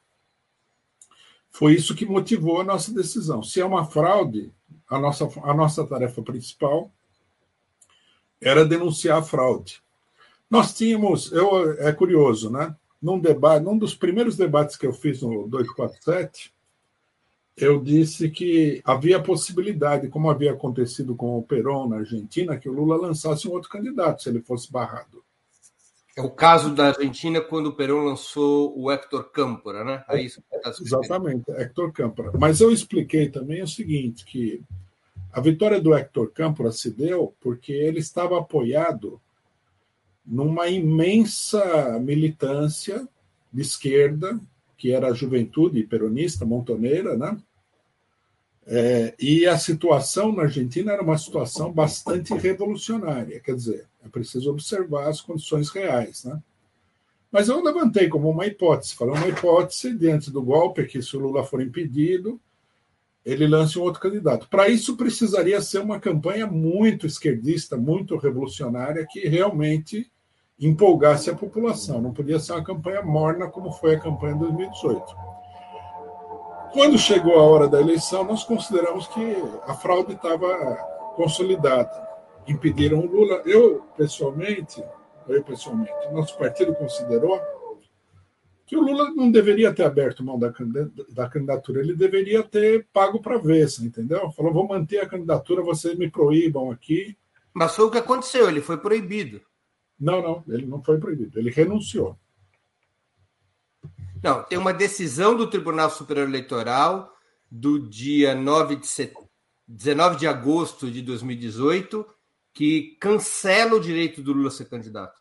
Foi 1.54 1.72
isso 1.72 1.94
que 1.94 2.04
motivou 2.04 2.60
a 2.60 2.64
nossa 2.64 2.92
decisão. 2.92 3.40
Se 3.40 3.60
é 3.60 3.64
uma 3.64 3.86
fraude, 3.86 4.52
a 4.90 4.98
nossa, 4.98 5.28
a 5.44 5.54
nossa 5.54 5.86
tarefa 5.86 6.20
principal 6.20 6.90
era 8.40 8.64
denunciar 8.64 9.18
a 9.18 9.22
fraude. 9.22 9.80
Nós 10.50 10.74
tínhamos, 10.76 11.30
eu, 11.30 11.72
é 11.80 11.92
curioso, 11.92 12.50
né? 12.50 12.74
Num 13.00 13.20
debate, 13.20 13.64
num 13.64 13.78
dos 13.78 13.94
primeiros 13.94 14.36
debates 14.36 14.76
que 14.76 14.84
eu 14.84 14.92
fiz 14.92 15.22
no 15.22 15.46
247, 15.46 16.52
eu 17.56 17.80
disse 17.80 18.28
que 18.30 18.82
havia 18.84 19.22
possibilidade, 19.22 20.08
como 20.08 20.28
havia 20.28 20.52
acontecido 20.52 21.14
com 21.14 21.38
o 21.38 21.42
Perón 21.42 21.88
na 21.88 21.98
Argentina, 21.98 22.58
que 22.58 22.68
o 22.68 22.72
Lula 22.72 22.96
lançasse 22.96 23.46
um 23.46 23.52
outro 23.52 23.70
candidato 23.70 24.24
se 24.24 24.28
ele 24.28 24.42
fosse 24.42 24.72
barrado. 24.72 25.23
É 26.16 26.22
o 26.22 26.30
caso 26.30 26.72
da 26.72 26.88
Argentina 26.88 27.40
quando 27.40 27.68
o 27.68 27.72
Perón 27.72 28.04
lançou 28.04 28.72
o 28.78 28.90
Héctor 28.90 29.30
Câmpora, 29.30 29.84
né? 29.84 30.04
É 30.08 30.22
isso 30.22 30.40
tá 30.62 30.70
Exatamente, 30.70 31.50
Héctor 31.50 31.92
Câmpora. 31.92 32.30
Mas 32.38 32.60
eu 32.60 32.70
expliquei 32.70 33.28
também 33.28 33.62
o 33.62 33.66
seguinte, 33.66 34.24
que 34.24 34.62
a 35.32 35.40
vitória 35.40 35.80
do 35.80 35.92
Héctor 35.92 36.30
Câmpora 36.30 36.70
se 36.70 36.90
deu 36.90 37.34
porque 37.40 37.72
ele 37.72 37.98
estava 37.98 38.38
apoiado 38.38 39.20
numa 40.24 40.68
imensa 40.68 41.98
militância 41.98 43.08
de 43.52 43.62
esquerda, 43.62 44.38
que 44.78 44.92
era 44.92 45.08
a 45.08 45.14
juventude 45.14 45.82
peronista, 45.82 46.46
montoneira, 46.46 47.16
né? 47.16 47.36
É, 48.66 49.14
e 49.20 49.46
a 49.46 49.58
situação 49.58 50.32
na 50.32 50.44
Argentina 50.44 50.92
era 50.92 51.02
uma 51.02 51.18
situação 51.18 51.70
bastante 51.70 52.32
revolucionária, 52.32 53.38
quer 53.40 53.54
dizer, 53.54 53.86
é 54.04 54.08
preciso 54.08 54.50
observar 54.50 55.08
as 55.08 55.20
condições 55.20 55.68
reais. 55.68 56.24
Né? 56.24 56.40
Mas 57.30 57.48
eu 57.48 57.62
levantei 57.62 58.08
como 58.08 58.30
uma 58.30 58.46
hipótese, 58.46 58.94
falei 58.94 59.14
uma 59.14 59.28
hipótese 59.28 59.94
diante 59.94 60.30
do 60.30 60.42
golpe, 60.42 60.86
que 60.86 61.02
se 61.02 61.16
o 61.16 61.20
Lula 61.20 61.44
for 61.44 61.60
impedido, 61.60 62.40
ele 63.24 63.46
lance 63.46 63.78
um 63.78 63.82
outro 63.82 64.00
candidato. 64.00 64.48
Para 64.48 64.68
isso, 64.68 64.96
precisaria 64.96 65.60
ser 65.60 65.80
uma 65.80 65.98
campanha 65.98 66.46
muito 66.46 67.06
esquerdista, 67.06 67.76
muito 67.76 68.16
revolucionária, 68.16 69.06
que 69.10 69.26
realmente 69.26 70.10
empolgasse 70.60 71.30
a 71.30 71.34
população. 71.34 72.00
Não 72.00 72.12
podia 72.12 72.38
ser 72.38 72.52
uma 72.52 72.64
campanha 72.64 73.02
morna 73.02 73.48
como 73.48 73.72
foi 73.72 73.94
a 73.94 74.00
campanha 74.00 74.34
de 74.34 74.40
2018. 74.40 75.16
Quando 76.74 76.98
chegou 76.98 77.38
a 77.38 77.42
hora 77.44 77.68
da 77.68 77.80
eleição, 77.80 78.24
nós 78.24 78.42
consideramos 78.42 79.06
que 79.06 79.20
a 79.64 79.74
fraude 79.74 80.14
estava 80.14 80.74
consolidada. 81.14 81.88
Impediram 82.48 82.98
o 82.98 83.06
Lula. 83.06 83.42
Eu, 83.46 83.82
pessoalmente, 83.96 84.82
eu 85.28 85.44
pessoalmente, 85.44 85.92
nosso 86.12 86.36
partido 86.36 86.74
considerou 86.74 87.40
que 88.66 88.76
o 88.76 88.80
Lula 88.80 89.12
não 89.14 89.30
deveria 89.30 89.72
ter 89.72 89.84
aberto 89.84 90.24
mão 90.24 90.36
da, 90.36 90.52
da 91.10 91.28
candidatura, 91.28 91.80
ele 91.80 91.94
deveria 91.94 92.42
ter 92.42 92.88
pago 92.92 93.22
para 93.22 93.38
ver, 93.38 93.68
entendeu? 93.80 94.32
Falou, 94.32 94.52
vou 94.52 94.66
manter 94.66 94.98
a 94.98 95.08
candidatura, 95.08 95.62
vocês 95.62 95.96
me 95.96 96.10
proíbam 96.10 96.72
aqui. 96.72 97.16
Mas 97.52 97.76
foi 97.76 97.84
o 97.84 97.90
que 97.90 97.98
aconteceu, 97.98 98.48
ele 98.48 98.60
foi 98.60 98.78
proibido. 98.78 99.40
Não, 100.00 100.20
não, 100.20 100.44
ele 100.48 100.66
não 100.66 100.82
foi 100.82 100.98
proibido, 100.98 101.38
ele 101.38 101.50
renunciou. 101.50 102.18
Não, 104.24 104.42
tem 104.42 104.56
uma 104.56 104.72
decisão 104.72 105.36
do 105.36 105.46
Tribunal 105.50 105.90
Superior 105.90 106.26
Eleitoral 106.26 107.14
do 107.50 107.78
dia 107.78 108.34
9 108.34 108.76
de 108.76 108.86
set... 108.86 109.12
19 109.68 110.16
de 110.16 110.26
agosto 110.26 110.90
de 110.90 111.02
2018 111.02 112.06
que 112.54 112.96
cancela 112.98 113.74
o 113.74 113.80
direito 113.80 114.22
do 114.22 114.32
Lula 114.32 114.50
ser 114.50 114.64
candidato. 114.64 115.20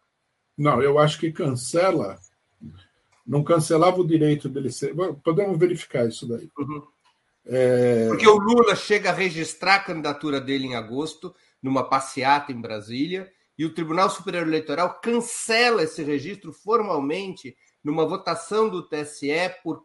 Não, 0.58 0.82
eu 0.82 0.98
acho 1.00 1.20
que 1.20 1.34
cancela. 1.34 2.18
Não 3.28 3.44
cancelava 3.44 4.00
o 4.00 4.08
direito 4.08 4.48
dele 4.48 4.72
ser. 4.72 4.96
Podemos 5.22 5.60
verificar 5.60 6.08
isso 6.08 6.26
daí. 6.26 6.50
Uhum. 6.58 6.82
É... 7.46 8.08
Porque 8.08 8.28
o 8.28 8.38
Lula 8.38 8.74
chega 8.74 9.10
a 9.10 9.14
registrar 9.14 9.76
a 9.76 9.84
candidatura 9.84 10.40
dele 10.40 10.68
em 10.68 10.76
agosto, 10.76 11.36
numa 11.62 11.84
passeata 11.90 12.54
em 12.54 12.62
Brasília, 12.62 13.30
e 13.58 13.66
o 13.66 13.74
Tribunal 13.74 14.10
Superior 14.10 14.48
Eleitoral 14.48 15.02
cancela 15.02 15.84
esse 15.84 16.02
registro 16.04 16.54
formalmente 16.54 17.54
numa 17.84 18.06
votação 18.06 18.70
do 18.70 18.82
TSE 18.82 19.50
por 19.64 19.84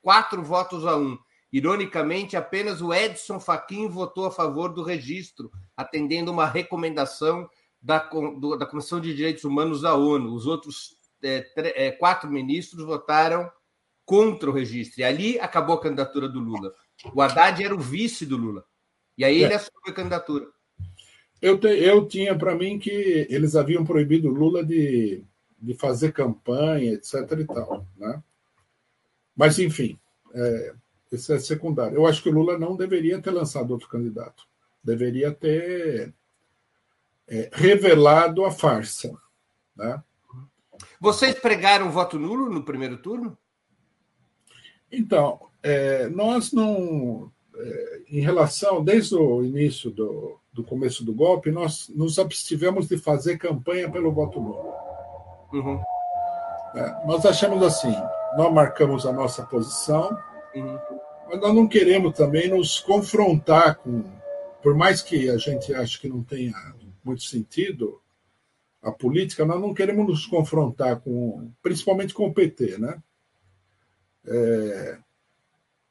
quatro 0.00 0.42
votos 0.42 0.86
a 0.86 0.96
um. 0.96 1.18
Ironicamente, 1.52 2.36
apenas 2.36 2.80
o 2.80 2.92
Edson 2.92 3.38
Fachin 3.38 3.86
votou 3.88 4.26
a 4.26 4.30
favor 4.30 4.72
do 4.72 4.82
registro, 4.82 5.52
atendendo 5.76 6.32
uma 6.32 6.46
recomendação 6.46 7.48
da, 7.80 7.98
do, 7.98 8.56
da 8.56 8.66
Comissão 8.66 9.00
de 9.00 9.14
Direitos 9.14 9.44
Humanos 9.44 9.82
da 9.82 9.94
ONU. 9.94 10.34
Os 10.34 10.46
outros 10.46 10.96
é, 11.22 11.46
é, 11.86 11.90
quatro 11.92 12.30
ministros 12.30 12.84
votaram 12.84 13.48
contra 14.04 14.50
o 14.50 14.52
registro. 14.52 15.00
E 15.00 15.04
ali 15.04 15.38
acabou 15.38 15.76
a 15.76 15.80
candidatura 15.80 16.28
do 16.28 16.40
Lula. 16.40 16.74
O 17.14 17.22
Haddad 17.22 17.62
era 17.62 17.74
o 17.74 17.78
vice 17.78 18.26
do 18.26 18.36
Lula. 18.36 18.64
E 19.16 19.24
aí 19.24 19.42
ele 19.42 19.52
é. 19.52 19.56
assumiu 19.56 19.80
a 19.86 19.92
candidatura. 19.92 20.46
Eu, 21.40 21.58
te, 21.58 21.68
eu 21.68 22.06
tinha 22.06 22.36
para 22.36 22.54
mim 22.54 22.78
que 22.78 23.26
eles 23.30 23.54
haviam 23.54 23.84
proibido 23.84 24.28
o 24.28 24.34
Lula 24.34 24.64
de, 24.64 25.24
de 25.64 25.74
fazer 25.74 26.12
campanha, 26.12 26.92
etc. 26.92 27.14
e 27.38 27.44
tal. 27.44 27.86
Né? 27.96 28.22
Mas, 29.34 29.58
enfim, 29.58 29.98
é, 30.34 30.74
isso 31.10 31.32
é 31.32 31.38
secundário. 31.38 31.96
Eu 31.96 32.06
acho 32.06 32.22
que 32.22 32.28
o 32.28 32.32
Lula 32.32 32.58
não 32.58 32.76
deveria 32.76 33.20
ter 33.20 33.30
lançado 33.30 33.70
outro 33.70 33.88
candidato. 33.88 34.46
Deveria 34.82 35.32
ter 35.32 36.12
é, 37.26 37.50
revelado 37.52 38.44
a 38.44 38.50
farsa. 38.50 39.16
Né? 39.74 40.02
Vocês 41.00 41.34
pregaram 41.38 41.90
voto 41.90 42.18
nulo 42.18 42.50
no 42.50 42.64
primeiro 42.64 42.98
turno? 42.98 43.38
Então, 44.90 45.40
é, 45.62 46.08
nós 46.08 46.52
não. 46.52 47.32
É, 47.56 48.02
em 48.08 48.20
relação, 48.20 48.82
desde 48.84 49.14
o 49.14 49.44
início 49.44 49.90
do, 49.90 50.38
do 50.52 50.64
começo 50.64 51.04
do 51.04 51.14
golpe, 51.14 51.50
nós 51.50 51.88
nos 51.88 52.18
abstivemos 52.18 52.88
de 52.88 52.98
fazer 52.98 53.38
campanha 53.38 53.90
pelo 53.90 54.12
voto 54.12 54.40
nulo. 54.40 54.74
Uhum. 55.54 55.80
É, 56.74 57.06
nós 57.06 57.24
achamos 57.24 57.62
assim: 57.62 57.94
nós 58.36 58.52
marcamos 58.52 59.06
a 59.06 59.12
nossa 59.12 59.44
posição, 59.44 60.18
uhum. 60.54 60.78
mas 61.28 61.40
nós 61.40 61.54
não 61.54 61.68
queremos 61.68 62.16
também 62.16 62.48
nos 62.48 62.80
confrontar 62.80 63.76
com. 63.76 64.02
Por 64.60 64.74
mais 64.74 65.02
que 65.02 65.28
a 65.28 65.36
gente 65.36 65.74
ache 65.74 66.00
que 66.00 66.08
não 66.08 66.22
tenha 66.22 66.54
muito 67.04 67.22
sentido, 67.22 68.00
a 68.82 68.90
política, 68.90 69.44
nós 69.44 69.60
não 69.60 69.74
queremos 69.74 70.06
nos 70.06 70.26
confrontar 70.26 71.00
com, 71.00 71.50
principalmente 71.62 72.14
com 72.14 72.26
o 72.26 72.34
PT, 72.34 72.78
né? 72.78 73.02
É, 74.26 74.98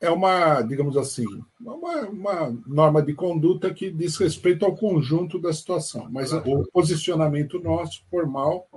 é 0.02 0.10
uma, 0.10 0.62
digamos 0.64 0.98
assim, 0.98 1.26
uma, 1.62 2.02
uma, 2.08 2.58
norma 2.66 3.02
de 3.02 3.14
conduta 3.14 3.74
que 3.74 3.92
diz 3.92 4.18
respeito 4.18 4.66
ao 4.66 4.76
conjunto 4.76 5.40
da 5.40 5.54
situação, 5.54 6.10
mas 6.12 6.34
o 6.34 6.64
posicionamento 6.74 7.60
nosso, 7.60 8.04
formal, 8.10 8.68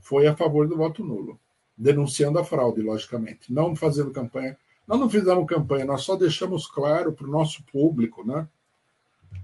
foi 0.00 0.26
a 0.26 0.36
favor 0.36 0.66
do 0.66 0.76
voto 0.76 1.04
nulo, 1.04 1.38
denunciando 1.76 2.38
a 2.38 2.44
fraude, 2.44 2.82
logicamente, 2.82 3.52
não 3.52 3.76
fazendo 3.76 4.10
campanha. 4.10 4.56
Nós 4.86 4.98
não 4.98 5.08
fizemos 5.08 5.46
campanha, 5.46 5.84
nós 5.84 6.02
só 6.02 6.16
deixamos 6.16 6.66
claro 6.66 7.12
para 7.12 7.26
o 7.26 7.30
nosso 7.30 7.62
público, 7.64 8.26
né, 8.26 8.48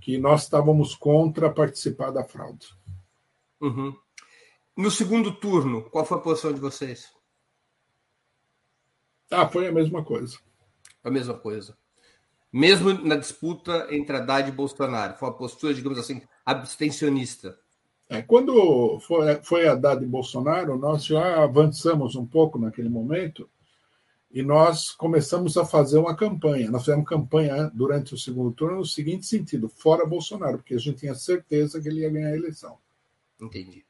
que 0.00 0.18
nós 0.18 0.42
estávamos 0.42 0.94
contra 0.94 1.52
participar 1.52 2.10
da 2.10 2.24
fraude. 2.24 2.68
Uhum. 3.60 3.96
No 4.76 4.90
segundo 4.90 5.32
turno, 5.32 5.82
qual 5.82 6.04
foi 6.04 6.18
a 6.18 6.20
posição 6.20 6.52
de 6.52 6.60
vocês? 6.60 7.10
Ah, 9.30 9.48
foi 9.48 9.66
a 9.66 9.72
mesma 9.72 10.04
coisa. 10.04 10.38
A 11.02 11.10
mesma 11.10 11.34
coisa. 11.34 11.76
Mesmo 12.52 12.92
na 12.92 13.16
disputa 13.16 13.86
entre 13.90 14.16
Haddad 14.16 14.48
e 14.48 14.52
Bolsonaro, 14.52 15.16
foi 15.16 15.28
uma 15.28 15.36
postura, 15.36 15.74
digamos 15.74 15.98
assim, 15.98 16.22
abstencionista. 16.44 17.58
É, 18.08 18.22
quando 18.22 19.00
foi, 19.00 19.36
foi 19.42 19.66
Haddad 19.66 20.02
e 20.02 20.06
Bolsonaro, 20.06 20.78
nós 20.78 21.04
já 21.04 21.42
avançamos 21.42 22.14
um 22.14 22.24
pouco 22.24 22.58
naquele 22.58 22.88
momento 22.88 23.48
e 24.30 24.42
nós 24.42 24.92
começamos 24.92 25.56
a 25.56 25.64
fazer 25.64 25.98
uma 25.98 26.14
campanha. 26.14 26.70
Nós 26.70 26.84
fizemos 26.84 27.08
campanha 27.08 27.70
durante 27.72 28.14
o 28.14 28.18
segundo 28.18 28.52
turno 28.52 28.76
no 28.76 28.86
seguinte 28.86 29.26
sentido: 29.26 29.68
fora 29.68 30.06
Bolsonaro, 30.06 30.58
porque 30.58 30.74
a 30.74 30.78
gente 30.78 31.00
tinha 31.00 31.14
certeza 31.14 31.80
que 31.80 31.88
ele 31.88 32.00
ia 32.00 32.10
ganhar 32.10 32.28
a 32.28 32.36
eleição. 32.36 32.78
Entendi. 33.40 33.84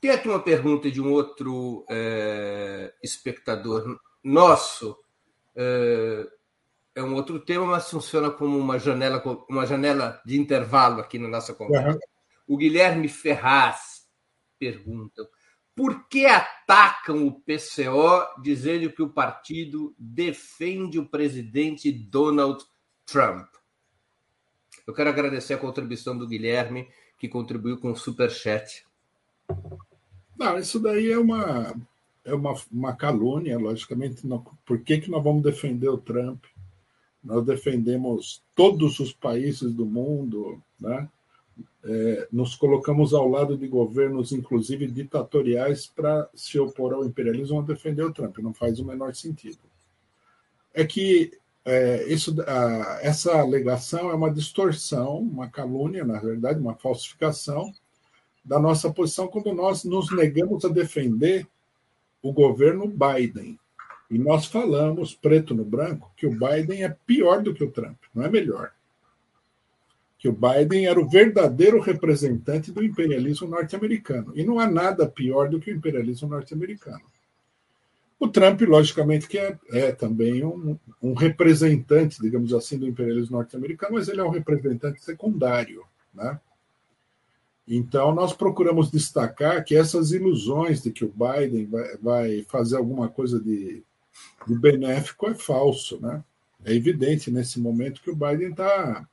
Tem 0.00 0.10
aqui 0.10 0.28
uma 0.28 0.42
pergunta 0.42 0.90
de 0.90 1.00
um 1.00 1.12
outro 1.12 1.84
é, 1.88 2.92
espectador 3.02 4.00
nosso. 4.24 4.96
É, 5.54 6.26
é, 6.94 7.02
um 7.02 7.14
outro 7.14 7.38
tema, 7.38 7.66
mas 7.66 7.88
funciona 7.88 8.30
como 8.30 8.58
uma 8.58 8.78
janela, 8.78 9.22
uma 9.48 9.64
janela 9.64 10.20
de 10.26 10.38
intervalo 10.38 11.00
aqui 11.00 11.18
na 11.18 11.28
nossa 11.28 11.54
conversa. 11.54 11.90
Uhum. 11.90 12.11
O 12.52 12.56
Guilherme 12.58 13.08
Ferraz 13.08 14.06
pergunta: 14.58 15.26
por 15.74 16.06
que 16.06 16.26
atacam 16.26 17.26
o 17.26 17.40
PCO 17.40 18.42
dizendo 18.42 18.92
que 18.92 19.00
o 19.00 19.08
partido 19.08 19.94
defende 19.98 20.98
o 20.98 21.08
presidente 21.08 21.90
Donald 21.90 22.62
Trump? 23.06 23.48
Eu 24.86 24.92
quero 24.92 25.08
agradecer 25.08 25.54
a 25.54 25.58
contribuição 25.58 26.18
do 26.18 26.28
Guilherme, 26.28 26.90
que 27.18 27.26
contribuiu 27.26 27.78
com 27.78 27.90
o 27.90 27.96
Superchat. 27.96 28.84
Não, 30.36 30.58
isso 30.58 30.78
daí 30.78 31.10
é 31.10 31.18
uma, 31.18 31.74
é 32.22 32.34
uma, 32.34 32.54
uma 32.70 32.94
calúnia, 32.94 33.58
logicamente. 33.58 34.26
Não, 34.26 34.44
por 34.66 34.78
que, 34.80 35.00
que 35.00 35.10
nós 35.10 35.24
vamos 35.24 35.42
defender 35.42 35.88
o 35.88 35.96
Trump? 35.96 36.44
Nós 37.24 37.46
defendemos 37.46 38.44
todos 38.54 39.00
os 39.00 39.10
países 39.10 39.72
do 39.72 39.86
mundo, 39.86 40.62
né? 40.78 41.08
É, 41.84 42.28
nos 42.30 42.54
colocamos 42.54 43.12
ao 43.12 43.28
lado 43.28 43.56
de 43.56 43.66
governos, 43.66 44.30
inclusive 44.30 44.86
ditatoriais, 44.86 45.86
para 45.86 46.28
se 46.34 46.58
opor 46.58 46.92
ao 46.92 47.04
imperialismo 47.04 47.56
ou 47.56 47.62
defender 47.62 48.04
o 48.04 48.12
Trump. 48.12 48.38
Não 48.38 48.54
faz 48.54 48.78
o 48.78 48.84
menor 48.84 49.14
sentido. 49.14 49.58
É 50.72 50.84
que 50.84 51.32
é, 51.64 52.04
isso, 52.12 52.34
a, 52.46 53.00
essa 53.02 53.38
alegação 53.38 54.10
é 54.10 54.14
uma 54.14 54.30
distorção, 54.30 55.18
uma 55.18 55.48
calúnia, 55.48 56.04
na 56.04 56.18
verdade, 56.18 56.60
uma 56.60 56.74
falsificação 56.74 57.72
da 58.44 58.58
nossa 58.58 58.92
posição 58.92 59.28
quando 59.28 59.52
nós 59.52 59.84
nos 59.84 60.10
negamos 60.10 60.64
a 60.64 60.68
defender 60.68 61.46
o 62.20 62.32
governo 62.32 62.86
Biden. 62.88 63.58
E 64.10 64.18
nós 64.18 64.46
falamos, 64.46 65.14
preto 65.14 65.54
no 65.54 65.64
branco, 65.64 66.12
que 66.16 66.26
o 66.26 66.30
Biden 66.30 66.84
é 66.84 66.96
pior 67.06 67.42
do 67.42 67.54
que 67.54 67.64
o 67.64 67.70
Trump, 67.70 67.96
não 68.14 68.24
é 68.24 68.28
melhor. 68.28 68.72
Que 70.22 70.28
o 70.28 70.32
Biden 70.32 70.86
era 70.86 71.00
o 71.00 71.08
verdadeiro 71.08 71.80
representante 71.80 72.70
do 72.70 72.84
imperialismo 72.84 73.48
norte-americano. 73.48 74.30
E 74.36 74.44
não 74.44 74.60
há 74.60 74.70
nada 74.70 75.04
pior 75.04 75.48
do 75.48 75.58
que 75.58 75.72
o 75.72 75.74
imperialismo 75.74 76.28
norte-americano. 76.28 77.02
O 78.20 78.28
Trump, 78.28 78.60
logicamente, 78.60 79.26
que 79.26 79.36
é, 79.36 79.58
é 79.72 79.90
também 79.90 80.44
um, 80.44 80.78
um, 81.02 81.12
representante, 81.12 82.22
digamos 82.22 82.54
assim, 82.54 82.78
do 82.78 82.86
imperialismo 82.86 83.36
norte-americano, 83.36 83.94
mas 83.94 84.06
ele 84.06 84.20
é 84.20 84.24
um 84.24 84.30
representante 84.30 85.04
secundário. 85.04 85.82
Né? 86.14 86.38
Então, 87.66 88.14
nós 88.14 88.32
procuramos 88.32 88.92
destacar 88.92 89.64
que 89.64 89.74
essas 89.74 90.12
ilusões 90.12 90.80
de 90.80 90.92
que 90.92 91.04
o 91.04 91.12
Biden 91.12 91.66
vai, 91.66 91.96
vai 91.96 92.42
fazer 92.44 92.76
alguma 92.76 93.08
coisa 93.08 93.40
de, 93.40 93.82
de, 94.46 94.54
benéfico 94.54 95.26
é 95.26 95.34
falso. 95.34 96.00
Né? 96.00 96.22
É 96.64 96.72
evidente 96.72 97.28
nesse 97.28 97.58
momento 97.58 98.00
que 98.00 98.10
o 98.12 98.14
Biden 98.14 98.50
está 98.50 99.04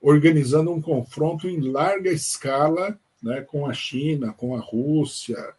organizando 0.00 0.72
um 0.72 0.80
confronto 0.80 1.48
em 1.48 1.60
larga 1.60 2.10
escala 2.10 2.98
né, 3.22 3.40
com 3.40 3.66
a 3.66 3.72
China, 3.72 4.32
com 4.32 4.56
a 4.56 4.60
Rússia 4.60 5.54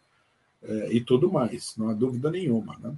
é, 0.62 0.92
e 0.92 1.00
tudo 1.00 1.30
mais, 1.30 1.74
não 1.76 1.88
há 1.88 1.94
dúvida 1.94 2.30
nenhuma. 2.30 2.78
Né? 2.78 2.94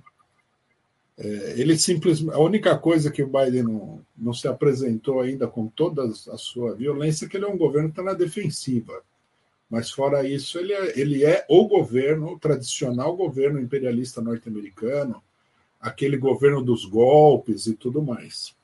É, 1.18 1.54
ele 1.60 1.76
simplesmente. 1.76 2.34
A 2.34 2.38
única 2.38 2.76
coisa 2.78 3.10
que 3.10 3.22
o 3.22 3.26
Biden 3.26 3.64
não, 3.64 4.00
não 4.16 4.32
se 4.32 4.48
apresentou 4.48 5.20
ainda 5.20 5.46
com 5.46 5.68
toda 5.68 6.04
a 6.04 6.38
sua 6.38 6.74
violência 6.74 7.26
é 7.26 7.28
que 7.28 7.36
ele 7.36 7.44
é 7.44 7.48
um 7.48 7.58
governo 7.58 7.88
que 7.88 8.00
está 8.00 8.02
na 8.02 8.14
defensiva. 8.14 9.02
Mas 9.68 9.90
fora 9.90 10.26
isso, 10.26 10.58
ele 10.58 10.72
é, 10.72 11.00
ele 11.00 11.24
é 11.24 11.46
o 11.48 11.66
governo, 11.66 12.32
o 12.32 12.38
tradicional 12.38 13.16
governo 13.16 13.58
imperialista 13.58 14.20
norte-americano, 14.20 15.22
aquele 15.80 16.16
governo 16.16 16.62
dos 16.62 16.84
golpes 16.84 17.66
e 17.66 17.74
tudo 17.74 18.02
mais. 18.02 18.54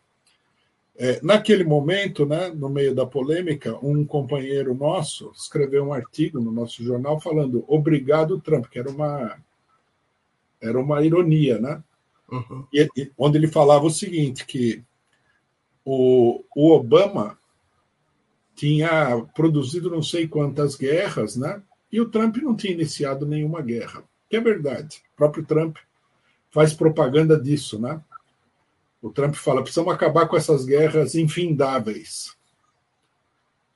É, 1.00 1.20
naquele 1.22 1.62
momento, 1.62 2.26
né, 2.26 2.48
no 2.48 2.68
meio 2.68 2.92
da 2.92 3.06
polêmica, 3.06 3.78
um 3.80 4.04
companheiro 4.04 4.74
nosso 4.74 5.30
escreveu 5.32 5.84
um 5.84 5.92
artigo 5.92 6.40
no 6.40 6.50
nosso 6.50 6.82
jornal 6.82 7.20
falando 7.20 7.64
obrigado 7.68 8.40
Trump, 8.40 8.66
que 8.66 8.80
era 8.80 8.90
uma 8.90 9.38
era 10.60 10.76
uma 10.76 11.00
ironia, 11.04 11.60
né? 11.60 11.80
Uhum. 12.28 12.66
E, 12.74 13.12
onde 13.16 13.38
ele 13.38 13.46
falava 13.46 13.86
o 13.86 13.90
seguinte 13.90 14.44
que 14.44 14.82
o, 15.84 16.44
o 16.54 16.72
Obama 16.72 17.38
tinha 18.56 19.24
produzido 19.36 19.88
não 19.88 20.02
sei 20.02 20.26
quantas 20.26 20.74
guerras, 20.74 21.36
né? 21.36 21.62
E 21.92 22.00
o 22.00 22.08
Trump 22.08 22.36
não 22.38 22.56
tinha 22.56 22.72
iniciado 22.72 23.24
nenhuma 23.24 23.62
guerra. 23.62 24.02
Que 24.28 24.36
é 24.36 24.40
verdade. 24.40 25.00
O 25.14 25.16
próprio 25.16 25.46
Trump 25.46 25.76
faz 26.50 26.74
propaganda 26.74 27.40
disso, 27.40 27.80
né? 27.80 28.02
O 29.00 29.10
Trump 29.10 29.34
fala: 29.34 29.62
precisamos 29.62 29.92
acabar 29.92 30.26
com 30.26 30.36
essas 30.36 30.64
guerras 30.64 31.14
infindáveis. 31.14 32.36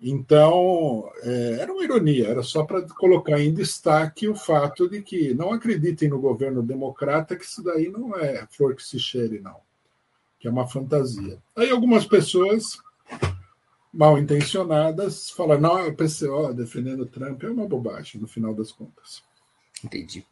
Então, 0.05 1.09
é, 1.23 1.59
era 1.61 1.73
uma 1.73 1.85
ironia, 1.85 2.27
era 2.27 2.43
só 2.43 2.65
para 2.65 2.83
colocar 2.83 3.41
em 3.41 3.55
destaque 3.55 4.27
o 4.27 4.35
fato 4.35 4.89
de 4.89 5.01
que 5.01 5.33
não 5.33 5.53
acreditem 5.53 6.09
no 6.09 6.19
governo 6.19 6.61
democrata, 6.61 7.37
que 7.37 7.45
isso 7.45 7.63
daí 7.63 7.89
não 7.89 8.17
é 8.17 8.45
flor 8.51 8.75
que 8.75 8.83
se 8.83 8.99
cheire, 8.99 9.39
não, 9.39 9.61
que 10.41 10.49
é 10.49 10.51
uma 10.51 10.67
fantasia. 10.67 11.41
Aí 11.55 11.71
algumas 11.71 12.05
pessoas 12.05 12.79
mal 13.93 14.19
intencionadas 14.19 15.31
falam: 15.31 15.61
não, 15.61 15.79
é 15.79 15.87
o 15.87 15.95
PCO 15.95 16.53
defendendo 16.53 17.07
Trump, 17.07 17.45
é 17.45 17.51
uma 17.51 17.69
bobagem, 17.69 18.21
no 18.21 18.27
final 18.27 18.53
das 18.53 18.73
contas. 18.73 19.23
Entendi. 19.85 20.27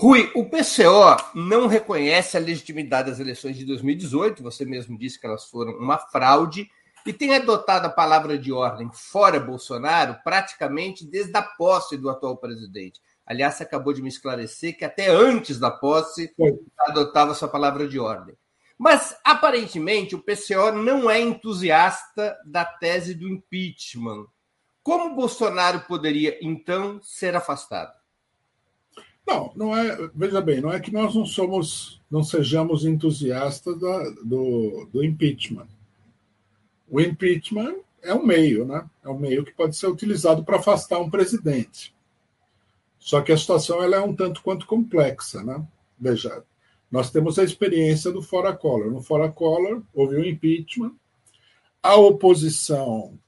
Rui, 0.00 0.30
o 0.32 0.44
PCO 0.44 1.16
não 1.34 1.66
reconhece 1.66 2.36
a 2.36 2.40
legitimidade 2.40 3.10
das 3.10 3.18
eleições 3.18 3.56
de 3.56 3.64
2018, 3.64 4.44
você 4.44 4.64
mesmo 4.64 4.96
disse 4.96 5.20
que 5.20 5.26
elas 5.26 5.46
foram 5.46 5.72
uma 5.72 5.98
fraude 5.98 6.70
e 7.04 7.12
tem 7.12 7.34
adotado 7.34 7.88
a 7.88 7.90
palavra 7.90 8.38
de 8.38 8.52
ordem 8.52 8.88
fora 8.92 9.40
Bolsonaro 9.40 10.16
praticamente 10.22 11.04
desde 11.04 11.36
a 11.36 11.42
posse 11.42 11.96
do 11.96 12.08
atual 12.08 12.36
presidente. 12.36 13.00
Aliás, 13.26 13.56
você 13.56 13.64
acabou 13.64 13.92
de 13.92 14.00
me 14.00 14.08
esclarecer 14.08 14.78
que 14.78 14.84
até 14.84 15.08
antes 15.08 15.58
da 15.58 15.68
posse 15.68 16.32
adotava 16.78 17.34
sua 17.34 17.48
palavra 17.48 17.88
de 17.88 17.98
ordem. 17.98 18.36
Mas, 18.78 19.18
aparentemente, 19.24 20.14
o 20.14 20.22
PCO 20.22 20.70
não 20.70 21.10
é 21.10 21.20
entusiasta 21.20 22.38
da 22.46 22.64
tese 22.64 23.14
do 23.14 23.28
impeachment. 23.28 24.26
Como 24.80 25.16
Bolsonaro 25.16 25.80
poderia, 25.88 26.38
então, 26.40 27.02
ser 27.02 27.34
afastado? 27.34 27.97
Não, 29.28 29.52
não 29.54 29.76
é. 29.76 30.08
Veja 30.14 30.40
bem, 30.40 30.62
não 30.62 30.72
é 30.72 30.80
que 30.80 30.90
nós 30.90 31.14
não 31.14 31.26
somos, 31.26 32.00
não 32.10 32.22
sejamos 32.22 32.86
entusiastas 32.86 33.78
da, 33.78 34.10
do, 34.24 34.88
do 34.90 35.04
impeachment. 35.04 35.68
O 36.88 36.98
impeachment 36.98 37.74
é 38.02 38.14
um 38.14 38.24
meio, 38.24 38.64
né? 38.64 38.88
É 39.04 39.08
um 39.10 39.18
meio 39.18 39.44
que 39.44 39.52
pode 39.52 39.76
ser 39.76 39.86
utilizado 39.86 40.42
para 40.42 40.56
afastar 40.56 40.98
um 40.98 41.10
presidente. 41.10 41.94
Só 42.98 43.20
que 43.20 43.30
a 43.30 43.36
situação 43.36 43.82
ela 43.82 43.96
é 43.96 44.00
um 44.00 44.16
tanto 44.16 44.42
quanto 44.42 44.66
complexa, 44.66 45.44
né? 45.44 45.62
Veja, 46.00 46.42
nós 46.90 47.10
temos 47.10 47.38
a 47.38 47.44
experiência 47.44 48.10
do 48.10 48.22
Fora 48.22 48.56
Collor. 48.56 48.90
No 48.90 49.02
Fora 49.02 49.30
Collor 49.30 49.82
houve 49.92 50.16
um 50.16 50.24
impeachment, 50.24 50.94
a 51.82 51.96
oposição 51.96 53.18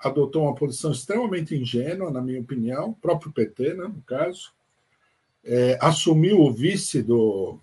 adotou 0.00 0.42
uma 0.42 0.54
posição 0.54 0.90
extremamente 0.90 1.54
ingênua, 1.54 2.10
na 2.10 2.20
minha 2.20 2.40
opinião, 2.40 2.90
o 2.90 2.94
próprio 2.94 3.32
PT, 3.32 3.74
né, 3.74 3.84
no 3.84 4.02
caso, 4.02 4.52
é, 5.44 5.78
assumiu 5.80 6.40
o 6.40 6.52
vice 6.52 7.02
do, 7.02 7.58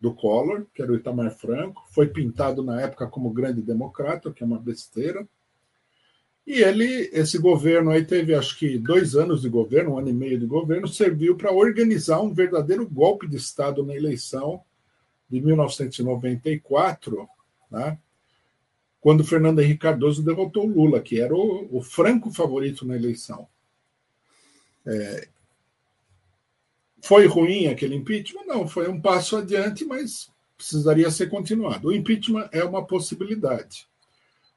do 0.00 0.12
Collor, 0.14 0.66
que 0.74 0.82
era 0.82 0.92
o 0.92 0.96
Itamar 0.96 1.34
Franco, 1.34 1.82
foi 1.90 2.06
pintado 2.06 2.62
na 2.62 2.80
época 2.80 3.06
como 3.06 3.32
grande 3.32 3.62
democrata, 3.62 4.30
que 4.30 4.42
é 4.42 4.46
uma 4.46 4.58
besteira. 4.58 5.26
E 6.46 6.60
ele, 6.60 7.08
esse 7.12 7.38
governo 7.38 7.90
aí 7.90 8.04
teve 8.04 8.34
acho 8.34 8.58
que 8.58 8.76
dois 8.78 9.16
anos 9.16 9.40
de 9.40 9.48
governo, 9.48 9.92
um 9.92 9.98
ano 9.98 10.10
e 10.10 10.12
meio 10.12 10.38
de 10.38 10.44
governo, 10.44 10.86
serviu 10.86 11.36
para 11.36 11.50
organizar 11.50 12.20
um 12.20 12.34
verdadeiro 12.34 12.86
golpe 12.86 13.26
de 13.26 13.36
Estado 13.36 13.82
na 13.82 13.94
eleição 13.94 14.62
de 15.28 15.40
1994, 15.40 17.26
né, 17.70 17.98
quando 19.00 19.24
Fernando 19.24 19.60
Henrique 19.60 19.80
Cardoso 19.80 20.22
derrotou 20.22 20.66
Lula, 20.66 21.00
que 21.00 21.18
era 21.18 21.34
o, 21.34 21.78
o 21.78 21.82
franco 21.82 22.30
favorito 22.30 22.86
na 22.86 22.94
eleição. 22.94 23.48
É, 24.86 25.28
foi 27.04 27.26
ruim 27.26 27.66
aquele 27.66 27.94
impeachment? 27.94 28.46
Não, 28.46 28.66
foi 28.66 28.88
um 28.88 28.98
passo 28.98 29.36
adiante, 29.36 29.84
mas 29.84 30.30
precisaria 30.56 31.10
ser 31.10 31.28
continuado. 31.28 31.88
O 31.88 31.92
impeachment 31.92 32.48
é 32.50 32.64
uma 32.64 32.82
possibilidade. 32.82 33.86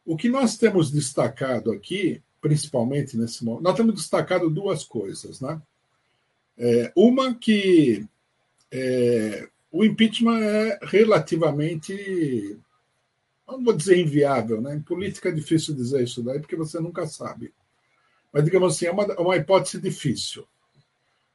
O 0.06 0.16
que 0.16 0.30
nós 0.30 0.58
temos 0.58 0.90
destacado 0.90 1.74
aqui, 1.74 2.22
principalmente 2.40 3.18
nesse 3.18 3.44
momento, 3.44 3.64
nós 3.64 3.76
temos 3.76 3.96
destacado 3.96 4.50
duas 4.50 4.86
coisas, 4.86 5.42
né? 5.42 5.62
É, 6.58 6.90
uma 6.96 7.36
que 7.36 8.08
é, 8.72 9.50
o 9.70 9.84
impeachment 9.84 10.40
é 10.40 10.80
relativamente, 10.84 12.58
não 13.46 13.62
vou 13.62 13.74
dizer 13.74 14.00
inviável, 14.00 14.62
né? 14.62 14.74
Em 14.74 14.82
política 14.82 15.28
é 15.28 15.34
difícil 15.34 15.76
dizer 15.76 16.02
isso 16.02 16.24
daí, 16.24 16.40
porque 16.40 16.56
você 16.56 16.80
nunca 16.80 17.06
sabe. 17.08 17.54
Mas, 18.32 18.46
digamos 18.46 18.74
assim, 18.74 18.86
é 18.86 18.92
uma, 18.92 19.06
uma 19.20 19.36
hipótese 19.36 19.82
difícil 19.82 20.48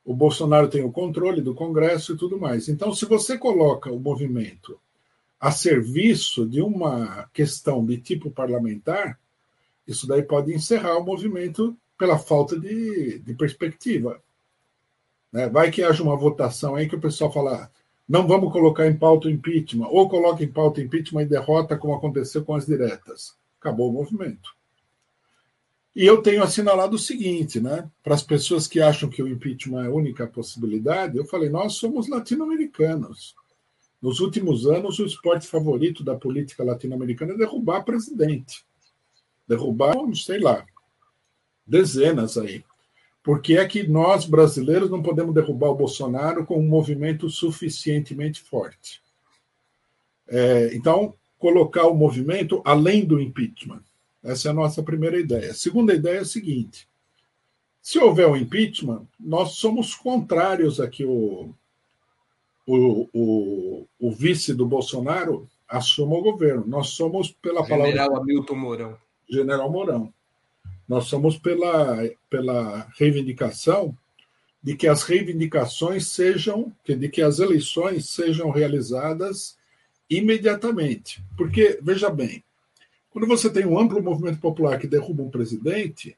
o 0.04 0.14
Bolsonaro 0.14 0.68
tem 0.68 0.82
o 0.82 0.92
controle 0.92 1.40
do 1.40 1.54
Congresso 1.54 2.12
e 2.12 2.16
tudo 2.16 2.38
mais. 2.38 2.68
Então, 2.68 2.92
se 2.94 3.04
você 3.04 3.38
coloca 3.38 3.90
o 3.90 4.00
movimento 4.00 4.78
a 5.40 5.50
serviço 5.50 6.46
de 6.46 6.60
uma 6.60 7.28
questão 7.32 7.84
de 7.84 7.98
tipo 7.98 8.30
parlamentar, 8.30 9.18
isso 9.86 10.06
daí 10.06 10.22
pode 10.22 10.54
encerrar 10.54 10.96
o 10.98 11.04
movimento 11.04 11.76
pela 11.98 12.18
falta 12.18 12.58
de, 12.58 13.18
de 13.20 13.34
perspectiva. 13.34 14.20
Né? 15.32 15.48
Vai 15.48 15.70
que 15.70 15.82
haja 15.82 16.02
uma 16.02 16.16
votação 16.16 16.74
aí 16.74 16.88
que 16.88 16.96
o 16.96 17.00
pessoal 17.00 17.32
fala, 17.32 17.70
não 18.08 18.26
vamos 18.26 18.52
colocar 18.52 18.86
em 18.86 18.96
pauta 18.96 19.28
o 19.28 19.30
impeachment, 19.30 19.88
ou 19.88 20.08
coloca 20.08 20.42
em 20.42 20.48
pauta 20.48 20.80
o 20.80 20.84
impeachment 20.84 21.22
e 21.22 21.26
derrota, 21.26 21.76
como 21.76 21.94
aconteceu 21.94 22.44
com 22.44 22.54
as 22.54 22.66
diretas. 22.66 23.36
Acabou 23.60 23.90
o 23.90 23.92
movimento. 23.92 24.50
E 25.94 26.06
eu 26.06 26.22
tenho 26.22 26.42
assinalado 26.42 26.96
o 26.96 26.98
seguinte, 26.98 27.60
né? 27.60 27.88
Para 28.02 28.14
as 28.14 28.22
pessoas 28.22 28.66
que 28.66 28.80
acham 28.80 29.10
que 29.10 29.22
o 29.22 29.28
impeachment 29.28 29.84
é 29.84 29.86
a 29.88 29.92
única 29.92 30.26
possibilidade, 30.26 31.18
eu 31.18 31.24
falei: 31.26 31.50
nós 31.50 31.74
somos 31.74 32.08
latino-americanos. 32.08 33.34
Nos 34.00 34.18
últimos 34.18 34.66
anos, 34.66 34.98
o 34.98 35.06
esporte 35.06 35.46
favorito 35.46 36.02
da 36.02 36.16
política 36.16 36.64
latino-americana 36.64 37.34
é 37.34 37.36
derrubar 37.36 37.84
presidente. 37.84 38.64
Derrubar, 39.46 39.94
sei 40.14 40.40
lá, 40.40 40.64
dezenas 41.66 42.36
aí. 42.36 42.64
Por 43.22 43.40
que 43.40 43.56
é 43.56 43.64
que 43.64 43.86
nós, 43.86 44.24
brasileiros, 44.24 44.90
não 44.90 45.02
podemos 45.02 45.32
derrubar 45.32 45.68
o 45.68 45.76
Bolsonaro 45.76 46.44
com 46.44 46.58
um 46.58 46.66
movimento 46.66 47.30
suficientemente 47.30 48.40
forte? 48.40 49.00
É, 50.26 50.74
então, 50.74 51.14
colocar 51.38 51.86
o 51.86 51.94
movimento 51.94 52.60
além 52.64 53.04
do 53.04 53.20
impeachment. 53.20 53.82
Essa 54.22 54.48
é 54.48 54.50
a 54.50 54.54
nossa 54.54 54.82
primeira 54.82 55.18
ideia. 55.18 55.50
A 55.50 55.54
segunda 55.54 55.94
ideia 55.94 56.18
é 56.18 56.20
a 56.20 56.24
seguinte: 56.24 56.88
se 57.80 57.98
houver 57.98 58.28
um 58.28 58.36
impeachment, 58.36 59.06
nós 59.18 59.52
somos 59.52 59.94
contrários 59.94 60.80
a 60.80 60.88
que 60.88 61.04
o, 61.04 61.52
o, 62.66 63.08
o, 63.12 63.86
o 63.98 64.12
vice 64.12 64.54
do 64.54 64.64
Bolsonaro 64.66 65.48
assuma 65.68 66.16
o 66.16 66.22
governo. 66.22 66.64
Nós 66.66 66.90
somos 66.90 67.30
pela 67.30 67.66
palavra. 67.66 67.90
General 67.90 68.16
Hamilton 68.16 68.54
Mourão. 68.54 68.96
General 69.28 69.70
Mourão. 69.70 70.14
Nós 70.88 71.06
somos 71.06 71.38
pela, 71.38 71.98
pela 72.28 72.86
reivindicação 72.98 73.96
de 74.62 74.76
que 74.76 74.86
as 74.86 75.02
reivindicações 75.02 76.06
sejam, 76.08 76.72
de 76.86 77.08
que 77.08 77.20
as 77.20 77.40
eleições 77.40 78.10
sejam 78.10 78.50
realizadas 78.50 79.56
imediatamente. 80.08 81.20
Porque, 81.36 81.80
veja 81.82 82.08
bem, 82.10 82.44
quando 83.12 83.26
você 83.26 83.50
tem 83.50 83.66
um 83.66 83.78
amplo 83.78 84.02
movimento 84.02 84.40
popular 84.40 84.78
que 84.78 84.86
derruba 84.86 85.22
um 85.22 85.30
presidente, 85.30 86.16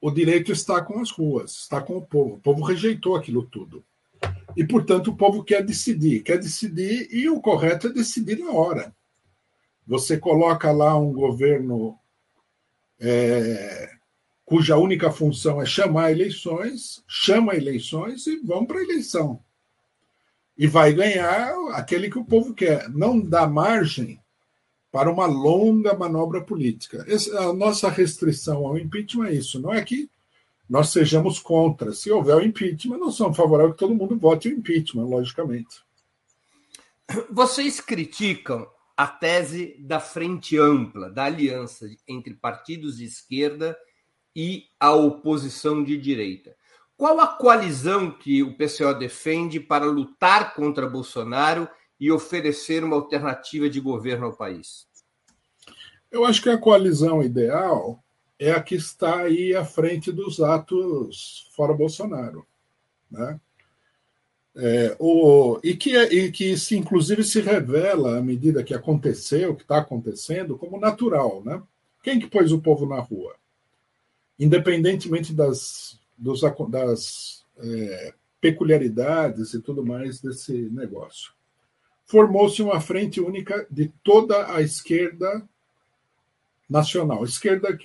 o 0.00 0.10
direito 0.10 0.50
está 0.50 0.80
com 0.80 0.98
as 0.98 1.10
ruas, 1.10 1.52
está 1.52 1.80
com 1.80 1.98
o 1.98 2.06
povo. 2.06 2.36
O 2.36 2.40
povo 2.40 2.64
rejeitou 2.64 3.14
aquilo 3.14 3.44
tudo. 3.44 3.84
E, 4.56 4.66
portanto, 4.66 5.08
o 5.08 5.16
povo 5.16 5.44
quer 5.44 5.62
decidir. 5.62 6.22
Quer 6.22 6.38
decidir 6.38 7.08
e 7.12 7.28
o 7.28 7.40
correto 7.40 7.88
é 7.88 7.92
decidir 7.92 8.38
na 8.38 8.50
hora. 8.50 8.96
Você 9.86 10.16
coloca 10.16 10.72
lá 10.72 10.96
um 10.98 11.12
governo 11.12 11.98
é, 12.98 13.90
cuja 14.46 14.78
única 14.78 15.10
função 15.10 15.60
é 15.60 15.66
chamar 15.66 16.12
eleições, 16.12 17.04
chama 17.06 17.54
eleições 17.54 18.26
e 18.26 18.38
vão 18.38 18.64
para 18.64 18.78
a 18.78 18.82
eleição. 18.82 19.38
E 20.56 20.66
vai 20.66 20.94
ganhar 20.94 21.52
aquele 21.72 22.10
que 22.10 22.18
o 22.18 22.24
povo 22.24 22.54
quer. 22.54 22.88
Não 22.88 23.20
dá 23.20 23.46
margem 23.46 24.18
para 24.90 25.10
uma 25.10 25.26
longa 25.26 25.94
manobra 25.94 26.40
política. 26.40 27.04
a 27.38 27.52
nossa 27.52 27.88
restrição 27.88 28.66
ao 28.66 28.78
impeachment 28.78 29.28
é 29.28 29.34
isso, 29.34 29.60
não 29.60 29.72
é 29.72 29.84
que 29.84 30.10
nós 30.68 30.90
sejamos 30.90 31.38
contra. 31.38 31.92
Se 31.92 32.10
houver 32.10 32.36
o 32.36 32.42
impeachment, 32.42 32.98
nós 32.98 33.14
somos 33.14 33.36
favoráveis 33.36 33.74
que 33.74 33.78
todo 33.78 33.94
mundo 33.94 34.18
vote 34.18 34.48
o 34.48 34.52
impeachment, 34.52 35.04
logicamente. 35.04 35.82
Vocês 37.30 37.80
criticam 37.80 38.68
a 38.96 39.06
tese 39.06 39.76
da 39.78 40.00
frente 40.00 40.58
ampla, 40.58 41.08
da 41.08 41.24
aliança 41.24 41.86
entre 42.06 42.34
partidos 42.34 42.98
de 42.98 43.04
esquerda 43.04 43.78
e 44.34 44.64
a 44.78 44.92
oposição 44.92 45.82
de 45.82 45.96
direita. 45.96 46.54
Qual 46.96 47.18
a 47.20 47.28
coalizão 47.28 48.10
que 48.10 48.42
o 48.42 48.56
PCO 48.56 48.92
defende 48.98 49.60
para 49.60 49.86
lutar 49.86 50.54
contra 50.54 50.88
Bolsonaro 50.88 51.68
e 52.00 52.10
oferecer 52.12 52.84
uma 52.84 52.96
alternativa 52.96 53.68
de 53.68 53.80
governo 53.80 54.26
ao 54.26 54.36
país? 54.36 54.86
Eu 56.10 56.24
acho 56.24 56.42
que 56.42 56.48
a 56.48 56.58
coalizão 56.58 57.22
ideal 57.22 58.02
é 58.38 58.52
a 58.52 58.62
que 58.62 58.76
está 58.76 59.20
aí 59.22 59.54
à 59.54 59.64
frente 59.64 60.12
dos 60.12 60.40
atos 60.40 61.50
fora 61.54 61.74
Bolsonaro. 61.74 62.46
Né? 63.10 63.40
É, 64.56 64.96
o, 64.98 65.58
e, 65.62 65.76
que, 65.76 65.96
é, 65.96 66.12
e 66.12 66.32
que 66.32 66.56
se, 66.56 66.76
inclusive 66.76 67.24
se 67.24 67.40
revela 67.40 68.18
à 68.18 68.22
medida 68.22 68.64
que 68.64 68.74
aconteceu, 68.74 69.54
que 69.54 69.62
está 69.62 69.78
acontecendo, 69.78 70.56
como 70.56 70.80
natural. 70.80 71.42
Né? 71.44 71.60
Quem 72.02 72.18
que 72.18 72.28
pôs 72.28 72.52
o 72.52 72.60
povo 72.60 72.86
na 72.86 73.00
rua? 73.00 73.34
Independentemente 74.38 75.32
das, 75.32 75.98
dos, 76.16 76.40
das 76.70 77.44
é, 77.58 78.14
peculiaridades 78.40 79.52
e 79.52 79.60
tudo 79.60 79.84
mais 79.84 80.20
desse 80.20 80.52
negócio. 80.70 81.32
Formou-se 82.08 82.60
uma 82.62 82.80
frente 82.80 83.20
única 83.20 83.66
de 83.70 83.92
toda 84.02 84.52
a 84.54 84.62
esquerda 84.62 85.46
nacional. 86.68 87.22
Esquerda, 87.22 87.78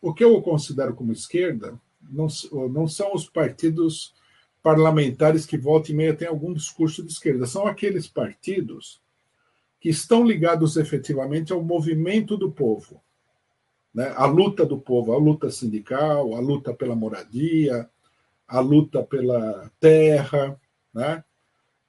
o 0.00 0.14
que 0.14 0.22
eu 0.22 0.40
considero 0.42 0.94
como 0.94 1.12
esquerda 1.12 1.80
não, 2.00 2.26
não 2.70 2.86
são 2.86 3.14
os 3.14 3.28
partidos 3.28 4.14
parlamentares 4.62 5.44
que 5.44 5.58
volta 5.58 5.92
e 5.92 5.94
meia 5.94 6.14
têm 6.14 6.28
algum 6.28 6.52
discurso 6.52 7.02
de 7.02 7.12
esquerda, 7.12 7.46
são 7.46 7.66
aqueles 7.66 8.08
partidos 8.08 9.00
que 9.78 9.90
estão 9.90 10.24
ligados 10.26 10.78
efetivamente 10.78 11.52
ao 11.52 11.62
movimento 11.62 12.36
do 12.36 12.50
povo, 12.50 13.02
né? 13.94 14.14
a 14.16 14.24
luta 14.24 14.64
do 14.64 14.78
povo, 14.78 15.12
a 15.12 15.18
luta 15.18 15.50
sindical, 15.50 16.34
a 16.34 16.40
luta 16.40 16.72
pela 16.72 16.96
moradia, 16.96 17.88
a 18.48 18.60
luta 18.60 19.02
pela 19.02 19.70
terra, 19.78 20.58
né? 20.94 21.22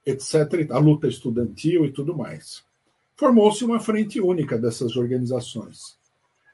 Etc., 0.05 0.69
a 0.71 0.77
luta 0.77 1.07
estudantil 1.07 1.85
e 1.85 1.91
tudo 1.91 2.15
mais. 2.15 2.63
Formou-se 3.15 3.63
uma 3.63 3.79
frente 3.79 4.19
única 4.21 4.57
dessas 4.57 4.95
organizações. 4.95 5.97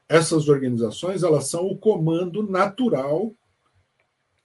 Essas 0.08 0.48
organizações 0.48 1.22
elas 1.22 1.48
são 1.48 1.66
o 1.66 1.76
comando 1.76 2.42
natural 2.42 3.32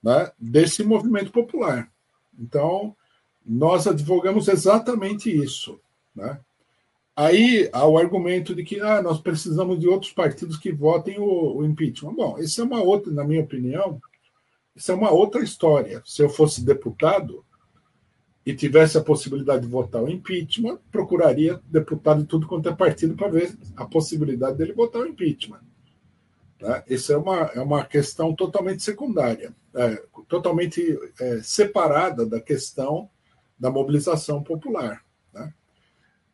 né, 0.03 0.31
desse 0.37 0.83
movimento 0.83 1.31
popular. 1.31 1.91
Então, 2.37 2.95
nós 3.45 3.87
advogamos 3.87 4.47
exatamente 4.47 5.29
isso. 5.29 5.79
Né? 6.15 6.39
Aí 7.15 7.69
há 7.73 7.87
o 7.87 7.97
argumento 7.97 8.53
de 8.53 8.63
que 8.63 8.79
ah, 8.79 9.01
nós 9.01 9.19
precisamos 9.19 9.79
de 9.79 9.87
outros 9.87 10.11
partidos 10.11 10.57
que 10.57 10.71
votem 10.71 11.19
o, 11.19 11.57
o 11.57 11.65
impeachment. 11.65 12.13
Bom, 12.13 12.37
isso 12.39 12.61
é 12.61 12.63
uma 12.63 12.81
outra, 12.81 13.11
na 13.11 13.23
minha 13.23 13.41
opinião, 13.41 13.99
isso 14.75 14.91
é 14.91 14.95
uma 14.95 15.11
outra 15.11 15.43
história. 15.43 16.01
Se 16.05 16.21
eu 16.21 16.29
fosse 16.29 16.63
deputado 16.63 17.43
e 18.47 18.55
tivesse 18.55 18.97
a 18.97 19.03
possibilidade 19.03 19.63
de 19.63 19.67
votar 19.67 20.01
o 20.01 20.09
impeachment, 20.09 20.79
procuraria 20.89 21.59
deputado 21.65 22.21
de 22.21 22.27
tudo 22.27 22.47
quanto 22.47 22.69
é 22.69 22.73
partido 22.73 23.13
para 23.13 23.27
ver 23.27 23.53
a 23.75 23.83
possibilidade 23.83 24.57
dele 24.57 24.71
votar 24.71 25.01
o 25.01 25.05
impeachment. 25.05 25.59
Tá? 26.57 26.81
Isso 26.87 27.11
é 27.11 27.17
uma, 27.17 27.41
é 27.53 27.59
uma 27.59 27.83
questão 27.83 28.33
totalmente 28.33 28.81
secundária, 28.81 29.53
é, 29.75 30.01
totalmente 30.29 30.97
é, 31.19 31.41
separada 31.43 32.25
da 32.25 32.39
questão 32.39 33.09
da 33.59 33.69
mobilização 33.69 34.41
popular. 34.41 35.03
Né? 35.33 35.53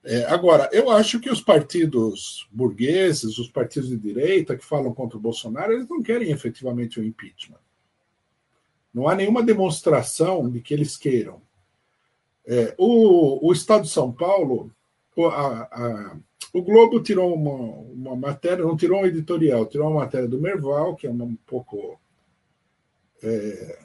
É, 0.03 0.25
agora, 0.25 0.69
eu 0.71 0.91
acho 0.91 1.19
que 1.19 1.31
os 1.31 1.41
partidos 1.41 2.47
burgueses, 2.51 3.39
os 3.39 3.49
partidos 3.49 3.89
de 3.89 3.97
direita 3.97 4.55
que 4.55 4.63
falam 4.63 4.93
contra 4.93 5.17
o 5.17 5.21
Bolsonaro, 5.21 5.73
eles 5.73 5.89
não 5.89 6.03
querem 6.03 6.29
efetivamente 6.29 6.99
o 6.99 7.03
impeachment. 7.03 7.57
Não 8.93 9.07
há 9.07 9.15
nenhuma 9.15 9.41
demonstração 9.41 10.47
de 10.47 10.61
que 10.61 10.75
eles 10.75 10.95
queiram. 10.95 11.41
É, 12.45 12.75
o, 12.77 13.47
o 13.47 13.53
Estado 13.53 13.83
de 13.83 13.89
São 13.89 14.11
Paulo, 14.11 14.71
a, 15.17 15.69
a 15.71 16.17
o 16.53 16.61
Globo 16.61 17.01
tirou 17.01 17.33
uma, 17.33 18.11
uma 18.11 18.15
matéria, 18.15 18.63
não 18.63 18.77
tirou 18.77 19.01
um 19.01 19.07
editorial, 19.07 19.65
tirou 19.65 19.89
uma 19.89 20.01
matéria 20.01 20.27
do 20.27 20.39
Merval, 20.39 20.95
que 20.95 21.07
é 21.07 21.09
um 21.09 21.35
pouco 21.47 21.99
é, 23.23 23.79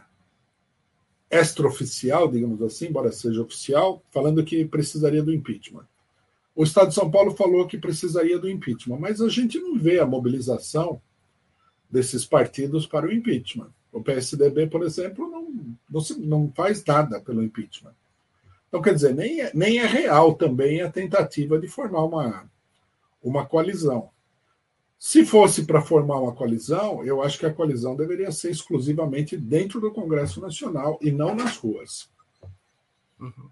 extraoficial, 1.31 2.31
digamos 2.31 2.61
assim, 2.61 2.89
embora 2.89 3.11
seja 3.11 3.41
oficial, 3.41 4.03
falando 4.11 4.45
que 4.45 4.67
precisaria 4.67 5.23
do 5.23 5.33
impeachment. 5.33 5.87
O 6.55 6.63
Estado 6.63 6.89
de 6.89 6.95
São 6.95 7.11
Paulo 7.11 7.35
falou 7.35 7.67
que 7.67 7.79
precisaria 7.79 8.39
do 8.39 8.51
impeachment, 8.51 8.99
mas 8.99 9.23
a 9.23 9.31
gente 9.31 9.59
não 9.59 9.79
vê 9.79 9.99
a 9.99 10.07
mobilização 10.07 11.01
desses 11.91 12.27
partidos 12.27 12.87
para 12.87 13.07
o 13.07 13.13
impeachment. 13.13 13.71
O 13.91 14.03
PSDB, 14.03 14.67
por 14.67 14.83
exemplo, 14.83 15.27
não, 15.27 15.77
não, 15.89 16.03
não 16.19 16.53
faz 16.55 16.85
nada 16.85 17.19
pelo 17.19 17.43
impeachment. 17.43 17.95
Então, 18.69 18.83
quer 18.83 18.95
dizer, 18.95 19.15
nem 19.15 19.41
é, 19.41 19.51
nem 19.55 19.79
é 19.79 19.87
real 19.87 20.35
também 20.35 20.83
a 20.83 20.91
tentativa 20.91 21.59
de 21.59 21.67
formar 21.67 22.05
uma, 22.05 22.51
uma 23.23 23.47
coalizão. 23.47 24.11
Se 24.99 25.25
fosse 25.25 25.65
para 25.65 25.81
formar 25.81 26.21
uma 26.21 26.35
coalizão, 26.35 27.05
eu 27.05 27.23
acho 27.23 27.39
que 27.39 27.47
a 27.47 27.53
coalizão 27.53 27.97
deveria 27.97 28.33
ser 28.33 28.51
exclusivamente 28.51 29.37
dentro 29.37 29.81
do 29.81 29.93
Congresso 29.93 30.41
Nacional 30.41 30.99
e 31.01 31.11
não 31.11 31.35
nas 31.35 31.57
ruas. 31.57 32.11
Uhum. 33.19 33.49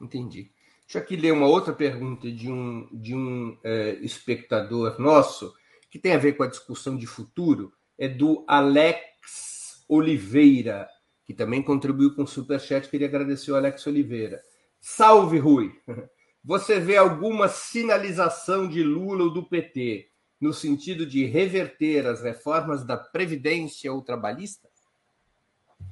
Entendi. 0.00 0.50
Deixa 0.82 0.98
eu 0.98 1.02
aqui 1.02 1.16
ler 1.16 1.32
uma 1.32 1.48
outra 1.48 1.72
pergunta 1.72 2.30
de 2.30 2.50
um, 2.50 2.86
de 2.92 3.14
um 3.14 3.56
é, 3.64 3.94
espectador 4.02 5.00
nosso, 5.00 5.52
que 5.90 5.98
tem 5.98 6.12
a 6.12 6.18
ver 6.18 6.34
com 6.34 6.42
a 6.42 6.48
discussão 6.48 6.96
de 6.96 7.06
futuro, 7.06 7.72
é 7.98 8.06
do 8.06 8.44
Alex 8.46 9.82
Oliveira, 9.88 10.88
que 11.26 11.34
também 11.34 11.62
contribuiu 11.62 12.14
com 12.14 12.22
o 12.22 12.26
Superchat. 12.26 12.88
Queria 12.88 13.08
agradecer 13.08 13.50
o 13.50 13.56
Alex 13.56 13.86
Oliveira. 13.86 14.40
Salve, 14.80 15.38
Rui! 15.38 15.72
Você 16.44 16.78
vê 16.78 16.96
alguma 16.96 17.48
sinalização 17.48 18.68
de 18.68 18.80
Lula 18.80 19.24
ou 19.24 19.32
do 19.32 19.42
PT 19.42 20.08
no 20.40 20.54
sentido 20.54 21.04
de 21.04 21.24
reverter 21.24 22.06
as 22.06 22.22
reformas 22.22 22.84
da 22.84 22.96
Previdência 22.96 23.92
ou 23.92 24.00
trabalhista? 24.00 24.68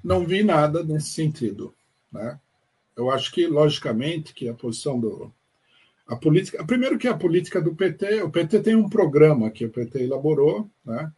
Não 0.02 0.24
vi 0.24 0.44
nada 0.44 0.84
nesse 0.84 1.10
sentido. 1.10 1.74
Né? 2.12 2.38
Eu 2.96 3.10
acho 3.10 3.32
que, 3.32 3.48
logicamente, 3.48 4.32
que 4.32 4.48
a 4.48 4.54
posição 4.54 5.00
do. 5.00 5.32
A 6.06 6.14
política. 6.14 6.64
Primeiro 6.64 6.98
que 6.98 7.08
a 7.08 7.16
política 7.16 7.60
do 7.60 7.74
PT, 7.74 8.22
o 8.22 8.30
PT 8.30 8.60
tem 8.60 8.76
um 8.76 8.88
programa 8.88 9.50
que 9.50 9.64
o 9.64 9.70
PT 9.70 10.04
elaborou, 10.04 10.70
né? 10.84 11.10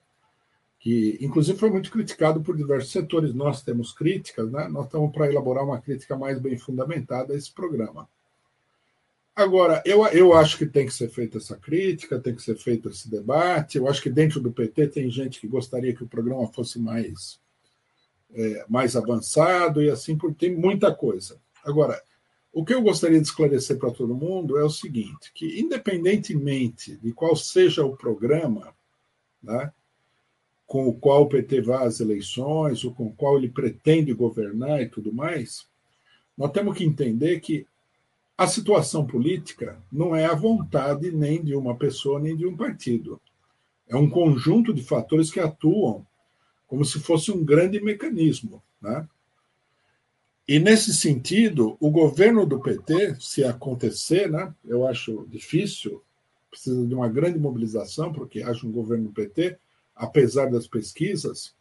Que 0.86 1.18
inclusive 1.20 1.58
foi 1.58 1.68
muito 1.68 1.90
criticado 1.90 2.40
por 2.40 2.56
diversos 2.56 2.92
setores. 2.92 3.34
Nós 3.34 3.60
temos 3.60 3.92
críticas, 3.92 4.52
né? 4.52 4.68
nós 4.68 4.84
estamos 4.84 5.10
para 5.12 5.26
elaborar 5.26 5.64
uma 5.64 5.80
crítica 5.80 6.16
mais 6.16 6.38
bem 6.38 6.56
fundamentada 6.56 7.32
a 7.34 7.36
esse 7.36 7.52
programa. 7.52 8.08
Agora, 9.34 9.82
eu, 9.84 10.06
eu 10.06 10.32
acho 10.32 10.56
que 10.56 10.64
tem 10.64 10.86
que 10.86 10.94
ser 10.94 11.08
feita 11.08 11.38
essa 11.38 11.56
crítica, 11.56 12.20
tem 12.20 12.36
que 12.36 12.40
ser 12.40 12.54
feito 12.54 12.88
esse 12.88 13.10
debate. 13.10 13.78
Eu 13.78 13.88
acho 13.88 14.00
que 14.00 14.08
dentro 14.08 14.38
do 14.38 14.52
PT 14.52 14.86
tem 14.86 15.10
gente 15.10 15.40
que 15.40 15.48
gostaria 15.48 15.92
que 15.92 16.04
o 16.04 16.08
programa 16.08 16.46
fosse 16.52 16.78
mais, 16.78 17.40
é, 18.32 18.64
mais 18.68 18.94
avançado 18.94 19.82
e 19.82 19.90
assim 19.90 20.16
por 20.16 20.32
tem 20.36 20.54
muita 20.54 20.94
coisa. 20.94 21.36
Agora, 21.64 22.00
o 22.52 22.64
que 22.64 22.72
eu 22.72 22.80
gostaria 22.80 23.20
de 23.20 23.26
esclarecer 23.26 23.76
para 23.76 23.90
todo 23.90 24.14
mundo 24.14 24.56
é 24.56 24.62
o 24.62 24.70
seguinte: 24.70 25.32
que 25.34 25.60
independentemente 25.60 26.96
de 26.96 27.12
qual 27.12 27.34
seja 27.34 27.84
o 27.84 27.96
programa, 27.96 28.72
né, 29.42 29.72
com 30.66 30.88
o 30.88 30.94
qual 30.94 31.22
o 31.22 31.28
PT 31.28 31.60
vai 31.60 31.86
às 31.86 32.00
eleições, 32.00 32.84
ou 32.84 32.92
com 32.92 33.06
o 33.06 33.12
qual 33.12 33.38
ele 33.38 33.48
pretende 33.48 34.12
governar 34.12 34.82
e 34.82 34.88
tudo 34.88 35.12
mais, 35.12 35.66
nós 36.36 36.50
temos 36.50 36.76
que 36.76 36.84
entender 36.84 37.40
que 37.40 37.66
a 38.36 38.46
situação 38.46 39.06
política 39.06 39.80
não 39.90 40.14
é 40.14 40.26
a 40.26 40.34
vontade 40.34 41.10
nem 41.10 41.42
de 41.42 41.54
uma 41.54 41.76
pessoa 41.76 42.20
nem 42.20 42.36
de 42.36 42.46
um 42.46 42.56
partido. 42.56 43.20
É 43.88 43.96
um 43.96 44.10
conjunto 44.10 44.74
de 44.74 44.82
fatores 44.82 45.30
que 45.30 45.40
atuam 45.40 46.06
como 46.66 46.84
se 46.84 46.98
fosse 46.98 47.30
um 47.30 47.44
grande 47.44 47.80
mecanismo. 47.80 48.62
Né? 48.82 49.08
E, 50.46 50.58
nesse 50.58 50.92
sentido, 50.92 51.76
o 51.80 51.90
governo 51.90 52.44
do 52.44 52.60
PT, 52.60 53.16
se 53.20 53.44
acontecer, 53.44 54.30
né, 54.30 54.52
eu 54.64 54.86
acho 54.86 55.26
difícil, 55.28 56.02
precisa 56.50 56.86
de 56.86 56.94
uma 56.94 57.08
grande 57.08 57.38
mobilização 57.38 58.12
para 58.12 58.26
que 58.26 58.42
haja 58.42 58.66
um 58.66 58.72
governo 58.72 59.06
do 59.06 59.12
PT, 59.12 59.58
apesar 59.96 60.50
das 60.50 60.68
pesquisas, 60.68 61.54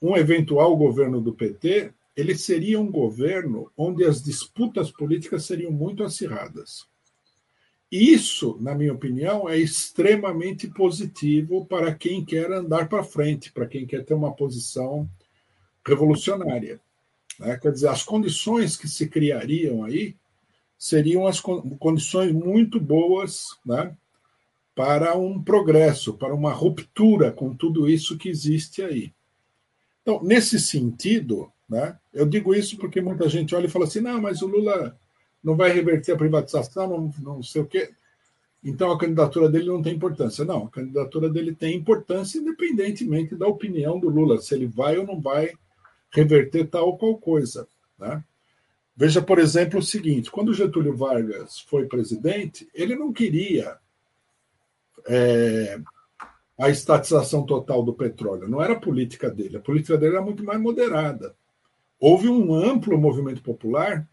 um 0.00 0.16
eventual 0.16 0.76
governo 0.76 1.20
do 1.20 1.32
PT 1.32 1.92
ele 2.16 2.36
seria 2.36 2.80
um 2.80 2.90
governo 2.90 3.70
onde 3.76 4.04
as 4.04 4.22
disputas 4.22 4.90
políticas 4.90 5.44
seriam 5.44 5.72
muito 5.72 6.04
acirradas. 6.04 6.86
Isso, 7.90 8.56
na 8.60 8.74
minha 8.74 8.92
opinião, 8.92 9.48
é 9.48 9.58
extremamente 9.58 10.68
positivo 10.68 11.66
para 11.66 11.94
quem 11.94 12.24
quer 12.24 12.50
andar 12.52 12.88
para 12.88 13.04
frente, 13.04 13.52
para 13.52 13.66
quem 13.66 13.86
quer 13.86 14.04
ter 14.04 14.14
uma 14.14 14.32
posição 14.32 15.08
revolucionária. 15.86 16.80
Né? 17.38 17.56
Quer 17.58 17.72
dizer, 17.72 17.88
as 17.88 18.02
condições 18.02 18.76
que 18.76 18.88
se 18.88 19.08
criariam 19.08 19.84
aí 19.84 20.16
seriam 20.78 21.26
as 21.26 21.40
condições 21.40 22.32
muito 22.32 22.80
boas 22.80 23.56
né, 23.64 23.96
para 24.74 25.16
um 25.16 25.42
progresso, 25.42 26.14
para 26.14 26.34
uma 26.34 26.52
ruptura 26.52 27.30
com 27.30 27.54
tudo 27.54 27.88
isso 27.88 28.18
que 28.18 28.28
existe 28.28 28.82
aí. 28.82 29.12
Então, 30.02 30.22
nesse 30.22 30.58
sentido, 30.58 31.50
né? 31.68 31.98
Eu 32.12 32.26
digo 32.26 32.54
isso 32.54 32.76
porque 32.76 33.00
muita 33.00 33.28
gente 33.28 33.54
olha 33.54 33.66
e 33.66 33.70
fala 33.70 33.86
assim: 33.86 34.00
não, 34.00 34.20
mas 34.20 34.42
o 34.42 34.46
Lula 34.46 34.98
não 35.42 35.56
vai 35.56 35.72
reverter 35.72 36.12
a 36.12 36.16
privatização, 36.16 36.88
não, 36.88 37.14
não 37.20 37.42
sei 37.42 37.62
o 37.62 37.66
quê. 37.66 37.90
Então 38.62 38.90
a 38.90 38.98
candidatura 38.98 39.48
dele 39.48 39.66
não 39.66 39.82
tem 39.82 39.94
importância. 39.94 40.44
Não, 40.44 40.64
a 40.64 40.70
candidatura 40.70 41.28
dele 41.28 41.54
tem 41.54 41.76
importância 41.76 42.38
independentemente 42.38 43.34
da 43.36 43.46
opinião 43.46 43.98
do 43.98 44.08
Lula, 44.08 44.40
se 44.40 44.54
ele 44.54 44.66
vai 44.66 44.96
ou 44.96 45.06
não 45.06 45.20
vai 45.20 45.52
reverter 46.10 46.66
tal 46.66 46.86
ou 46.86 46.98
qual 46.98 47.18
coisa. 47.18 47.68
Né? 47.98 48.22
Veja, 48.96 49.20
por 49.20 49.38
exemplo, 49.38 49.78
o 49.78 49.82
seguinte: 49.82 50.30
quando 50.30 50.54
Getúlio 50.54 50.96
Vargas 50.96 51.60
foi 51.60 51.86
presidente, 51.86 52.68
ele 52.74 52.94
não 52.94 53.12
queria 53.12 53.76
é, 55.06 55.78
a 56.58 56.70
estatização 56.70 57.44
total 57.44 57.82
do 57.82 57.94
petróleo. 57.94 58.48
Não 58.48 58.62
era 58.62 58.74
a 58.74 58.80
política 58.80 59.30
dele. 59.30 59.56
A 59.56 59.60
política 59.60 59.96
dele 59.98 60.16
era 60.16 60.24
muito 60.24 60.44
mais 60.44 60.60
moderada. 60.60 61.34
Houve 61.98 62.28
um 62.28 62.54
amplo 62.54 62.98
movimento 62.98 63.42
popular 63.42 64.08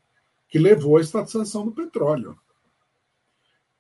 que 0.50 0.60
levou 0.60 0.98
à 0.98 1.02
estatização 1.02 1.66
do 1.66 1.72
petróleo. 1.72 2.38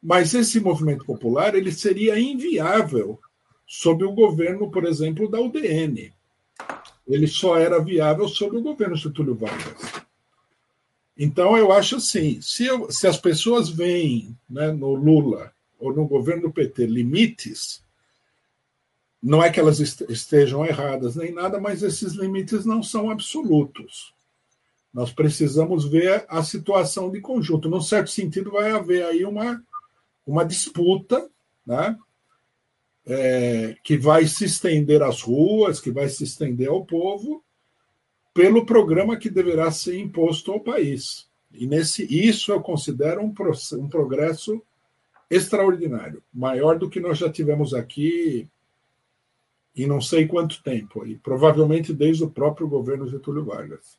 Mas 0.01 0.33
esse 0.33 0.59
movimento 0.59 1.05
popular 1.05 1.53
ele 1.53 1.71
seria 1.71 2.19
inviável 2.19 3.19
sob 3.67 4.03
o 4.03 4.13
governo, 4.13 4.71
por 4.71 4.85
exemplo, 4.85 5.29
da 5.29 5.39
UDN. 5.39 6.11
Ele 7.07 7.27
só 7.27 7.57
era 7.57 7.81
viável 7.81 8.27
sob 8.27 8.57
o 8.57 8.61
governo 8.61 8.95
Getúlio 8.95 9.35
Vargas. 9.35 10.01
Então, 11.17 11.57
eu 11.57 11.71
acho 11.71 11.97
assim: 11.97 12.41
se, 12.41 12.65
eu, 12.65 12.91
se 12.91 13.05
as 13.05 13.17
pessoas 13.17 13.69
veem 13.69 14.37
né, 14.49 14.71
no 14.71 14.93
Lula 14.95 15.51
ou 15.81 15.93
no 15.93 16.07
governo 16.07 16.43
do 16.43 16.53
PT 16.53 16.85
limites, 16.85 17.83
não 19.21 19.43
é 19.43 19.51
que 19.51 19.59
elas 19.59 19.79
estejam 19.79 20.65
erradas 20.65 21.15
nem 21.15 21.33
nada, 21.33 21.59
mas 21.59 21.83
esses 21.83 22.13
limites 22.13 22.65
não 22.65 22.81
são 22.81 23.09
absolutos. 23.09 24.13
Nós 24.93 25.11
precisamos 25.11 25.85
ver 25.85 26.25
a 26.27 26.43
situação 26.43 27.09
de 27.09 27.21
conjunto. 27.21 27.69
Num 27.69 27.81
certo 27.81 28.09
sentido, 28.09 28.51
vai 28.51 28.71
haver 28.71 29.05
aí 29.05 29.23
uma, 29.23 29.63
uma 30.25 30.43
disputa 30.43 31.29
né, 31.65 31.97
é, 33.05 33.75
que 33.83 33.97
vai 33.97 34.25
se 34.25 34.45
estender 34.45 35.01
às 35.01 35.21
ruas, 35.21 35.79
que 35.79 35.91
vai 35.91 36.09
se 36.09 36.23
estender 36.23 36.67
ao 36.67 36.85
povo, 36.85 37.43
pelo 38.33 38.65
programa 38.65 39.17
que 39.17 39.29
deverá 39.29 39.71
ser 39.71 39.97
imposto 39.97 40.51
ao 40.51 40.59
país. 40.59 41.29
E 41.51 41.67
nesse 41.67 42.03
isso 42.03 42.51
eu 42.51 42.61
considero 42.61 43.21
um, 43.21 43.33
um 43.77 43.87
progresso 43.87 44.61
extraordinário, 45.31 46.21
maior 46.33 46.77
do 46.77 46.89
que 46.89 46.99
nós 46.99 47.17
já 47.17 47.31
tivemos 47.31 47.73
aqui 47.73 48.49
em 49.73 49.87
não 49.87 50.01
sei 50.01 50.27
quanto 50.27 50.61
tempo, 50.61 51.05
e 51.07 51.17
provavelmente 51.17 51.93
desde 51.93 52.25
o 52.25 52.29
próprio 52.29 52.67
governo 52.67 53.07
Getúlio 53.07 53.45
Vargas. 53.45 53.97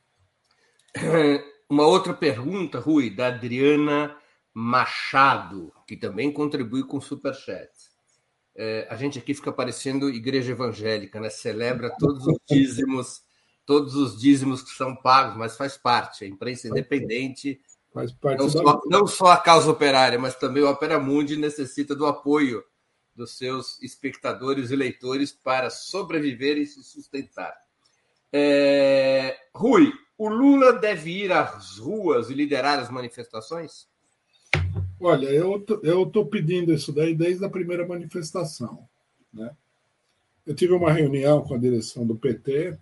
Uma 1.69 1.87
outra 1.87 2.13
pergunta, 2.13 2.79
Rui, 2.79 3.09
da 3.09 3.29
Adriana 3.29 4.15
Machado, 4.53 5.73
que 5.89 5.97
também 5.97 6.31
contribui 6.31 6.85
com 6.85 6.99
o 6.99 7.03
Superchat. 7.03 7.71
É, 8.55 8.87
a 8.91 8.97
gente 8.97 9.19
aqui 9.19 9.33
fica 9.33 9.51
parecendo 9.51 10.11
igreja 10.11 10.53
evangélica, 10.53 11.19
né? 11.19 11.31
Celebra 11.31 11.97
todos 11.99 12.27
os 12.27 12.37
dízimos 12.47 13.23
todos 13.65 13.95
os 13.95 14.21
dízimos 14.21 14.63
que 14.63 14.71
são 14.71 14.95
pagos, 14.95 15.37
mas 15.37 15.57
faz 15.57 15.77
parte. 15.77 16.25
A 16.25 16.29
imprensa 16.29 16.69
independente, 16.69 17.61
não, 17.95 18.49
só, 18.49 18.81
não 18.87 19.07
só 19.07 19.27
a 19.33 19.37
causa 19.37 19.71
operária, 19.71 20.19
mas 20.19 20.35
também 20.35 20.63
o 20.63 20.71
Opera 20.71 20.99
Mundi 20.99 21.37
necessita 21.37 21.95
do 21.95 22.07
apoio 22.07 22.65
dos 23.15 23.37
seus 23.37 23.81
espectadores 23.83 24.71
e 24.71 24.77
leitores 24.77 25.33
para 25.33 25.69
sobreviver 25.69 26.57
e 26.57 26.67
se 26.67 26.83
sustentar. 26.83 27.55
É... 28.33 29.37
Rui, 29.55 29.93
o 30.17 30.29
Lula 30.29 30.73
deve 30.73 31.11
ir 31.25 31.33
às 31.33 31.79
ruas 31.79 32.31
e 32.31 32.35
liderar 32.35 32.79
as 32.79 32.91
manifestações? 32.91 33.87
Olha, 34.99 35.27
eu 35.29 35.65
estou 36.05 36.27
pedindo 36.27 36.73
isso 36.73 36.93
daí 36.93 37.15
desde 37.15 37.45
a 37.45 37.51
primeira 37.51 37.87
manifestação. 37.87 38.89
Né? 39.33 39.55
Eu 40.47 40.55
tive 40.55 40.73
uma 40.73 40.93
reunião 40.93 41.43
com 41.43 41.55
a 41.55 41.59
direção 41.59 42.07
do 42.07 42.17
PT 42.17 42.79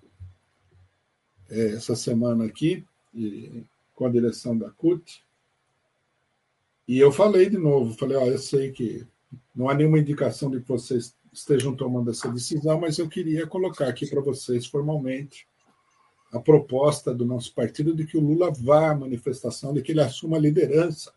é, 1.48 1.66
essa 1.72 1.96
semana 1.96 2.44
aqui, 2.44 2.84
e, 3.12 3.64
com 4.00 4.06
a 4.06 4.10
direção 4.10 4.56
da 4.56 4.70
CUT, 4.70 5.22
e 6.88 6.98
eu 6.98 7.12
falei 7.12 7.50
de 7.50 7.58
novo, 7.58 7.92
falei, 7.98 8.16
ó, 8.16 8.24
eu 8.24 8.38
sei 8.38 8.72
que 8.72 9.06
não 9.54 9.68
há 9.68 9.74
nenhuma 9.74 9.98
indicação 9.98 10.50
de 10.50 10.58
que 10.58 10.68
vocês 10.68 11.14
estejam 11.30 11.76
tomando 11.76 12.10
essa 12.10 12.32
decisão, 12.32 12.80
mas 12.80 12.98
eu 12.98 13.10
queria 13.10 13.46
colocar 13.46 13.88
aqui 13.88 14.06
para 14.06 14.22
vocês 14.22 14.64
formalmente 14.64 15.46
a 16.32 16.40
proposta 16.40 17.14
do 17.14 17.26
nosso 17.26 17.54
partido 17.54 17.94
de 17.94 18.06
que 18.06 18.16
o 18.16 18.22
Lula 18.22 18.50
vá 18.50 18.92
à 18.92 18.94
manifestação, 18.94 19.74
de 19.74 19.82
que 19.82 19.92
ele 19.92 20.00
assuma 20.00 20.38
a 20.38 20.40
liderança 20.40 21.12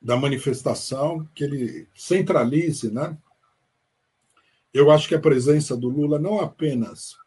da 0.00 0.16
manifestação, 0.16 1.28
que 1.34 1.44
ele 1.44 1.86
centralize, 1.94 2.90
né? 2.90 3.14
Eu 4.72 4.90
acho 4.90 5.06
que 5.06 5.14
a 5.14 5.20
presença 5.20 5.76
do 5.76 5.90
Lula 5.90 6.18
não 6.18 6.40
apenas 6.40 7.20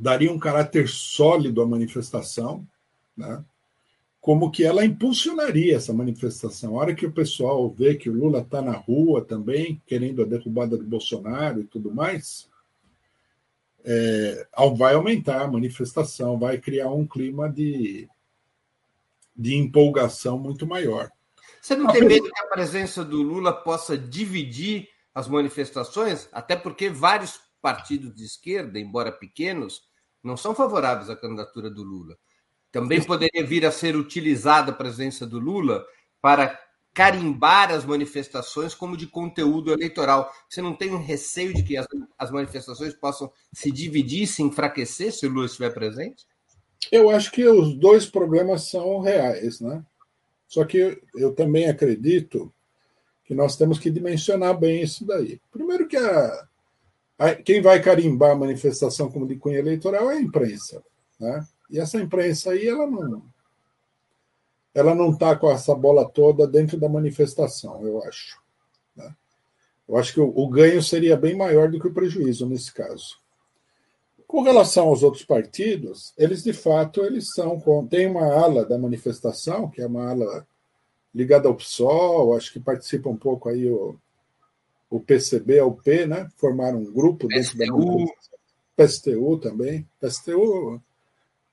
daria 0.00 0.32
um 0.32 0.38
caráter 0.38 0.88
sólido 0.88 1.60
à 1.60 1.66
manifestação, 1.66 2.66
né? 3.14 3.44
como 4.18 4.50
que 4.50 4.64
ela 4.64 4.84
impulsionaria 4.84 5.76
essa 5.76 5.92
manifestação. 5.92 6.76
A 6.76 6.82
hora 6.82 6.94
que 6.94 7.06
o 7.06 7.12
pessoal 7.12 7.68
vê 7.70 7.94
que 7.94 8.08
o 8.08 8.14
Lula 8.14 8.40
está 8.40 8.62
na 8.62 8.72
rua 8.72 9.24
também, 9.24 9.80
querendo 9.86 10.22
a 10.22 10.26
derrubada 10.26 10.76
do 10.76 10.84
Bolsonaro 10.84 11.60
e 11.60 11.64
tudo 11.64 11.94
mais, 11.94 12.48
é, 13.84 14.46
vai 14.76 14.94
aumentar 14.94 15.42
a 15.42 15.50
manifestação, 15.50 16.38
vai 16.38 16.58
criar 16.58 16.90
um 16.90 17.06
clima 17.06 17.48
de, 17.48 18.08
de 19.36 19.54
empolgação 19.54 20.38
muito 20.38 20.66
maior. 20.66 21.10
Você 21.60 21.76
não 21.76 21.92
tem 21.92 22.04
medo 22.04 22.30
que 22.30 22.42
a 22.42 22.48
presença 22.48 23.04
do 23.04 23.22
Lula 23.22 23.52
possa 23.52 23.96
dividir 23.96 24.88
as 25.14 25.28
manifestações? 25.28 26.28
Até 26.32 26.56
porque 26.56 26.88
vários 26.88 27.40
partidos 27.60 28.14
de 28.14 28.24
esquerda, 28.24 28.78
embora 28.78 29.12
pequenos, 29.12 29.89
não 30.22 30.36
são 30.36 30.54
favoráveis 30.54 31.10
à 31.10 31.16
candidatura 31.16 31.70
do 31.70 31.82
Lula. 31.82 32.16
Também 32.70 33.02
poderia 33.02 33.44
vir 33.44 33.66
a 33.66 33.72
ser 33.72 33.96
utilizada 33.96 34.70
a 34.70 34.74
presença 34.74 35.26
do 35.26 35.38
Lula 35.38 35.84
para 36.20 36.58
carimbar 36.92 37.70
as 37.72 37.84
manifestações 37.84 38.74
como 38.74 38.96
de 38.96 39.06
conteúdo 39.06 39.72
eleitoral. 39.72 40.32
Você 40.48 40.60
não 40.60 40.74
tem 40.74 40.92
um 40.92 41.02
receio 41.02 41.54
de 41.54 41.62
que 41.62 41.76
as, 41.76 41.86
as 42.18 42.30
manifestações 42.30 42.94
possam 42.94 43.30
se 43.52 43.70
dividir, 43.70 44.26
se 44.26 44.42
enfraquecer 44.42 45.12
se 45.12 45.26
o 45.26 45.30
Lula 45.30 45.46
estiver 45.46 45.72
presente? 45.72 46.26
Eu 46.90 47.10
acho 47.10 47.30
que 47.30 47.46
os 47.46 47.74
dois 47.74 48.06
problemas 48.06 48.70
são 48.70 49.00
reais, 49.00 49.60
né? 49.60 49.84
Só 50.46 50.64
que 50.64 51.00
eu 51.14 51.32
também 51.34 51.68
acredito 51.68 52.52
que 53.24 53.34
nós 53.34 53.56
temos 53.56 53.78
que 53.78 53.90
dimensionar 53.90 54.58
bem 54.58 54.82
isso 54.82 55.06
daí. 55.06 55.40
Primeiro 55.52 55.86
que 55.86 55.96
a, 55.96 56.48
quem 57.44 57.60
vai 57.60 57.82
carimbar 57.82 58.30
a 58.30 58.36
manifestação 58.36 59.10
como 59.10 59.26
de 59.26 59.36
cunho 59.36 59.58
eleitoral 59.58 60.10
é 60.10 60.14
a 60.16 60.20
imprensa. 60.20 60.82
Né? 61.18 61.46
E 61.70 61.78
essa 61.78 62.00
imprensa 62.00 62.52
aí, 62.52 62.66
ela 62.66 62.86
não 62.86 63.22
ela 64.74 64.94
não 64.94 65.10
está 65.10 65.34
com 65.36 65.50
essa 65.50 65.74
bola 65.74 66.08
toda 66.08 66.46
dentro 66.46 66.78
da 66.78 66.88
manifestação, 66.88 67.84
eu 67.84 68.02
acho. 68.04 68.40
Né? 68.94 69.14
Eu 69.88 69.96
acho 69.96 70.14
que 70.14 70.20
o, 70.20 70.32
o, 70.34 70.48
ganho 70.48 70.82
seria 70.82 71.16
bem 71.16 71.36
maior 71.36 71.70
do 71.70 71.78
que 71.78 71.88
o 71.88 71.92
prejuízo 71.92 72.46
nesse 72.46 72.72
caso. 72.72 73.18
Com 74.26 74.42
relação 74.42 74.86
aos 74.86 75.02
outros 75.02 75.24
partidos, 75.24 76.14
eles 76.16 76.44
de 76.44 76.52
fato 76.52 77.04
eles 77.04 77.32
são 77.34 77.60
tem 77.88 78.06
uma 78.06 78.32
ala 78.32 78.64
da 78.64 78.78
manifestação 78.78 79.68
que 79.68 79.82
é 79.82 79.86
uma 79.86 80.08
ala 80.08 80.46
ligada 81.12 81.48
ao 81.48 81.56
PSOL, 81.56 82.36
acho 82.36 82.52
que 82.52 82.60
participa 82.60 83.08
um 83.08 83.16
pouco 83.16 83.48
aí 83.48 83.68
o, 83.68 83.98
o 84.90 84.98
PCB 84.98 85.60
ao 85.60 85.72
P, 85.72 86.04
né? 86.04 86.28
Formaram 86.36 86.80
um 86.80 86.92
grupo 86.92 87.28
dentro 87.28 87.56
PSTU. 87.56 88.06
da 88.76 88.84
PSTU 88.84 89.38
também. 89.38 89.88
PSTU, 90.00 90.82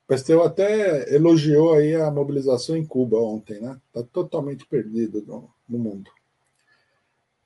PSTU 0.08 0.42
até 0.42 1.14
elogiou 1.14 1.74
aí 1.74 1.94
a 1.94 2.10
mobilização 2.10 2.76
em 2.76 2.84
Cuba 2.84 3.16
ontem, 3.18 3.60
né? 3.60 3.80
Está 3.86 4.02
totalmente 4.02 4.66
perdido 4.66 5.22
no, 5.24 5.48
no 5.68 5.78
mundo. 5.78 6.10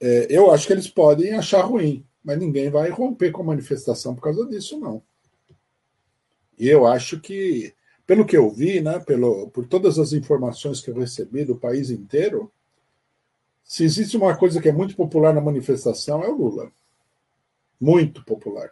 É, 0.01 0.27
eu 0.31 0.51
acho 0.51 0.67
que 0.67 0.73
eles 0.73 0.89
podem 0.89 1.35
achar 1.35 1.61
ruim, 1.61 2.05
mas 2.25 2.39
ninguém 2.39 2.71
vai 2.71 2.89
romper 2.89 3.31
com 3.31 3.43
a 3.43 3.47
manifestação 3.47 4.15
por 4.15 4.23
causa 4.23 4.47
disso, 4.47 4.81
não. 4.81 5.03
E 6.59 6.69
eu 6.69 6.87
acho 6.87 7.21
que, 7.21 7.75
pelo 8.07 8.25
que 8.25 8.37
eu 8.37 8.51
vi, 8.51 8.81
né, 8.81 8.99
pelo, 9.01 9.49
por 9.51 9.67
todas 9.67 9.99
as 9.99 10.13
informações 10.13 10.81
que 10.81 10.91
eu 10.91 10.95
recebi 10.95 11.45
do 11.45 11.57
país 11.57 11.91
inteiro, 11.91 12.51
se 13.65 13.85
existe 13.85 14.17
uma 14.17 14.37
coisa 14.37 14.61
que 14.61 14.69
é 14.69 14.73
muito 14.73 14.97
popular 14.97 15.35
na 15.35 15.41
manifestação, 15.41 16.23
é 16.23 16.29
o 16.29 16.37
Lula. 16.37 16.71
Muito 17.81 18.25
popular. 18.25 18.71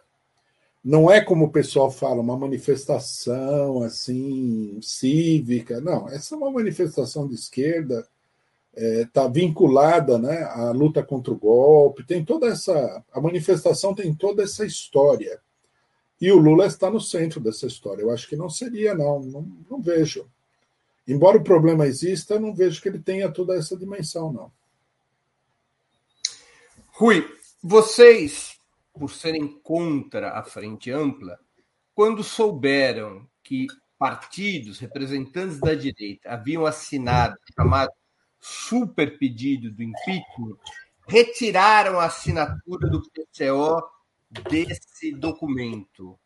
Não 0.83 1.11
é 1.11 1.21
como 1.21 1.45
o 1.45 1.51
pessoal 1.51 1.91
fala, 1.91 2.21
uma 2.21 2.37
manifestação 2.37 3.83
assim, 3.83 4.79
cívica. 4.81 5.79
Não, 5.79 6.09
essa 6.09 6.33
é 6.33 6.37
uma 6.37 6.51
manifestação 6.51 7.27
de 7.27 7.35
esquerda, 7.35 8.07
está 8.75 8.81
é, 8.81 9.05
tá 9.05 9.27
vinculada 9.27 10.17
né, 10.17 10.43
à 10.43 10.71
luta 10.71 11.03
contra 11.03 11.31
o 11.31 11.37
golpe, 11.37 12.05
tem 12.05 12.23
toda 12.23 12.47
essa. 12.47 13.03
A 13.11 13.21
manifestação 13.21 13.93
tem 13.93 14.13
toda 14.13 14.43
essa 14.43 14.65
história. 14.65 15.39
E 16.19 16.31
o 16.31 16.37
Lula 16.37 16.67
está 16.67 16.89
no 16.89 17.01
centro 17.01 17.39
dessa 17.39 17.65
história. 17.65 18.03
Eu 18.03 18.11
acho 18.11 18.27
que 18.27 18.35
não 18.35 18.49
seria, 18.49 18.93
não, 18.93 19.19
não, 19.19 19.47
não 19.69 19.81
vejo. 19.81 20.27
Embora 21.07 21.37
o 21.37 21.43
problema 21.43 21.87
exista, 21.87 22.35
eu 22.35 22.39
não 22.39 22.53
vejo 22.53 22.81
que 22.81 22.87
ele 22.87 22.99
tenha 22.99 23.31
toda 23.31 23.55
essa 23.55 23.75
dimensão, 23.75 24.31
não. 24.31 24.51
Rui, 27.01 27.27
vocês, 27.63 28.59
por 28.93 29.09
serem 29.09 29.59
contra 29.63 30.37
a 30.37 30.43
frente 30.43 30.91
ampla, 30.91 31.39
quando 31.95 32.23
souberam 32.23 33.27
que 33.41 33.65
partidos, 33.97 34.77
representantes 34.77 35.59
da 35.59 35.73
direita, 35.73 36.29
haviam 36.29 36.63
assinado 36.63 37.33
o 37.33 37.53
chamado 37.59 37.91
super 38.39 39.17
pedido 39.17 39.71
do 39.71 39.81
impeachment, 39.81 40.59
retiraram 41.07 41.99
a 41.99 42.05
assinatura 42.05 42.87
do 42.87 43.01
PCO 43.09 43.81
desse 44.47 45.11
documento. 45.11 46.19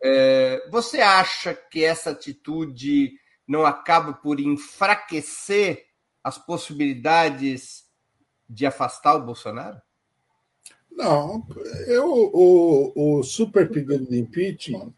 É, 0.00 0.64
você 0.70 1.00
acha 1.00 1.54
que 1.54 1.82
essa 1.82 2.10
atitude 2.10 3.14
não 3.48 3.66
acaba 3.66 4.12
por 4.12 4.38
enfraquecer 4.38 5.86
as 6.22 6.38
possibilidades 6.38 7.90
de 8.52 8.66
afastar 8.66 9.16
o 9.16 9.24
Bolsonaro? 9.24 9.80
Não, 10.90 11.46
eu, 11.86 12.06
o, 12.06 13.18
o 13.18 13.22
super 13.22 13.68
pedido 13.70 14.04
de 14.04 14.18
impeachment, 14.18 14.92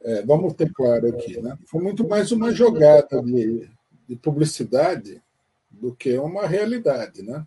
é, 0.00 0.22
vamos 0.22 0.54
ter 0.54 0.72
claro 0.72 1.08
aqui, 1.08 1.40
né? 1.40 1.56
foi 1.66 1.80
muito 1.80 2.06
mais 2.06 2.32
uma 2.32 2.52
jogada 2.52 3.22
de, 3.22 3.70
de 4.08 4.16
publicidade 4.16 5.22
do 5.70 5.94
que 5.94 6.18
uma 6.18 6.48
realidade. 6.48 7.22
Né? 7.22 7.46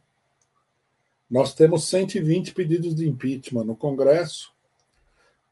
Nós 1.30 1.54
temos 1.54 1.90
120 1.90 2.54
pedidos 2.54 2.96
de 2.96 3.08
impeachment 3.08 3.66
no 3.66 3.76
Congresso. 3.76 4.54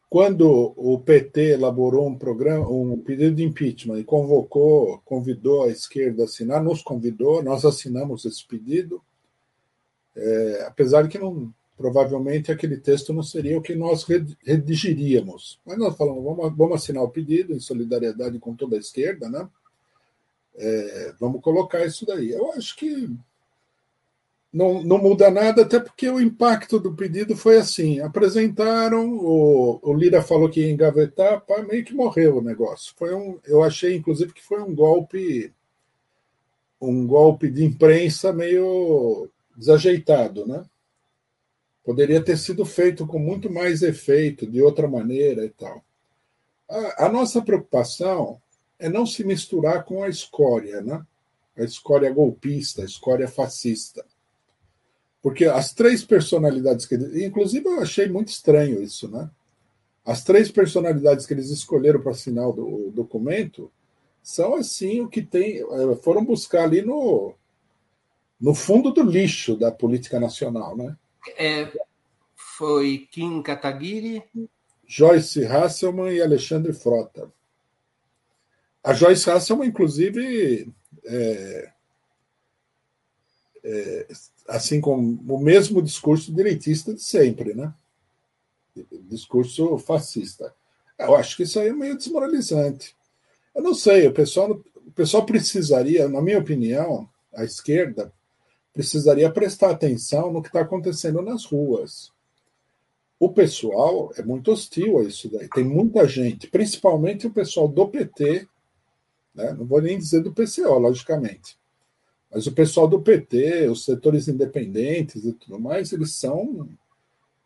Quando 0.09 0.73
o 0.77 0.97
PT 0.99 1.53
elaborou 1.53 2.07
um 2.07 2.17
programa, 2.17 2.69
um 2.69 2.97
pedido 2.97 3.35
de 3.35 3.43
impeachment 3.43 3.99
e 3.99 4.03
convocou, 4.05 5.01
convidou 5.03 5.63
a 5.63 5.69
esquerda 5.69 6.21
a 6.21 6.25
assinar, 6.25 6.63
nos 6.63 6.81
convidou, 6.81 7.43
nós 7.43 7.65
assinamos 7.65 8.23
esse 8.23 8.47
pedido, 8.47 9.03
é, 10.15 10.65
apesar 10.67 11.03
de 11.03 11.09
que 11.09 11.19
não, 11.19 11.53
provavelmente 11.77 12.51
aquele 12.51 12.77
texto 12.77 13.13
não 13.13 13.23
seria 13.23 13.57
o 13.57 13.61
que 13.61 13.75
nós 13.75 14.05
redigiríamos. 14.43 15.59
Mas 15.65 15.77
nós 15.77 15.95
falamos, 15.95 16.23
vamos, 16.23 16.57
vamos 16.57 16.75
assinar 16.75 17.03
o 17.03 17.09
pedido 17.09 17.53
em 17.53 17.59
solidariedade 17.59 18.39
com 18.39 18.55
toda 18.55 18.75
a 18.75 18.79
esquerda, 18.79 19.29
né? 19.29 19.47
É, 20.55 21.13
vamos 21.19 21.41
colocar 21.41 21.83
isso 21.85 22.05
daí. 22.05 22.31
Eu 22.31 22.51
acho 22.53 22.75
que 22.75 23.09
não, 24.53 24.83
não 24.83 24.99
muda 24.99 25.31
nada, 25.31 25.63
até 25.63 25.79
porque 25.79 26.07
o 26.07 26.21
impacto 26.21 26.79
do 26.79 26.93
pedido 26.93 27.35
foi 27.35 27.57
assim: 27.57 27.99
apresentaram, 27.99 29.17
o, 29.17 29.79
o 29.81 29.93
Lira 29.93 30.21
falou 30.21 30.47
que 30.47 30.61
ia 30.61 30.71
engavetar, 30.71 31.41
pá, 31.41 31.63
meio 31.63 31.83
que 31.83 31.93
morreu 31.93 32.37
o 32.37 32.43
negócio. 32.43 32.93
Foi 32.95 33.15
um, 33.15 33.39
eu 33.45 33.63
achei, 33.63 33.95
inclusive, 33.95 34.31
que 34.31 34.43
foi 34.43 34.61
um 34.61 34.75
golpe, 34.75 35.51
um 36.79 37.07
golpe 37.07 37.49
de 37.49 37.65
imprensa 37.65 38.31
meio 38.31 39.27
desajeitado, 39.55 40.45
né? 40.45 40.65
Poderia 41.83 42.23
ter 42.23 42.37
sido 42.37 42.65
feito 42.65 43.05
com 43.05 43.19
muito 43.19 43.51
mais 43.51 43.81
efeito, 43.81 44.47
de 44.47 44.61
outra 44.61 44.87
maneira 44.87 45.45
e 45.45 45.49
tal. 45.49 45.83
A, 46.69 47.05
a 47.05 47.09
nossa 47.09 47.41
preocupação 47.41 48.41
é 48.79 48.89
não 48.89 49.05
se 49.05 49.23
misturar 49.23 49.83
com 49.83 50.03
a 50.03 50.09
escória, 50.09 50.81
né? 50.81 51.05
A 51.57 51.63
escória 51.63 52.11
golpista, 52.11 52.81
a 52.81 52.85
escória 52.85 53.27
fascista. 53.27 54.03
Porque 55.21 55.45
as 55.45 55.73
três 55.73 56.03
personalidades 56.03 56.85
que 56.85 56.95
eles. 56.95 57.15
Inclusive, 57.15 57.65
eu 57.65 57.79
achei 57.79 58.07
muito 58.09 58.29
estranho 58.29 58.81
isso, 58.81 59.07
né? 59.07 59.29
As 60.05 60.23
três 60.23 60.51
personalidades 60.51 61.25
que 61.25 61.33
eles 61.33 61.49
escolheram 61.49 62.01
para 62.01 62.11
assinar 62.11 62.47
o 62.47 62.91
documento 62.93 63.71
são 64.21 64.55
assim 64.55 65.01
o 65.01 65.07
que 65.07 65.21
tem. 65.21 65.59
Eh, 65.59 65.95
foram 66.01 66.25
buscar 66.25 66.63
ali 66.63 66.81
no, 66.81 67.33
no 68.43 68.53
fundo 68.53 68.91
do 68.91 69.01
lixo 69.01 69.55
da 69.55 69.71
política 69.71 70.19
nacional, 70.19 70.75
né? 70.75 70.97
É, 71.37 71.71
foi 72.35 73.07
Kim 73.09 73.41
Kataguiri, 73.41 74.21
Joyce 74.85 75.45
Hasselman 75.45 76.13
e 76.13 76.21
Alexandre 76.21 76.73
Frota. 76.73 77.31
A 78.83 78.91
Joyce 78.91 79.29
Hasselman, 79.29 79.69
inclusive, 79.69 80.69
é, 81.05 81.71
é, 83.63 84.07
assim 84.49 84.81
como 84.81 85.23
o 85.33 85.39
mesmo 85.39 85.81
discurso 85.81 86.35
direitista 86.35 86.93
de 86.93 87.01
sempre, 87.01 87.53
né? 87.53 87.73
Discurso 89.03 89.77
fascista. 89.77 90.53
Eu 90.99 91.15
acho 91.15 91.37
que 91.37 91.43
isso 91.43 91.61
aí 91.61 91.69
é 91.69 91.73
meio 91.73 91.95
desmoralizante. 91.95 92.93
Eu 93.55 93.63
não 93.63 93.73
sei, 93.73 94.05
o 94.05 94.11
pessoal, 94.11 94.61
o 94.75 94.91
pessoal 94.91 95.25
precisaria, 95.25 96.09
na 96.09 96.21
minha 96.21 96.39
opinião, 96.39 97.09
a 97.33 97.45
esquerda 97.45 98.11
precisaria 98.73 99.31
prestar 99.31 99.69
atenção 99.69 100.33
no 100.33 100.41
que 100.41 100.49
está 100.49 100.61
acontecendo 100.61 101.21
nas 101.21 101.45
ruas. 101.45 102.11
O 103.19 103.29
pessoal 103.29 104.11
é 104.17 104.23
muito 104.23 104.51
hostil 104.51 104.97
a 104.97 105.03
isso 105.03 105.29
daí. 105.29 105.47
Tem 105.47 105.63
muita 105.63 106.07
gente, 106.07 106.47
principalmente 106.47 107.27
o 107.27 107.31
pessoal 107.31 107.67
do 107.67 107.87
PT, 107.87 108.47
né? 109.33 109.53
não 109.53 109.65
vou 109.65 109.81
nem 109.81 109.97
dizer 109.97 110.21
do 110.21 110.33
PCO, 110.33 110.77
logicamente, 110.79 111.57
mas 112.29 112.47
o 112.47 112.51
pessoal 112.51 112.87
do 112.87 112.99
PT, 112.99 113.69
os 113.69 113.85
setores 113.85 114.27
independentes 114.27 115.23
e 115.23 115.33
tudo 115.33 115.59
mais, 115.59 115.93
eles 115.93 116.13
são. 116.15 116.67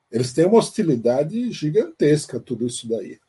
Eles 0.10 0.32
têm 0.32 0.46
uma 0.46 0.60
hostilidade 0.60 1.52
gigantesca, 1.52 2.40
tudo 2.40 2.66
isso 2.66 2.88
daí. 2.88 3.20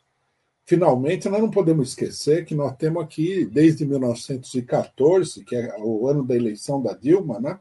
Finalmente, 0.64 1.28
nós 1.28 1.40
não 1.40 1.50
podemos 1.50 1.88
esquecer 1.88 2.44
que 2.44 2.54
nós 2.54 2.76
temos 2.76 3.02
aqui, 3.02 3.44
desde 3.44 3.84
1914, 3.84 5.44
que 5.44 5.56
é 5.56 5.74
o 5.80 6.06
ano 6.06 6.24
da 6.24 6.36
eleição 6.36 6.80
da 6.80 6.92
Dilma, 6.92 7.40
né? 7.40 7.58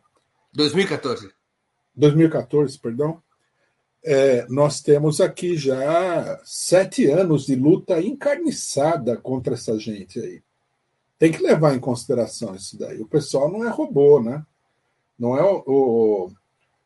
2014. 0.54 1.32
2014, 1.96 2.80
perdão. 2.80 3.22
É, 4.04 4.48
nós 4.48 4.82
temos 4.82 5.20
aqui 5.20 5.58
já 5.58 6.40
sete 6.46 7.06
anos 7.08 7.46
de 7.46 7.56
luta 7.56 8.00
encarniçada 8.00 9.18
contra 9.18 9.56
essa 9.56 9.78
gente 9.78 10.20
aí. 10.20 10.42
Tem 11.20 11.32
que 11.32 11.42
levar 11.42 11.76
em 11.76 11.80
consideração 11.80 12.56
isso 12.56 12.78
daí. 12.78 13.02
O 13.02 13.08
pessoal 13.08 13.52
não 13.52 13.66
é 13.66 13.70
robô, 13.70 14.22
né? 14.22 14.46
Não 15.18 15.36
é 15.36 15.44
o, 15.44 15.64
o, 15.66 16.32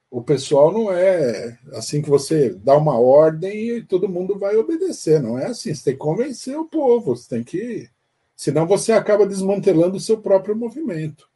o 0.10 0.24
pessoal 0.24 0.72
não 0.72 0.92
é 0.92 1.60
assim 1.74 2.02
que 2.02 2.10
você 2.10 2.50
dá 2.50 2.78
uma 2.78 2.98
ordem 2.98 3.78
e 3.78 3.84
todo 3.84 4.10
mundo 4.10 4.40
vai 4.40 4.56
obedecer. 4.56 5.22
Não 5.22 5.38
é 5.38 5.48
assim. 5.48 5.74
Você 5.74 5.84
tem 5.84 5.94
que 5.94 6.00
convencer 6.00 6.58
o 6.58 6.66
povo. 6.66 7.16
Você 7.16 7.30
tem 7.30 7.44
que, 7.44 7.90
senão 8.36 8.66
você 8.66 8.94
acaba 8.94 9.28
desmantelando 9.28 9.98
o 9.98 10.02
seu 10.02 10.18
próprio 10.18 10.56
movimento. 10.56 11.31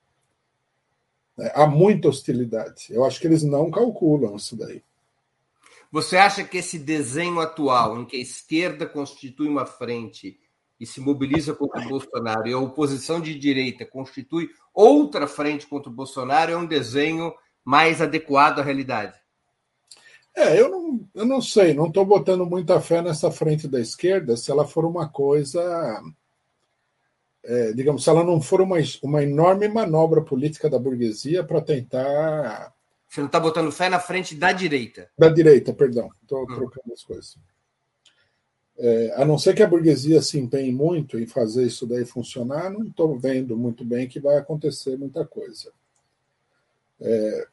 É, 1.37 1.51
há 1.55 1.67
muita 1.67 2.07
hostilidade. 2.07 2.87
Eu 2.89 3.03
acho 3.05 3.19
que 3.19 3.27
eles 3.27 3.43
não 3.43 3.69
calculam 3.69 4.35
isso 4.35 4.55
daí. 4.55 4.81
Você 5.91 6.17
acha 6.17 6.43
que 6.43 6.57
esse 6.57 6.77
desenho 6.79 7.39
atual, 7.39 7.99
em 7.99 8.05
que 8.05 8.17
a 8.17 8.21
esquerda 8.21 8.85
constitui 8.85 9.47
uma 9.47 9.65
frente 9.65 10.39
e 10.79 10.85
se 10.85 10.99
mobiliza 10.99 11.53
contra 11.53 11.79
o 11.79 11.87
Bolsonaro, 11.87 12.47
e 12.47 12.53
a 12.53 12.59
oposição 12.59 13.21
de 13.21 13.33
direita 13.37 13.85
constitui 13.85 14.49
outra 14.73 15.25
frente 15.25 15.65
contra 15.65 15.89
o 15.89 15.93
Bolsonaro, 15.93 16.51
é 16.51 16.57
um 16.57 16.65
desenho 16.65 17.33
mais 17.63 18.01
adequado 18.01 18.59
à 18.59 18.61
realidade? 18.61 19.17
É, 20.35 20.59
eu 20.59 20.69
não, 20.69 21.09
eu 21.15 21.25
não 21.25 21.41
sei, 21.41 21.73
não 21.73 21.87
estou 21.87 22.05
botando 22.05 22.45
muita 22.45 22.81
fé 22.81 23.01
nessa 23.01 23.31
frente 23.31 23.69
da 23.69 23.79
esquerda 23.79 24.35
se 24.35 24.51
ela 24.51 24.67
for 24.67 24.83
uma 24.83 25.07
coisa 25.07 26.01
é, 27.45 27.73
digamos, 27.73 28.03
se 28.03 28.09
ela 28.09 28.23
não 28.23 28.41
for 28.41 28.59
uma, 28.59 28.77
uma 29.03 29.23
enorme 29.23 29.67
manobra 29.67 30.21
política 30.21 30.69
da 30.69 30.79
burguesia 30.79 31.43
para 31.43 31.61
tentar. 31.61 32.73
Você 33.07 33.19
não 33.21 33.27
está 33.27 33.39
botando 33.39 33.71
fé 33.71 33.87
na 33.87 33.99
frente 33.99 34.35
da 34.35 34.51
direita? 34.51 35.09
Da 35.17 35.29
direita, 35.29 35.73
perdão. 35.73 36.09
Estou 36.21 36.43
hum. 36.43 36.47
trocando 36.47 36.91
as 36.91 37.03
coisas. 37.03 37.37
É, 38.77 39.13
a 39.15 39.23
não 39.23 39.37
ser 39.37 39.53
que 39.53 39.63
a 39.63 39.67
burguesia 39.67 40.21
se 40.21 40.37
empenhe 40.37 40.71
muito 40.71 41.17
em 41.17 41.25
fazer 41.25 41.65
isso 41.65 41.87
daí 41.87 42.03
funcionar, 42.03 42.69
não 42.69 42.83
estou 42.83 43.17
vendo 43.17 43.55
muito 43.55 43.85
bem 43.85 44.07
que 44.07 44.19
vai 44.19 44.37
acontecer 44.37 44.97
muita 44.97 45.25
coisa. 45.25 45.71
É, 46.99 47.47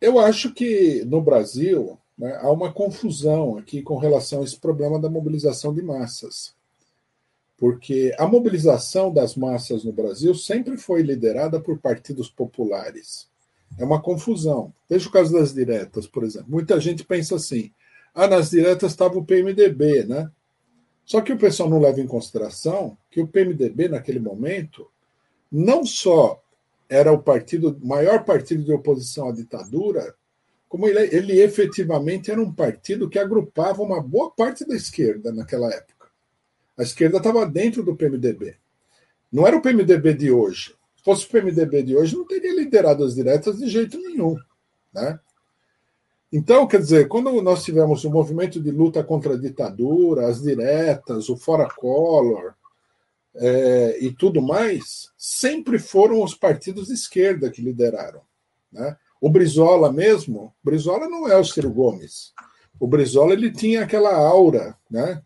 eu 0.00 0.18
acho 0.18 0.52
que 0.52 1.04
no 1.04 1.20
Brasil 1.20 1.96
né, 2.18 2.36
há 2.40 2.50
uma 2.50 2.72
confusão 2.72 3.56
aqui 3.56 3.82
com 3.82 3.98
relação 3.98 4.40
a 4.40 4.44
esse 4.44 4.58
problema 4.58 4.98
da 4.98 5.08
mobilização 5.08 5.72
de 5.72 5.82
massas 5.82 6.53
porque 7.56 8.14
a 8.18 8.26
mobilização 8.26 9.12
das 9.12 9.36
massas 9.36 9.84
no 9.84 9.92
Brasil 9.92 10.34
sempre 10.34 10.76
foi 10.76 11.02
liderada 11.02 11.60
por 11.60 11.78
partidos 11.78 12.28
populares. 12.28 13.28
É 13.78 13.84
uma 13.84 14.00
confusão. 14.00 14.72
Veja 14.88 15.08
o 15.08 15.12
caso 15.12 15.32
das 15.32 15.52
diretas, 15.52 16.06
por 16.06 16.24
exemplo. 16.24 16.50
Muita 16.50 16.80
gente 16.80 17.04
pensa 17.04 17.36
assim: 17.36 17.72
ah, 18.14 18.26
nas 18.26 18.50
diretas 18.50 18.92
estava 18.92 19.18
o 19.18 19.24
PMDB, 19.24 20.04
né? 20.04 20.30
Só 21.04 21.20
que 21.20 21.32
o 21.32 21.38
pessoal 21.38 21.68
não 21.68 21.80
leva 21.80 22.00
em 22.00 22.06
consideração 22.06 22.96
que 23.10 23.20
o 23.20 23.26
PMDB, 23.26 23.88
naquele 23.88 24.18
momento, 24.18 24.88
não 25.50 25.84
só 25.84 26.42
era 26.88 27.12
o 27.12 27.22
partido, 27.22 27.78
maior 27.82 28.24
partido 28.24 28.64
de 28.64 28.72
oposição 28.72 29.28
à 29.28 29.32
ditadura, 29.32 30.14
como 30.68 30.88
ele, 30.88 31.14
ele 31.14 31.40
efetivamente 31.40 32.30
era 32.30 32.40
um 32.40 32.52
partido 32.52 33.08
que 33.08 33.18
agrupava 33.18 33.82
uma 33.82 34.02
boa 34.02 34.30
parte 34.30 34.66
da 34.66 34.74
esquerda 34.74 35.32
naquela 35.32 35.68
época. 35.72 35.93
A 36.76 36.82
esquerda 36.82 37.18
estava 37.18 37.46
dentro 37.46 37.82
do 37.82 37.96
PMDB. 37.96 38.56
Não 39.30 39.46
era 39.46 39.56
o 39.56 39.62
PMDB 39.62 40.14
de 40.14 40.30
hoje. 40.30 40.74
Se 40.96 41.04
fosse 41.04 41.26
o 41.26 41.30
PMDB 41.30 41.82
de 41.82 41.96
hoje, 41.96 42.16
não 42.16 42.26
teria 42.26 42.54
liderado 42.54 43.04
as 43.04 43.14
diretas 43.14 43.58
de 43.58 43.68
jeito 43.68 43.98
nenhum. 43.98 44.36
Né? 44.92 45.18
Então, 46.32 46.66
quer 46.66 46.80
dizer, 46.80 47.08
quando 47.08 47.30
nós 47.42 47.62
tivemos 47.62 48.04
o 48.04 48.10
movimento 48.10 48.60
de 48.60 48.70
luta 48.70 49.04
contra 49.04 49.34
a 49.34 49.38
ditadura, 49.38 50.26
as 50.26 50.42
diretas, 50.42 51.28
o 51.28 51.36
Fora 51.36 51.68
Collor, 51.68 52.54
é, 53.36 53.98
e 54.00 54.12
tudo 54.12 54.40
mais, 54.40 55.10
sempre 55.16 55.78
foram 55.78 56.22
os 56.22 56.34
partidos 56.34 56.88
de 56.88 56.94
esquerda 56.94 57.50
que 57.50 57.62
lideraram. 57.62 58.20
Né? 58.72 58.96
O 59.20 59.30
Brizola 59.30 59.92
mesmo, 59.92 60.54
Brizola 60.62 61.08
não 61.08 61.28
é 61.28 61.36
o 61.36 61.44
Ciro 61.44 61.70
Gomes. 61.70 62.32
O 62.78 62.86
Brizola 62.86 63.32
ele 63.32 63.50
tinha 63.50 63.82
aquela 63.82 64.14
aura 64.14 64.76
né, 64.90 65.22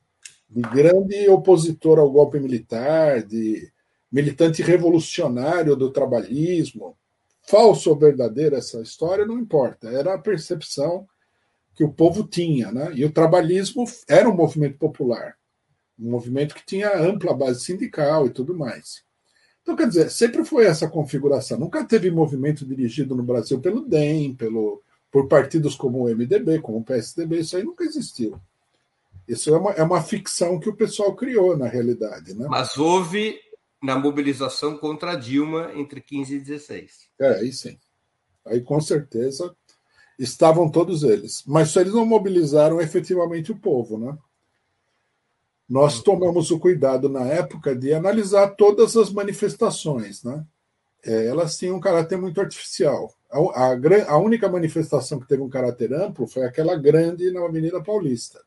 de 0.48 0.62
grande 0.62 1.28
opositor 1.28 1.98
ao 1.98 2.10
golpe 2.10 2.40
militar, 2.40 3.22
de 3.22 3.70
militante 4.10 4.62
revolucionário 4.62 5.76
do 5.76 5.90
trabalhismo. 5.90 6.96
Falso 7.42 7.90
ou 7.90 7.98
verdadeiro 7.98 8.56
essa 8.56 8.80
história, 8.80 9.26
não 9.26 9.38
importa. 9.38 9.88
Era 9.88 10.14
a 10.14 10.18
percepção 10.18 11.06
que 11.74 11.84
o 11.84 11.92
povo 11.92 12.24
tinha. 12.24 12.72
Né? 12.72 12.92
E 12.94 13.04
o 13.04 13.12
trabalhismo 13.12 13.84
era 14.08 14.28
um 14.28 14.34
movimento 14.34 14.78
popular 14.78 15.38
um 15.98 16.10
movimento 16.10 16.54
que 16.54 16.64
tinha 16.64 16.96
ampla 16.96 17.34
base 17.34 17.64
sindical 17.64 18.26
e 18.26 18.30
tudo 18.30 18.56
mais. 18.56 19.02
Então, 19.62 19.74
quer 19.76 19.88
dizer, 19.88 20.10
sempre 20.10 20.44
foi 20.44 20.64
essa 20.64 20.88
configuração. 20.88 21.58
Nunca 21.58 21.84
teve 21.84 22.10
movimento 22.10 22.64
dirigido 22.64 23.14
no 23.14 23.22
Brasil 23.22 23.60
pelo 23.60 23.84
DEM, 23.84 24.34
pelo, 24.34 24.82
por 25.10 25.26
partidos 25.28 25.74
como 25.74 26.04
o 26.04 26.08
MDB, 26.08 26.60
como 26.60 26.78
o 26.78 26.84
PSDB, 26.84 27.40
isso 27.40 27.56
aí 27.56 27.64
nunca 27.64 27.84
existiu. 27.84 28.40
Isso 29.28 29.54
é 29.54 29.58
uma, 29.58 29.70
é 29.72 29.82
uma 29.82 30.02
ficção 30.02 30.58
que 30.58 30.68
o 30.68 30.74
pessoal 30.74 31.14
criou, 31.14 31.56
na 31.56 31.68
realidade. 31.68 32.34
Né? 32.34 32.46
Mas 32.48 32.76
houve 32.78 33.38
na 33.82 33.98
mobilização 33.98 34.76
contra 34.78 35.14
Dilma 35.14 35.70
entre 35.74 36.00
15 36.00 36.34
e 36.34 36.40
16. 36.40 37.08
É, 37.20 37.28
aí 37.34 37.52
sim. 37.52 37.78
Aí 38.46 38.60
com 38.62 38.80
certeza 38.80 39.54
estavam 40.18 40.70
todos 40.70 41.02
eles. 41.02 41.44
Mas 41.46 41.76
eles 41.76 41.92
não 41.92 42.06
mobilizaram 42.06 42.80
efetivamente 42.80 43.52
o 43.52 43.58
povo, 43.58 43.98
né? 43.98 44.16
nós 45.68 46.02
tomamos 46.02 46.50
o 46.50 46.58
cuidado 46.58 47.08
na 47.08 47.26
época 47.26 47.76
de 47.76 47.92
analisar 47.92 48.54
todas 48.54 48.96
as 48.96 49.12
manifestações, 49.12 50.24
né? 50.24 50.44
É, 51.04 51.26
elas 51.26 51.56
tinham 51.56 51.76
um 51.76 51.80
caráter 51.80 52.16
muito 52.16 52.40
artificial. 52.40 53.12
A, 53.30 53.38
a, 53.38 54.14
a, 54.14 54.18
única 54.18 54.48
manifestação 54.48 55.20
que 55.20 55.28
teve 55.28 55.42
um 55.42 55.48
caráter 55.48 55.92
amplo 55.92 56.26
foi 56.26 56.44
aquela 56.44 56.74
grande 56.74 57.30
na 57.30 57.44
Avenida 57.44 57.82
Paulista. 57.82 58.40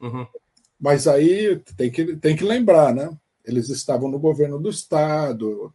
Uhum. 0.00 0.26
Mas 0.78 1.06
aí 1.06 1.60
tem 1.76 1.90
que, 1.90 2.16
tem 2.16 2.36
que 2.36 2.44
lembrar, 2.44 2.94
né? 2.94 3.10
Eles 3.44 3.68
estavam 3.68 4.08
no 4.08 4.18
governo 4.18 4.58
do 4.58 4.70
Estado. 4.70 5.72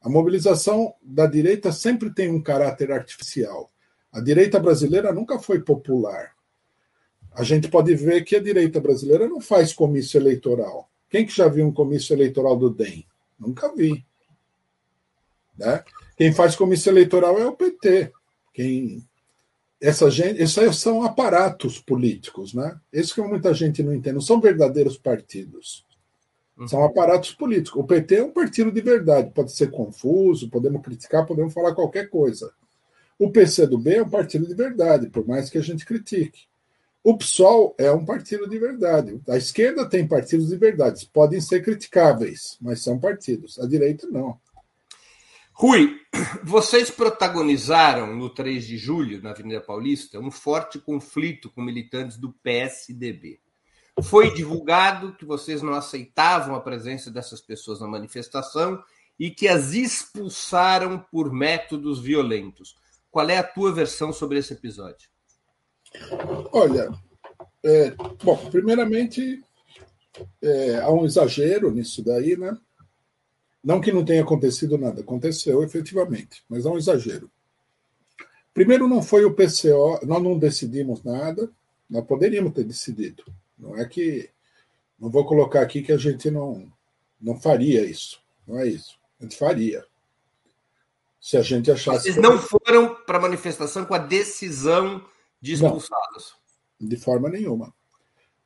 A 0.00 0.08
mobilização 0.08 0.94
da 1.02 1.26
direita 1.26 1.72
sempre 1.72 2.10
tem 2.10 2.30
um 2.30 2.42
caráter 2.42 2.92
artificial. 2.92 3.70
A 4.12 4.20
direita 4.20 4.60
brasileira 4.60 5.12
nunca 5.12 5.38
foi 5.38 5.60
popular 5.60 6.34
a 7.34 7.42
gente 7.42 7.68
pode 7.68 7.94
ver 7.96 8.24
que 8.24 8.36
a 8.36 8.42
direita 8.42 8.80
brasileira 8.80 9.28
não 9.28 9.40
faz 9.40 9.72
comício 9.72 10.18
eleitoral. 10.18 10.88
Quem 11.10 11.26
que 11.26 11.34
já 11.34 11.48
viu 11.48 11.66
um 11.66 11.72
comício 11.72 12.14
eleitoral 12.14 12.56
do 12.56 12.70
DEM? 12.70 13.04
Nunca 13.38 13.74
vi. 13.74 14.04
Né? 15.58 15.84
Quem 16.16 16.32
faz 16.32 16.54
comício 16.54 16.90
eleitoral 16.90 17.36
é 17.38 17.46
o 17.46 17.52
PT. 17.52 18.12
Quem 18.52 19.04
essa 19.84 20.10
gente, 20.10 20.40
esses 20.40 20.78
são 20.78 21.02
aparatos 21.02 21.78
políticos, 21.78 22.54
né? 22.54 22.74
Isso 22.90 23.14
que 23.14 23.20
muita 23.20 23.52
gente 23.52 23.82
não 23.82 23.92
entende, 23.92 24.14
não 24.14 24.20
são 24.22 24.40
verdadeiros 24.40 24.96
partidos. 24.96 25.84
São 26.66 26.78
uhum. 26.80 26.86
aparatos 26.86 27.34
políticos. 27.34 27.78
O 27.78 27.84
PT 27.84 28.16
é 28.16 28.24
um 28.24 28.30
partido 28.30 28.72
de 28.72 28.80
verdade, 28.80 29.30
pode 29.34 29.52
ser 29.52 29.70
confuso, 29.70 30.48
podemos 30.48 30.80
criticar, 30.80 31.26
podemos 31.26 31.52
falar 31.52 31.74
qualquer 31.74 32.08
coisa. 32.08 32.50
O 33.18 33.30
PCdoB 33.30 33.94
é 33.94 34.02
um 34.02 34.08
partido 34.08 34.46
de 34.46 34.54
verdade, 34.54 35.10
por 35.10 35.26
mais 35.26 35.50
que 35.50 35.58
a 35.58 35.62
gente 35.62 35.84
critique. 35.84 36.46
O 37.02 37.18
PSOL 37.18 37.74
é 37.76 37.92
um 37.92 38.06
partido 38.06 38.48
de 38.48 38.58
verdade. 38.58 39.20
A 39.28 39.36
esquerda 39.36 39.86
tem 39.86 40.08
partidos 40.08 40.48
de 40.48 40.56
verdade. 40.56 41.06
Podem 41.12 41.42
ser 41.42 41.62
criticáveis, 41.62 42.56
mas 42.58 42.82
são 42.82 42.98
partidos. 42.98 43.58
A 43.58 43.66
direita, 43.66 44.06
não. 44.10 44.38
Rui, 45.56 46.00
vocês 46.42 46.90
protagonizaram 46.90 48.14
no 48.14 48.28
3 48.28 48.66
de 48.66 48.76
julho, 48.76 49.22
na 49.22 49.30
Avenida 49.30 49.60
Paulista, 49.60 50.18
um 50.18 50.30
forte 50.30 50.80
conflito 50.80 51.48
com 51.48 51.62
militantes 51.62 52.16
do 52.16 52.32
PSDB. 52.32 53.40
Foi 54.02 54.34
divulgado 54.34 55.14
que 55.14 55.24
vocês 55.24 55.62
não 55.62 55.72
aceitavam 55.72 56.56
a 56.56 56.60
presença 56.60 57.08
dessas 57.08 57.40
pessoas 57.40 57.80
na 57.80 57.86
manifestação 57.86 58.82
e 59.16 59.30
que 59.30 59.46
as 59.46 59.72
expulsaram 59.72 60.98
por 60.98 61.32
métodos 61.32 62.00
violentos. 62.00 62.76
Qual 63.08 63.30
é 63.30 63.38
a 63.38 63.44
tua 63.44 63.72
versão 63.72 64.12
sobre 64.12 64.40
esse 64.40 64.52
episódio? 64.52 65.08
Olha, 66.52 66.90
é, 67.62 67.92
bom, 68.24 68.36
primeiramente, 68.50 69.40
é, 70.42 70.80
há 70.80 70.90
um 70.90 71.04
exagero 71.04 71.70
nisso 71.70 72.02
daí, 72.02 72.36
né? 72.36 72.58
Não 73.64 73.80
que 73.80 73.90
não 73.90 74.04
tenha 74.04 74.22
acontecido 74.22 74.76
nada, 74.76 75.00
aconteceu 75.00 75.62
efetivamente, 75.62 76.44
mas 76.48 76.66
há 76.66 76.70
um 76.70 76.76
exagero. 76.76 77.30
Primeiro, 78.52 78.86
não 78.86 79.02
foi 79.02 79.24
o 79.24 79.34
PCO, 79.34 80.06
nós 80.06 80.22
não 80.22 80.38
decidimos 80.38 81.02
nada, 81.02 81.50
nós 81.88 82.04
poderíamos 82.04 82.52
ter 82.52 82.64
decidido. 82.64 83.24
Não 83.58 83.76
é 83.76 83.86
que. 83.86 84.30
Não 84.98 85.10
vou 85.10 85.24
colocar 85.24 85.62
aqui 85.62 85.82
que 85.82 85.92
a 85.92 85.96
gente 85.96 86.30
não, 86.30 86.70
não 87.20 87.40
faria 87.40 87.84
isso. 87.84 88.22
Não 88.46 88.60
é 88.60 88.68
isso. 88.68 88.98
A 89.18 89.24
gente 89.24 89.36
faria. 89.36 89.84
Se 91.20 91.36
a 91.36 91.42
gente 91.42 91.70
achasse. 91.70 92.04
Vocês 92.04 92.16
não 92.16 92.38
foram 92.38 92.94
para 93.06 93.18
a 93.18 93.20
manifestação 93.20 93.84
com 93.84 93.94
a 93.94 93.98
decisão 93.98 95.04
de 95.40 95.54
expulsados. 95.54 96.36
Não, 96.78 96.88
de 96.88 96.96
forma 96.96 97.28
nenhuma. 97.28 97.74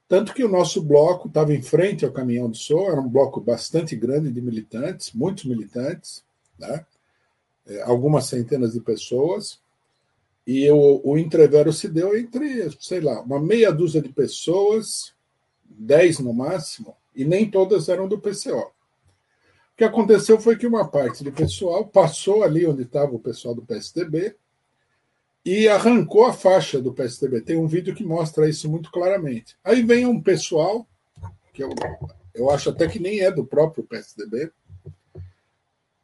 Tanto 0.09 0.33
que 0.33 0.43
o 0.43 0.49
nosso 0.49 0.83
bloco 0.83 1.29
estava 1.29 1.55
em 1.55 1.61
frente 1.61 2.05
ao 2.05 2.11
caminhão 2.11 2.51
de 2.51 2.59
som, 2.59 2.91
era 2.91 3.01
um 3.01 3.09
bloco 3.09 3.41
bastante 3.41 3.95
grande 3.95 4.33
de 4.33 4.41
militantes, 4.41 5.13
muitos 5.13 5.45
militantes, 5.45 6.25
né? 6.59 6.87
É, 7.67 7.83
algumas 7.83 8.25
centenas 8.25 8.73
de 8.73 8.81
pessoas, 8.81 9.61
e 10.47 10.71
o 10.71 11.19
entrevero 11.19 11.71
se 11.75 11.87
deu 11.87 12.17
entre, 12.17 12.75
sei 12.81 13.03
lá, 13.03 13.21
uma 13.21 13.39
meia 13.39 13.71
dúzia 13.71 14.01
de 14.01 14.09
pessoas, 14.09 15.13
dez 15.63 16.19
no 16.21 16.33
máximo, 16.33 16.97
e 17.15 17.23
nem 17.23 17.51
todas 17.51 17.91
eram 17.91 18.09
do 18.09 18.19
PCO. 18.19 18.57
O 18.57 18.73
que 19.77 19.85
aconteceu 19.85 20.41
foi 20.41 20.57
que 20.57 20.67
uma 20.67 20.89
parte 20.89 21.23
do 21.23 21.31
pessoal 21.31 21.87
passou 21.87 22.43
ali 22.43 22.67
onde 22.67 22.85
estava 22.85 23.15
o 23.15 23.19
pessoal 23.19 23.55
do 23.55 23.61
PSDB, 23.61 24.35
e 25.49 25.67
arrancou 25.67 26.27
a 26.27 26.33
faixa 26.35 26.79
do 26.79 26.93
PSDB. 26.93 27.41
Tem 27.41 27.57
um 27.57 27.67
vídeo 27.67 27.95
que 27.95 28.05
mostra 28.05 28.47
isso 28.47 28.69
muito 28.69 28.91
claramente. 28.91 29.57
Aí 29.65 29.83
vem 29.83 30.05
um 30.05 30.21
pessoal, 30.21 30.87
que 31.55 31.65
eu, 31.65 31.71
eu 32.35 32.51
acho 32.51 32.69
até 32.69 32.87
que 32.87 32.99
nem 32.99 33.21
é 33.21 33.31
do 33.31 33.47
próprio 33.47 33.83
PSDB, 33.83 34.53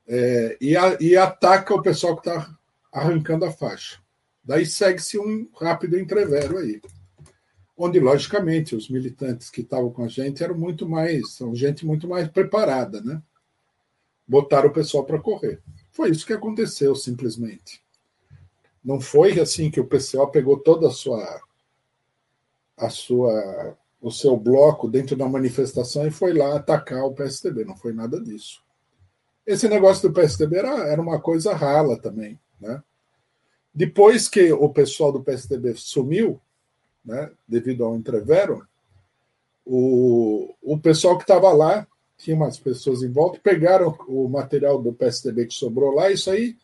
é, 0.08 0.56
e, 0.58 0.74
a, 0.74 0.96
e 0.98 1.14
ataca 1.14 1.74
o 1.74 1.82
pessoal 1.82 2.16
que 2.16 2.26
está 2.26 2.56
arrancando 2.90 3.44
a 3.44 3.52
faixa. 3.52 4.00
Daí 4.42 4.64
segue-se 4.64 5.18
um 5.18 5.46
rápido 5.60 5.98
entrevero 5.98 6.56
aí. 6.56 6.80
Onde, 7.76 8.00
logicamente, 8.00 8.74
os 8.74 8.88
militantes 8.88 9.50
que 9.50 9.60
estavam 9.60 9.90
com 9.90 10.04
a 10.04 10.08
gente 10.08 10.42
eram 10.42 10.56
muito 10.56 10.88
mais, 10.88 11.34
são 11.34 11.54
gente 11.54 11.84
muito 11.84 12.08
mais 12.08 12.28
preparada, 12.28 13.02
né? 13.02 13.20
Botaram 14.26 14.70
o 14.70 14.72
pessoal 14.72 15.04
para 15.04 15.20
correr. 15.20 15.60
Foi 15.90 16.08
isso 16.08 16.24
que 16.24 16.32
aconteceu, 16.32 16.96
simplesmente. 16.96 17.83
Não 18.84 19.00
foi 19.00 19.40
assim 19.40 19.70
que 19.70 19.80
o 19.80 19.86
PCO 19.86 20.26
pegou 20.28 20.58
toda 20.58 20.88
a 20.88 20.90
sua 20.90 21.40
a 22.76 22.90
sua 22.90 23.76
o 24.00 24.10
seu 24.10 24.36
bloco 24.36 24.86
dentro 24.86 25.16
da 25.16 25.26
manifestação 25.26 26.06
e 26.06 26.10
foi 26.10 26.34
lá 26.34 26.56
atacar 26.56 27.04
o 27.04 27.14
PSDB. 27.14 27.64
Não 27.64 27.74
foi 27.74 27.94
nada 27.94 28.20
disso. 28.20 28.62
Esse 29.46 29.66
negócio 29.66 30.08
do 30.08 30.14
PSDB 30.14 30.58
era, 30.58 30.88
era 30.88 31.00
uma 31.00 31.18
coisa 31.18 31.54
rala 31.54 31.98
também, 31.98 32.38
né? 32.60 32.82
Depois 33.74 34.28
que 34.28 34.52
o 34.52 34.68
pessoal 34.68 35.10
do 35.10 35.22
PSDB 35.22 35.74
sumiu, 35.74 36.38
né, 37.04 37.30
devido 37.48 37.84
ao 37.84 37.96
entrevero, 37.96 38.66
o, 39.64 40.54
o 40.62 40.78
pessoal 40.78 41.16
que 41.16 41.24
estava 41.24 41.50
lá, 41.52 41.86
tinha 42.16 42.36
umas 42.36 42.58
pessoas 42.58 43.02
em 43.02 43.10
volta, 43.10 43.40
pegaram 43.42 43.96
o 44.06 44.28
material 44.28 44.80
do 44.80 44.92
PSDB 44.92 45.46
que 45.46 45.54
sobrou 45.54 45.94
lá, 45.94 46.10
isso 46.10 46.30
aí 46.30 46.56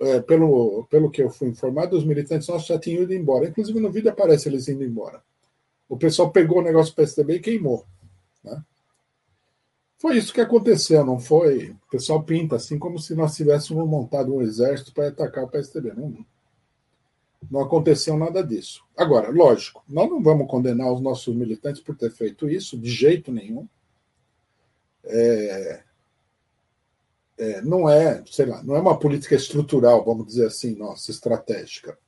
é, 0.00 0.20
pelo, 0.20 0.86
pelo 0.90 1.10
que 1.10 1.22
eu 1.22 1.30
fui 1.30 1.48
informado, 1.48 1.96
os 1.96 2.04
militantes 2.04 2.48
nossos 2.48 2.66
já 2.66 2.78
tinham 2.78 3.02
ido 3.02 3.14
embora. 3.14 3.48
Inclusive 3.48 3.78
no 3.80 3.92
vídeo 3.92 4.10
aparece 4.10 4.48
eles 4.48 4.68
indo 4.68 4.84
embora. 4.84 5.22
O 5.88 5.96
pessoal 5.96 6.30
pegou 6.30 6.58
o 6.58 6.62
negócio 6.62 6.92
do 6.92 6.96
PSDB 6.96 7.36
e 7.36 7.40
queimou. 7.40 7.86
Né? 8.42 8.62
Foi 9.98 10.16
isso 10.16 10.32
que 10.32 10.40
aconteceu, 10.40 11.04
não 11.04 11.18
foi? 11.18 11.70
O 11.70 11.90
pessoal 11.90 12.22
pinta 12.22 12.56
assim 12.56 12.78
como 12.78 12.98
se 12.98 13.14
nós 13.14 13.36
tivéssemos 13.36 13.86
montado 13.88 14.34
um 14.34 14.42
exército 14.42 14.92
para 14.92 15.08
atacar 15.08 15.44
o 15.44 15.48
PSDB. 15.48 15.92
Não, 15.94 16.26
não 17.50 17.60
aconteceu 17.60 18.16
nada 18.16 18.42
disso. 18.42 18.84
Agora, 18.96 19.30
lógico, 19.30 19.84
nós 19.88 20.10
não 20.10 20.22
vamos 20.22 20.48
condenar 20.48 20.92
os 20.92 21.00
nossos 21.00 21.34
militantes 21.34 21.80
por 21.80 21.96
ter 21.96 22.10
feito 22.10 22.48
isso, 22.48 22.76
de 22.76 22.90
jeito 22.90 23.30
nenhum. 23.30 23.68
É, 25.04 25.83
é, 27.36 27.60
não 27.62 27.88
é, 27.88 28.22
sei 28.30 28.46
lá, 28.46 28.62
não 28.62 28.76
é 28.76 28.80
uma 28.80 28.98
política 28.98 29.34
estrutural, 29.34 30.04
vamos 30.04 30.26
dizer 30.26 30.46
assim, 30.46 30.74
nossa, 30.76 31.10
estratégica. 31.10 31.98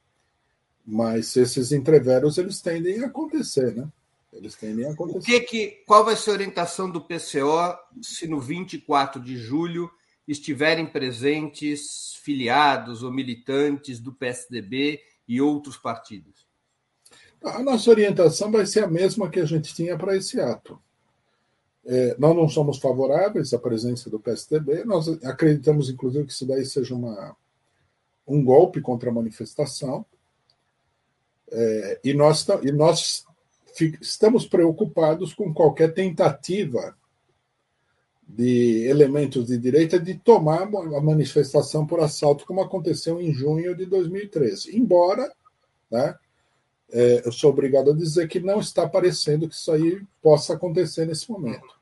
Mas 0.85 1.37
esses 1.37 1.73
entreveros 1.73 2.39
eles 2.39 2.61
tendem 2.61 3.03
a 3.03 3.07
acontecer, 3.07 3.75
né? 3.75 3.89
Eles 4.33 4.55
tendem 4.55 4.87
a 4.87 4.93
acontecer. 4.93 5.19
O 5.19 5.23
que 5.23 5.41
que, 5.41 5.67
qual 5.87 6.05
vai 6.05 6.15
ser 6.15 6.31
a 6.31 6.35
orientação 6.35 6.91
do 6.91 7.01
PCO 7.01 7.77
se 8.03 8.29
no 8.29 8.41
24 8.41 9.21
de 9.21 9.37
julho 9.37 9.91
estiverem 10.29 10.87
presentes 10.87 12.15
filiados 12.23 13.03
ou 13.03 13.13
militantes 13.13 13.99
do 13.99 14.13
PSDB 14.13 15.01
e 15.27 15.41
outros 15.41 15.77
partidos? 15.77 16.47
A 17.43 17.63
nossa 17.63 17.91
orientação 17.91 18.51
vai 18.51 18.67
ser 18.67 18.85
a 18.85 18.89
mesma 18.89 19.31
que 19.31 19.41
a 19.41 19.45
gente 19.45 19.75
tinha 19.75 19.97
para 19.97 20.17
esse 20.17 20.41
ato. 20.41 20.81
É, 21.89 22.17
nós 22.19 22.35
não 22.35 22.49
somos 22.49 22.79
favoráveis 22.79 23.55
à 23.55 23.59
presença 23.59 24.11
do 24.11 24.19
PSDB, 24.19 24.85
nós 24.85 25.07
acreditamos, 25.25 25.89
inclusive, 25.89 26.27
que 26.27 26.33
isso 26.33 26.45
daí 26.45 26.67
seja 26.67 26.95
uma, 26.95 27.37
um 28.27 28.45
golpe 28.45 28.81
contra 28.81 29.09
a 29.09 29.15
manifestação. 29.15 30.05
É, 31.49 32.01
e 32.03 32.13
nós, 32.13 32.45
e 32.63 32.73
nós 32.73 33.25
estamos 34.01 34.47
preocupados 34.47 35.33
com 35.33 35.55
qualquer 35.55 35.95
tentativa 35.95 36.97
de 38.27 38.87
elementos 38.89 39.47
de 39.47 39.57
direita 39.57 40.01
de 40.01 40.15
tomar 40.15 40.63
a 40.63 41.01
manifestação 41.01 41.87
por 41.87 42.01
assalto, 42.01 42.45
como 42.45 42.61
aconteceu 42.61 43.21
em 43.21 43.33
junho 43.33 43.77
de 43.77 43.87
2013. 43.87 44.77
Embora, 44.77 45.33
né, 45.89 46.17
é, 46.91 47.23
eu 47.25 47.31
sou 47.31 47.51
obrigado 47.51 47.93
a 47.93 47.95
dizer 47.95 48.27
que 48.27 48.41
não 48.41 48.59
está 48.59 48.89
parecendo 48.89 49.49
que 49.49 49.55
isso 49.55 49.71
aí 49.71 50.03
possa 50.21 50.55
acontecer 50.55 51.07
nesse 51.07 51.31
momento. 51.31 51.76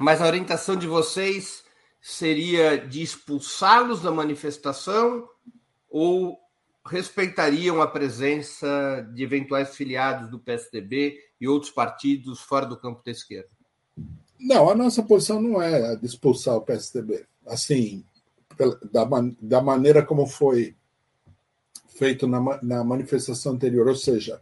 Mas 0.00 0.20
a 0.20 0.26
orientação 0.26 0.76
de 0.76 0.86
vocês 0.86 1.64
seria 2.00 2.76
de 2.76 3.02
expulsá-los 3.02 4.02
da 4.02 4.10
manifestação 4.10 5.28
ou 5.90 6.38
respeitariam 6.84 7.82
a 7.82 7.86
presença 7.86 9.08
de 9.12 9.22
eventuais 9.22 9.74
filiados 9.74 10.30
do 10.30 10.38
PSDB 10.38 11.18
e 11.40 11.48
outros 11.48 11.72
partidos 11.72 12.40
fora 12.40 12.66
do 12.66 12.76
campo 12.76 13.02
da 13.04 13.10
esquerda? 13.10 13.48
Não, 14.38 14.70
a 14.70 14.74
nossa 14.74 15.02
posição 15.02 15.40
não 15.40 15.60
é 15.60 15.92
a 15.92 15.94
de 15.94 16.06
expulsar 16.06 16.56
o 16.56 16.60
PSDB. 16.60 17.26
Assim, 17.46 18.04
da, 18.92 19.04
da 19.40 19.60
maneira 19.60 20.04
como 20.04 20.26
foi 20.26 20.76
feito 21.88 22.26
na, 22.26 22.62
na 22.62 22.84
manifestação 22.84 23.54
anterior, 23.54 23.88
ou 23.88 23.96
seja, 23.96 24.40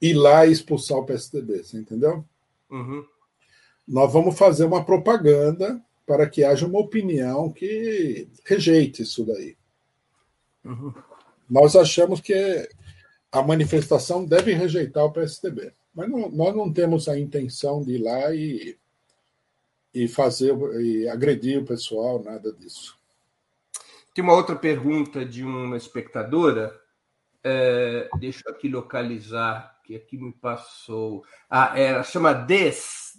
ir 0.00 0.14
lá 0.14 0.46
e 0.46 0.52
expulsar 0.52 0.98
o 0.98 1.04
PSDB, 1.04 1.62
você 1.62 1.78
entendeu? 1.78 2.24
Uhum. 2.70 3.04
Nós 3.86 4.12
vamos 4.12 4.38
fazer 4.38 4.64
uma 4.64 4.84
propaganda 4.84 5.80
para 6.06 6.28
que 6.28 6.44
haja 6.44 6.66
uma 6.66 6.78
opinião 6.78 7.50
que 7.50 8.28
rejeite 8.44 9.02
isso 9.02 9.24
daí. 9.24 9.56
Uhum. 10.64 10.92
Nós 11.48 11.76
achamos 11.76 12.20
que 12.20 12.68
a 13.30 13.42
manifestação 13.42 14.24
deve 14.24 14.54
rejeitar 14.54 15.04
o 15.04 15.12
PSDB, 15.12 15.72
mas 15.94 16.08
não, 16.08 16.30
nós 16.30 16.54
não 16.54 16.72
temos 16.72 17.08
a 17.08 17.18
intenção 17.18 17.82
de 17.82 17.96
ir 17.96 17.98
lá 17.98 18.34
e, 18.34 18.78
e 19.92 20.08
fazer 20.08 20.54
e 20.80 21.08
agredir 21.08 21.60
o 21.60 21.64
pessoal, 21.64 22.22
nada 22.22 22.52
disso. 22.52 22.96
Tem 24.14 24.22
uma 24.22 24.34
outra 24.34 24.54
pergunta 24.54 25.24
de 25.24 25.42
uma 25.42 25.76
espectadora. 25.76 26.72
É, 27.42 28.08
deixa 28.18 28.42
eu 28.46 28.54
aqui 28.54 28.68
localizar, 28.68 29.73
que 29.84 29.94
aqui 29.94 30.16
me 30.16 30.32
passou. 30.32 31.24
Ah, 31.48 31.78
é, 31.78 31.88
ela 31.88 32.02
chama 32.02 32.32
DES. 32.32 33.18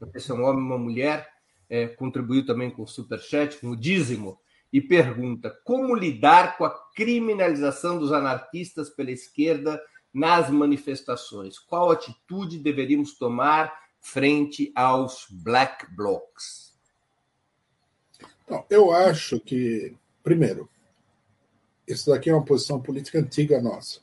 Não 0.00 0.10
sei 0.10 0.20
se 0.20 0.30
é 0.30 0.34
um 0.34 0.44
homem 0.44 0.62
ou 0.62 0.68
uma 0.68 0.78
mulher. 0.78 1.28
É, 1.68 1.86
contribuiu 1.86 2.44
também 2.44 2.70
com 2.70 2.82
o 2.82 2.86
Superchat, 2.86 3.58
com 3.58 3.68
o 3.68 3.76
dízimo 3.76 4.38
e 4.72 4.80
pergunta 4.80 5.50
como 5.64 5.94
lidar 5.94 6.56
com 6.56 6.64
a 6.64 6.70
criminalização 6.94 7.98
dos 7.98 8.12
anarquistas 8.12 8.88
pela 8.88 9.10
esquerda 9.10 9.80
nas 10.12 10.50
manifestações. 10.50 11.58
Qual 11.58 11.90
atitude 11.90 12.58
deveríamos 12.58 13.16
tomar 13.16 13.72
frente 14.00 14.72
aos 14.74 15.26
black 15.30 15.86
blocs? 15.94 16.72
Então, 18.44 18.64
eu 18.68 18.92
acho 18.92 19.40
que, 19.40 19.94
primeiro, 20.22 20.68
isso 21.86 22.10
daqui 22.10 22.30
é 22.30 22.34
uma 22.34 22.44
posição 22.44 22.80
política 22.80 23.18
antiga 23.18 23.60
nossa. 23.60 24.00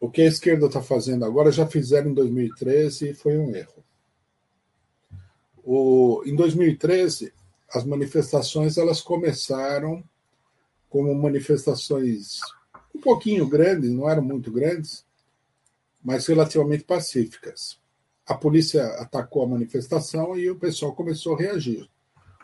O 0.00 0.10
que 0.10 0.22
a 0.22 0.26
esquerda 0.26 0.66
está 0.66 0.80
fazendo 0.80 1.24
agora 1.24 1.50
já 1.50 1.66
fizeram 1.66 2.10
em 2.10 2.14
2013 2.14 3.10
e 3.10 3.14
foi 3.14 3.36
um 3.36 3.54
erro. 3.54 3.84
O, 5.64 6.22
em 6.24 6.34
2013, 6.36 7.32
as 7.70 7.84
manifestações 7.84 8.78
elas 8.78 9.00
começaram 9.00 10.02
como 10.88 11.14
manifestações 11.14 12.38
um 12.94 13.00
pouquinho 13.00 13.46
grandes, 13.46 13.90
não 13.90 14.08
eram 14.08 14.22
muito 14.22 14.50
grandes, 14.50 15.04
mas 16.02 16.26
relativamente 16.26 16.84
pacíficas. 16.84 17.78
A 18.26 18.34
polícia 18.34 18.84
atacou 19.00 19.42
a 19.42 19.48
manifestação 19.48 20.38
e 20.38 20.50
o 20.50 20.58
pessoal 20.58 20.94
começou 20.94 21.34
a 21.34 21.38
reagir. 21.38 21.88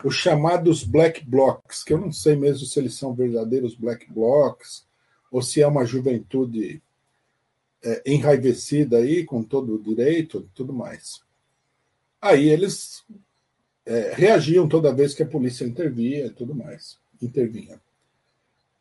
Os 0.03 0.15
chamados 0.15 0.83
black 0.83 1.25
blocs, 1.25 1.83
que 1.83 1.93
eu 1.93 1.97
não 1.97 2.11
sei 2.11 2.35
mesmo 2.35 2.65
se 2.65 2.79
eles 2.79 2.95
são 2.95 3.13
verdadeiros 3.13 3.75
black 3.75 4.11
blocs 4.11 4.85
ou 5.31 5.41
se 5.41 5.61
é 5.61 5.67
uma 5.67 5.85
juventude 5.85 6.81
é, 7.85 8.01
enraivecida 8.05 8.97
aí 8.97 9.23
com 9.23 9.43
todo 9.43 9.75
o 9.75 9.81
direito 9.81 10.39
e 10.39 10.55
tudo 10.55 10.73
mais. 10.73 11.21
Aí 12.19 12.49
eles 12.49 13.05
é, 13.85 14.13
reagiam 14.15 14.67
toda 14.67 14.93
vez 14.93 15.13
que 15.13 15.21
a 15.21 15.27
polícia 15.27 15.63
intervia 15.63 16.25
e 16.25 16.31
tudo 16.31 16.55
mais, 16.55 16.97
intervinha. 17.21 17.79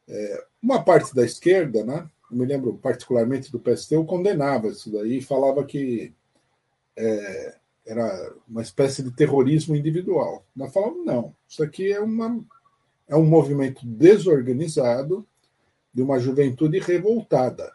É, 0.09 0.47
uma 0.63 0.83
parte 0.83 1.15
da 1.15 1.25
esquerda, 1.25 1.85
né, 1.85 2.09
eu 2.31 2.37
me 2.39 2.47
lembro 2.47 2.79
particularmente 2.79 3.53
do 3.53 3.61
PSTU, 3.61 4.05
condenava 4.07 4.69
isso 4.69 4.91
daí, 4.91 5.21
falava 5.21 5.65
que 5.65 6.13
é, 6.97 7.57
era 7.85 8.35
uma 8.49 8.63
espécie 8.63 9.03
de 9.03 9.11
terrorismo 9.11 9.77
individual. 9.77 10.47
Nós 10.57 10.73
falamos, 10.73 11.05
não, 11.05 11.35
isso 11.47 11.63
aqui 11.63 11.93
é, 11.93 12.01
uma, 12.01 12.43
é 13.07 13.15
um 13.15 13.27
movimento 13.27 13.87
desorganizado 13.87 15.27
de 15.93 16.01
uma 16.03 16.19
juventude 16.19 16.79
revoltada. 16.79 17.73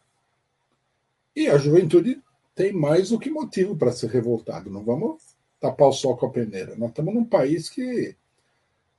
E 1.36 1.48
a 1.48 1.58
juventude 1.58 2.22
tem 2.56 2.74
mais 2.74 3.10
do 3.10 3.20
que 3.20 3.30
motivo 3.30 3.76
para 3.76 3.92
ser 3.92 4.10
revoltado. 4.10 4.70
Não 4.70 4.84
vamos 4.84 5.22
tapar 5.60 5.88
o 5.88 5.94
sol 5.94 6.18
com 6.18 6.26
a 6.26 6.32
peneira. 6.32 6.76
Nós 6.76 6.90
estamos 6.90 7.14
num 7.14 7.26
país 7.26 7.70
que 7.70 8.16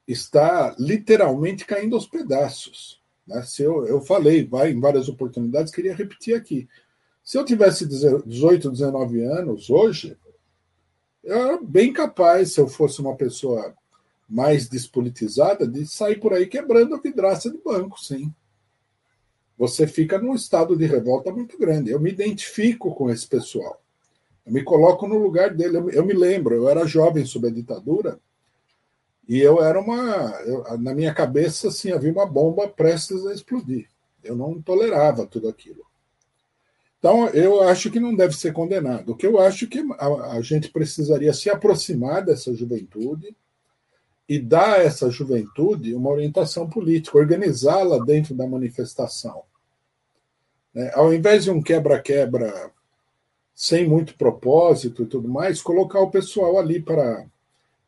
está 0.06 0.74
literalmente 0.78 1.64
caindo 1.64 1.94
aos 1.94 2.06
pedaços. 2.06 3.00
Né? 3.26 3.42
Se 3.42 3.62
eu, 3.62 3.86
eu 3.86 4.00
falei 4.00 4.48
em 4.68 4.80
várias 4.80 5.08
oportunidades, 5.08 5.72
queria 5.72 5.94
repetir 5.94 6.34
aqui. 6.34 6.68
Se 7.22 7.38
eu 7.38 7.44
tivesse 7.44 7.86
18, 7.86 8.70
19 8.70 9.22
anos 9.22 9.70
hoje, 9.70 10.16
eu 11.22 11.36
era 11.36 11.62
bem 11.62 11.92
capaz, 11.92 12.54
se 12.54 12.60
eu 12.60 12.66
fosse 12.66 13.00
uma 13.00 13.16
pessoa 13.16 13.74
mais 14.28 14.68
despolitizada, 14.68 15.66
de 15.66 15.86
sair 15.86 16.18
por 16.18 16.32
aí 16.32 16.46
quebrando 16.46 16.94
a 16.94 17.00
vidraça 17.00 17.50
de 17.50 17.58
banco, 17.58 18.00
sim. 18.00 18.32
Você 19.60 19.86
fica 19.86 20.18
num 20.18 20.34
estado 20.34 20.74
de 20.74 20.86
revolta 20.86 21.30
muito 21.30 21.58
grande. 21.58 21.90
Eu 21.90 22.00
me 22.00 22.10
identifico 22.10 22.94
com 22.94 23.10
esse 23.10 23.26
pessoal. 23.26 23.78
Eu 24.46 24.54
me 24.54 24.64
coloco 24.64 25.06
no 25.06 25.18
lugar 25.18 25.52
dele. 25.52 25.76
Eu, 25.76 25.90
eu 25.90 26.06
me 26.06 26.14
lembro, 26.14 26.54
eu 26.54 26.66
era 26.66 26.86
jovem 26.86 27.26
sob 27.26 27.46
a 27.46 27.50
ditadura 27.50 28.18
e 29.28 29.38
eu 29.38 29.62
era 29.62 29.78
uma. 29.78 30.30
Eu, 30.46 30.78
na 30.78 30.94
minha 30.94 31.12
cabeça, 31.12 31.68
assim, 31.68 31.92
havia 31.92 32.10
uma 32.10 32.24
bomba 32.24 32.68
prestes 32.68 33.26
a 33.26 33.34
explodir. 33.34 33.86
Eu 34.24 34.34
não 34.34 34.62
tolerava 34.62 35.26
tudo 35.26 35.46
aquilo. 35.46 35.84
Então, 36.98 37.28
eu 37.28 37.60
acho 37.60 37.90
que 37.90 38.00
não 38.00 38.14
deve 38.14 38.34
ser 38.34 38.54
condenado. 38.54 39.12
O 39.12 39.14
que 39.14 39.26
eu 39.26 39.38
acho 39.38 39.66
que 39.66 39.84
a, 39.98 40.36
a 40.36 40.40
gente 40.40 40.70
precisaria 40.70 41.34
se 41.34 41.50
aproximar 41.50 42.24
dessa 42.24 42.54
juventude 42.54 43.36
e 44.26 44.38
dar 44.38 44.78
a 44.78 44.82
essa 44.82 45.10
juventude 45.10 45.94
uma 45.94 46.08
orientação 46.08 46.66
política, 46.66 47.18
organizá-la 47.18 48.02
dentro 48.02 48.34
da 48.34 48.46
manifestação. 48.46 49.49
Né? 50.74 50.90
Ao 50.94 51.12
invés 51.12 51.44
de 51.44 51.50
um 51.50 51.62
quebra-quebra 51.62 52.70
sem 53.54 53.86
muito 53.86 54.16
propósito 54.16 55.02
e 55.02 55.06
tudo 55.06 55.28
mais, 55.28 55.60
colocar 55.60 56.00
o 56.00 56.10
pessoal 56.10 56.58
ali 56.58 56.80
para 56.80 57.26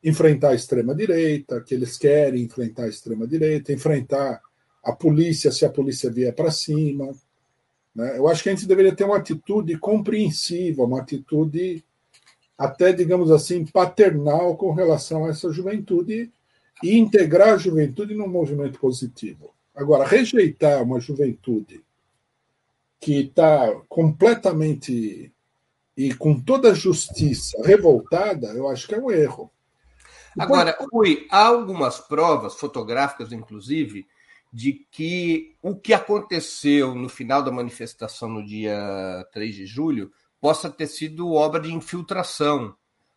enfrentar 0.04 0.50
a 0.50 0.54
extrema-direita, 0.54 1.60
que 1.62 1.74
eles 1.74 1.96
querem 1.96 2.42
enfrentar 2.42 2.84
a 2.84 2.88
extrema-direita, 2.88 3.72
enfrentar 3.72 4.40
a 4.84 4.92
polícia 4.92 5.52
se 5.52 5.64
a 5.64 5.70
polícia 5.70 6.10
vier 6.10 6.34
para 6.34 6.50
cima. 6.50 7.12
Né? 7.94 8.18
Eu 8.18 8.28
acho 8.28 8.42
que 8.42 8.48
a 8.48 8.54
gente 8.54 8.66
deveria 8.66 8.94
ter 8.94 9.04
uma 9.04 9.16
atitude 9.16 9.78
compreensiva, 9.78 10.82
uma 10.82 11.00
atitude 11.00 11.84
até, 12.58 12.92
digamos 12.92 13.30
assim, 13.30 13.64
paternal 13.64 14.56
com 14.56 14.72
relação 14.72 15.24
a 15.24 15.30
essa 15.30 15.50
juventude 15.52 16.30
e 16.82 16.98
integrar 16.98 17.54
a 17.54 17.56
juventude 17.56 18.14
num 18.14 18.28
movimento 18.28 18.78
positivo. 18.78 19.54
Agora, 19.74 20.06
rejeitar 20.06 20.82
uma 20.82 21.00
juventude 21.00 21.82
que 23.02 23.18
está 23.18 23.74
completamente 23.88 25.34
e 25.96 26.14
com 26.14 26.40
toda 26.40 26.70
a 26.70 26.74
justiça 26.74 27.60
revoltada, 27.64 28.46
eu 28.54 28.68
acho 28.68 28.86
que 28.86 28.94
é 28.94 29.00
um 29.00 29.10
erro. 29.10 29.50
Agora, 30.38 30.78
Rui, 30.92 31.26
há 31.28 31.46
algumas 31.48 31.98
provas, 31.98 32.54
fotográficas 32.54 33.32
inclusive, 33.32 34.06
de 34.52 34.86
que 34.90 35.56
o 35.60 35.74
que 35.74 35.92
aconteceu 35.92 36.94
no 36.94 37.08
final 37.08 37.42
da 37.42 37.50
manifestação 37.50 38.28
no 38.28 38.46
dia 38.46 39.26
3 39.32 39.54
de 39.54 39.66
julho 39.66 40.12
possa 40.40 40.70
ter 40.70 40.86
sido 40.86 41.32
obra 41.32 41.60
de 41.60 41.72
infiltração. 41.74 42.72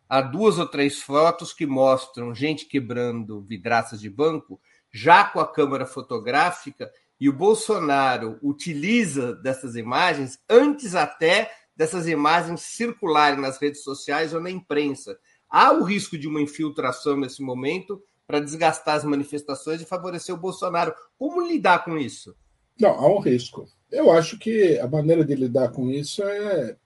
Há 0.08 0.20
duas 0.20 0.58
ou 0.58 0.66
três 0.66 1.00
fotos 1.00 1.52
que 1.52 1.64
mostram 1.64 2.34
gente 2.34 2.66
quebrando 2.66 3.40
vidraças 3.40 4.00
de 4.00 4.10
banco, 4.10 4.60
já 4.90 5.24
com 5.24 5.38
a 5.38 5.46
câmera 5.46 5.86
fotográfica, 5.86 6.90
e 7.20 7.28
o 7.28 7.32
Bolsonaro 7.32 8.38
utiliza 8.42 9.34
dessas 9.34 9.74
imagens 9.74 10.38
antes 10.48 10.94
até 10.94 11.50
dessas 11.74 12.06
imagens 12.06 12.62
circularem 12.62 13.40
nas 13.40 13.58
redes 13.58 13.82
sociais 13.82 14.32
ou 14.32 14.40
na 14.40 14.50
imprensa. 14.50 15.18
Há 15.48 15.72
o 15.72 15.84
risco 15.84 16.16
de 16.16 16.26
uma 16.26 16.40
infiltração 16.40 17.16
nesse 17.16 17.42
momento 17.42 18.02
para 18.26 18.40
desgastar 18.40 18.96
as 18.96 19.04
manifestações 19.04 19.80
e 19.80 19.86
favorecer 19.86 20.34
o 20.34 20.38
Bolsonaro. 20.38 20.94
Como 21.18 21.46
lidar 21.46 21.84
com 21.84 21.96
isso? 21.96 22.34
Não, 22.80 22.90
há 22.90 23.06
um 23.06 23.20
risco. 23.20 23.68
Eu 23.90 24.10
acho 24.10 24.38
que 24.38 24.78
a 24.78 24.88
maneira 24.88 25.24
de 25.24 25.34
lidar 25.34 25.70
com 25.70 25.90
isso 25.90 26.22
é, 26.24 26.76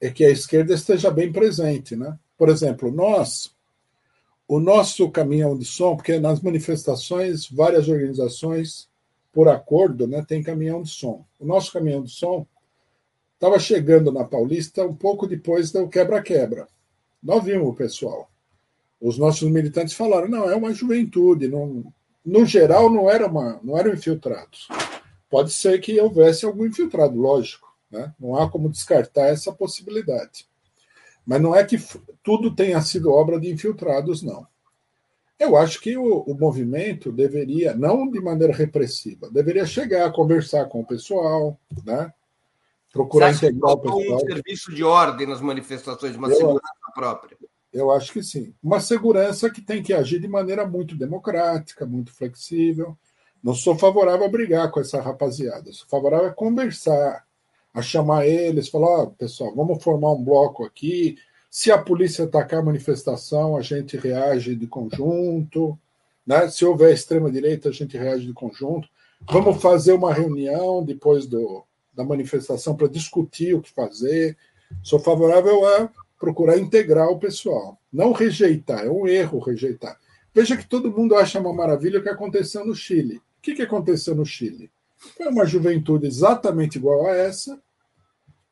é 0.00 0.10
que 0.10 0.24
a 0.24 0.30
esquerda 0.30 0.74
esteja 0.74 1.10
bem 1.10 1.32
presente. 1.32 1.96
Né? 1.96 2.16
Por 2.38 2.48
exemplo, 2.48 2.90
nós, 2.90 3.54
o 4.46 4.60
nosso 4.60 5.10
caminhão 5.10 5.58
de 5.58 5.64
som, 5.64 5.96
porque 5.96 6.20
nas 6.20 6.40
manifestações, 6.40 7.48
várias 7.48 7.88
organizações, 7.88 8.89
por 9.32 9.48
acordo, 9.48 10.06
né, 10.06 10.24
tem 10.26 10.42
caminhão 10.42 10.82
de 10.82 10.90
som. 10.90 11.24
O 11.38 11.46
nosso 11.46 11.72
caminhão 11.72 12.02
de 12.02 12.10
som 12.10 12.46
estava 13.34 13.58
chegando 13.58 14.12
na 14.12 14.24
Paulista 14.24 14.84
um 14.84 14.94
pouco 14.94 15.26
depois 15.26 15.70
do 15.70 15.88
quebra-quebra. 15.88 16.68
Nós 17.22 17.44
vimos 17.44 17.68
o 17.68 17.74
pessoal 17.74 18.30
os 19.00 19.16
nossos 19.16 19.50
militantes 19.50 19.94
falaram, 19.94 20.28
não, 20.28 20.48
é 20.50 20.54
uma 20.54 20.74
juventude, 20.74 21.48
não, 21.48 21.84
no 22.24 22.44
geral 22.44 22.90
não 22.90 23.10
era 23.10 23.26
uma, 23.26 23.58
não 23.62 23.78
eram 23.78 23.94
infiltrados. 23.94 24.68
Pode 25.30 25.52
ser 25.52 25.80
que 25.80 25.98
houvesse 25.98 26.44
algum 26.44 26.66
infiltrado, 26.66 27.18
lógico, 27.18 27.74
né? 27.90 28.12
Não 28.20 28.36
há 28.36 28.50
como 28.50 28.68
descartar 28.68 29.28
essa 29.28 29.52
possibilidade. 29.52 30.46
Mas 31.24 31.40
não 31.40 31.54
é 31.54 31.64
que 31.64 31.78
tudo 32.22 32.54
tenha 32.54 32.80
sido 32.82 33.12
obra 33.12 33.40
de 33.40 33.50
infiltrados, 33.50 34.22
não. 34.22 34.46
Eu 35.40 35.56
acho 35.56 35.80
que 35.80 35.96
o, 35.96 36.18
o 36.20 36.34
movimento 36.38 37.10
deveria, 37.10 37.74
não 37.74 38.10
de 38.10 38.20
maneira 38.20 38.52
repressiva, 38.52 39.30
deveria 39.30 39.64
chegar 39.64 40.06
a 40.06 40.12
conversar 40.12 40.66
com 40.66 40.82
o 40.82 40.86
pessoal, 40.86 41.58
né? 41.82 42.12
Procurar 42.92 43.32
integrar 43.32 43.72
o 43.72 43.78
pessoal. 43.78 44.16
um 44.16 44.20
serviço 44.20 44.74
de 44.74 44.84
ordem 44.84 45.26
nas 45.26 45.40
manifestações, 45.40 46.14
uma 46.14 46.28
eu, 46.28 46.36
segurança 46.36 46.92
própria. 46.94 47.38
Eu 47.72 47.90
acho 47.90 48.12
que 48.12 48.22
sim. 48.22 48.52
Uma 48.62 48.80
segurança 48.80 49.48
que 49.48 49.62
tem 49.62 49.82
que 49.82 49.94
agir 49.94 50.20
de 50.20 50.28
maneira 50.28 50.66
muito 50.66 50.94
democrática, 50.94 51.86
muito 51.86 52.12
flexível. 52.12 52.94
Não 53.42 53.54
sou 53.54 53.78
favorável 53.78 54.26
a 54.26 54.30
brigar 54.30 54.70
com 54.70 54.80
essa 54.80 55.00
rapaziada. 55.00 55.72
Sou 55.72 55.88
favorável 55.88 56.26
a 56.26 56.34
conversar, 56.34 57.24
a 57.72 57.80
chamar 57.80 58.26
eles, 58.26 58.68
falar: 58.68 59.04
oh, 59.04 59.10
pessoal, 59.12 59.54
vamos 59.54 59.82
formar 59.82 60.12
um 60.12 60.22
bloco 60.22 60.66
aqui. 60.66 61.16
Se 61.50 61.72
a 61.72 61.76
polícia 61.76 62.24
atacar 62.24 62.60
a 62.60 62.64
manifestação, 62.64 63.56
a 63.56 63.60
gente 63.60 63.96
reage 63.96 64.54
de 64.54 64.68
conjunto. 64.68 65.76
Né? 66.24 66.48
Se 66.48 66.64
houver 66.64 66.94
extrema-direita, 66.94 67.70
a 67.70 67.72
gente 67.72 67.98
reage 67.98 68.24
de 68.24 68.32
conjunto. 68.32 68.88
Vamos 69.28 69.60
fazer 69.60 69.92
uma 69.92 70.14
reunião 70.14 70.84
depois 70.84 71.26
do, 71.26 71.64
da 71.92 72.04
manifestação 72.04 72.76
para 72.76 72.86
discutir 72.86 73.52
o 73.54 73.60
que 73.60 73.72
fazer. 73.72 74.38
Sou 74.80 75.00
favorável 75.00 75.66
a 75.66 75.90
procurar 76.20 76.56
integrar 76.56 77.08
o 77.08 77.18
pessoal, 77.18 77.76
não 77.92 78.12
rejeitar, 78.12 78.84
é 78.84 78.90
um 78.90 79.08
erro 79.08 79.40
rejeitar. 79.40 79.98
Veja 80.32 80.56
que 80.56 80.68
todo 80.68 80.92
mundo 80.92 81.16
acha 81.16 81.40
uma 81.40 81.52
maravilha 81.52 81.98
o 81.98 82.02
que 82.02 82.08
aconteceu 82.08 82.64
no 82.64 82.74
Chile. 82.74 83.16
O 83.16 83.42
que, 83.42 83.54
que 83.54 83.62
aconteceu 83.62 84.14
no 84.14 84.24
Chile? 84.24 84.70
Foi 84.96 85.26
uma 85.26 85.46
juventude 85.46 86.06
exatamente 86.06 86.76
igual 86.76 87.06
a 87.06 87.16
essa, 87.16 87.60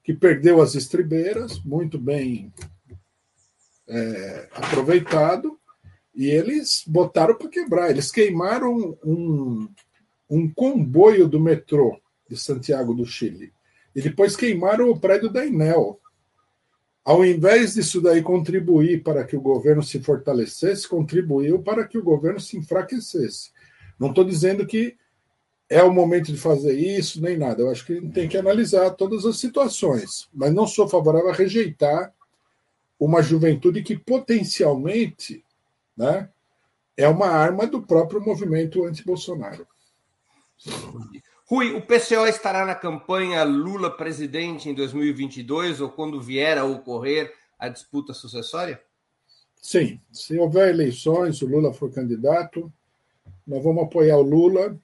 que 0.03 0.13
perdeu 0.15 0.61
as 0.61 0.75
estribeiras, 0.75 1.63
muito 1.63 1.99
bem 1.99 2.53
é, 3.89 4.49
aproveitado, 4.53 5.59
e 6.15 6.27
eles 6.27 6.83
botaram 6.87 7.37
para 7.37 7.49
quebrar. 7.49 7.91
Eles 7.91 8.11
queimaram 8.11 8.99
um, 9.05 9.69
um 10.29 10.53
comboio 10.53 11.29
do 11.29 11.41
metrô 11.41 11.99
de 12.29 12.37
Santiago 12.37 12.93
do 12.93 13.07
Chile. 13.07 13.53
E 13.95 14.03
depois 14.03 14.37
queimaram 14.37 14.91
o 14.91 14.99
prédio 14.99 15.31
da 15.31 15.47
Enel. 15.47 15.99
Ao 17.05 17.25
invés 17.25 17.75
disso 17.75 18.03
daí 18.03 18.21
contribuir 18.21 19.03
para 19.03 19.25
que 19.25 19.37
o 19.37 19.41
governo 19.41 19.83
se 19.83 20.01
fortalecesse, 20.01 20.87
contribuiu 20.87 21.63
para 21.63 21.87
que 21.87 21.97
o 21.97 22.03
governo 22.03 22.39
se 22.39 22.59
enfraquecesse. 22.59 23.51
Não 23.99 24.11
estou 24.11 24.25
dizendo 24.25 24.67
que 24.67 24.97
é 25.71 25.83
o 25.83 25.93
momento 25.93 26.33
de 26.33 26.39
fazer 26.39 26.75
isso, 26.75 27.21
nem 27.23 27.37
nada. 27.37 27.63
Eu 27.63 27.71
acho 27.71 27.87
que 27.87 28.01
tem 28.11 28.29
que 28.29 28.37
analisar 28.37 28.91
todas 28.91 29.25
as 29.25 29.39
situações. 29.39 30.29
Mas 30.35 30.53
não 30.53 30.67
sou 30.67 30.89
favorável 30.89 31.31
a 31.31 31.35
rejeitar 31.35 32.13
uma 32.99 33.23
juventude 33.23 33.83
que 33.83 33.97
potencialmente 33.97 35.45
né, 35.97 36.29
é 36.97 37.09
uma 37.09 37.29
arma 37.29 37.67
do 37.67 37.83
próprio 37.83 38.21
movimento 38.21 38.85
anti-Bolsonaro. 38.85 39.67
Rui, 41.47 41.73
o 41.73 41.81
PCO 41.81 42.27
estará 42.27 42.67
na 42.67 42.75
campanha 42.75 43.43
Lula 43.45 43.91
presidente 43.91 44.69
em 44.69 44.75
2022 44.75 45.81
ou 45.81 45.89
quando 45.89 46.21
vier 46.21 46.59
a 46.59 46.65
ocorrer 46.65 47.33
a 47.59 47.69
disputa 47.69 48.13
sucessória? 48.13 48.83
Sim, 49.57 50.01
se 50.13 50.39
houver 50.39 50.71
eleições, 50.71 51.41
o 51.41 51.47
Lula 51.47 51.73
for 51.73 51.93
candidato, 51.93 52.73
nós 53.47 53.63
vamos 53.63 53.85
apoiar 53.85 54.19
o 54.19 54.23
Lula. 54.23 54.79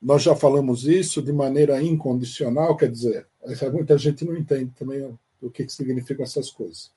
Nós 0.00 0.22
já 0.22 0.34
falamos 0.34 0.86
isso 0.86 1.20
de 1.22 1.32
maneira 1.32 1.80
incondicional, 1.82 2.76
quer 2.76 2.90
dizer, 2.90 3.26
muita 3.72 3.96
gente 3.98 4.24
não 4.24 4.36
entende 4.36 4.72
também 4.72 5.16
o 5.40 5.50
que, 5.50 5.64
que 5.64 5.72
significam 5.72 6.24
essas 6.24 6.50
coisas. 6.50 6.90